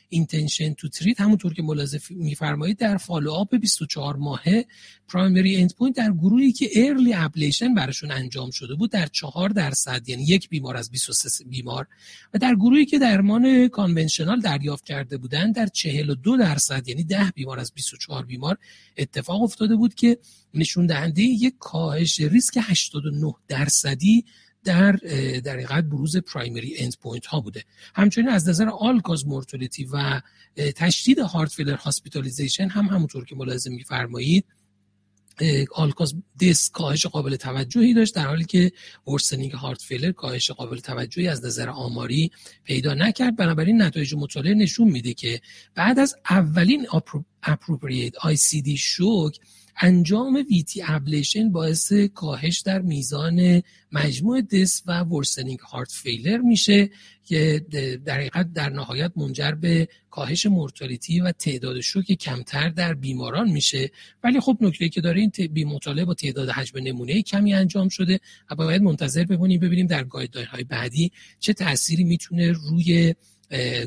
[0.09, 4.67] intention to treat همونطور که ملاحظه میفرمایید در follow-up 24 ماهه
[5.09, 10.09] primary end point در گروهی که early ablation براشون انجام شده بود در 4 درصد
[10.09, 11.87] یعنی یک بیمار از 23 بیمار.
[12.35, 17.61] و در گروهی که درمان conventional دریافت کرده بودند در 42 درصد یعنی 10 بیمار
[17.61, 18.59] از 24 بیمار
[18.97, 20.19] اتفاق افتاده بود که
[20.55, 24.25] نشون دهنده یک کاهش ریسک 89 درصدی
[24.65, 24.93] در
[25.45, 27.65] در حقیقت بروز primary end point ها بوده.
[27.95, 30.21] همچنین از نظر all-cause mortality و
[30.57, 34.45] تشدید heart failure hospitalization هم همونطور که ملاحظه میفرمایید
[35.75, 38.73] all-cause death کاهش قابل توجهی داشت در حالی که
[39.07, 42.31] worsening heart failure کاهش قابل توجهی از نظر آماری
[42.65, 43.37] پیدا نکرد.
[43.37, 45.41] بنابراین نتایج مطالعه نشون میده که
[45.75, 46.87] بعد از اولین
[47.43, 49.39] appropriate ICD shock
[49.81, 56.91] انجام VT ablation باعث کاهش در میزان مجموع death و worsening heart failure میشه
[57.25, 57.67] که
[58.05, 63.91] در حقیقت در نهایت منجر به کاهش mortality و تعداد شوک کمتر در بیماران میشه.
[64.25, 68.21] ولی خب نکته که داره این این مطالعه با تعداد حجم نمونه کمی انجام شده
[68.51, 73.15] و باید منتظر بمونیم ببینیم در guideline های بعدی چه تأثیری می‌تونه روی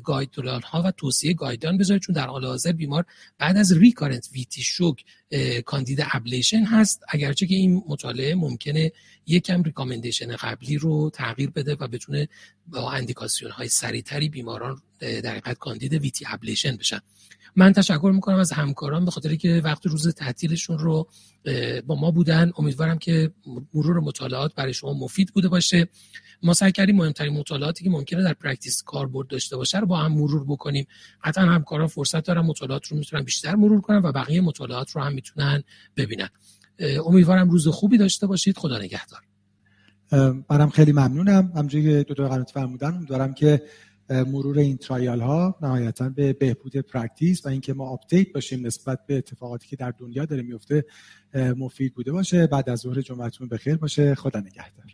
[0.04, 2.00] guideline ها و توصیه guideline بذاره.
[2.00, 3.06] چون در حال حاضر بیمار
[3.38, 5.04] بعد از recurrent VT shock
[5.66, 7.04] کاندید ablation هست.
[7.10, 8.92] اگرچه که این مطالعه ممکنه
[9.28, 12.28] یکم recommendation قبلی رو تغییر بده و بتونه
[12.68, 17.00] با اندیکاسیون های سریعتری بیماران در حقیقت کاندید VT ablation بشن.
[17.56, 21.08] من تشکر می‌کنم از همکاران به خاطر که وقت روز تعطیلشون رو
[21.86, 22.52] با ما بودن.
[22.58, 23.32] امیدوارم که
[23.74, 25.88] مرور مطالعات برای شما مفید بوده باشه.
[26.44, 30.12] ما سعی کردیم مهمترین مطالعاتی که ممکنه در practice کاربرد داشته باشه رو با هم
[30.12, 30.88] مرور بکنیم.
[31.24, 35.16] قطعا همکاران فرصت دارن مطالعات رو می‌تونن بیشتر مرور کنن و بقیه مطالعات رو هم
[35.22, 35.64] می‌تونن
[35.98, 36.30] ببینن.
[37.06, 38.58] امیدوارم روز خوبی داشته باشید.
[38.58, 39.22] خدا نگهدار.
[40.50, 41.52] منم خیلی ممنونم.
[41.56, 43.62] همونجوری دکتر قنات فرمودن امیدوارم که
[44.10, 49.18] مرور این trial ها نهایتا به بهبود practice و اینکه ما update باشیم نسبت به
[49.18, 50.86] اتفاقاتی که در دنیا داره میفته
[51.34, 52.48] مفید بوده باشه.
[52.48, 54.16] بعد از ظهر جمعتون بخیر باشه.
[54.16, 54.86] خدا نگهدار.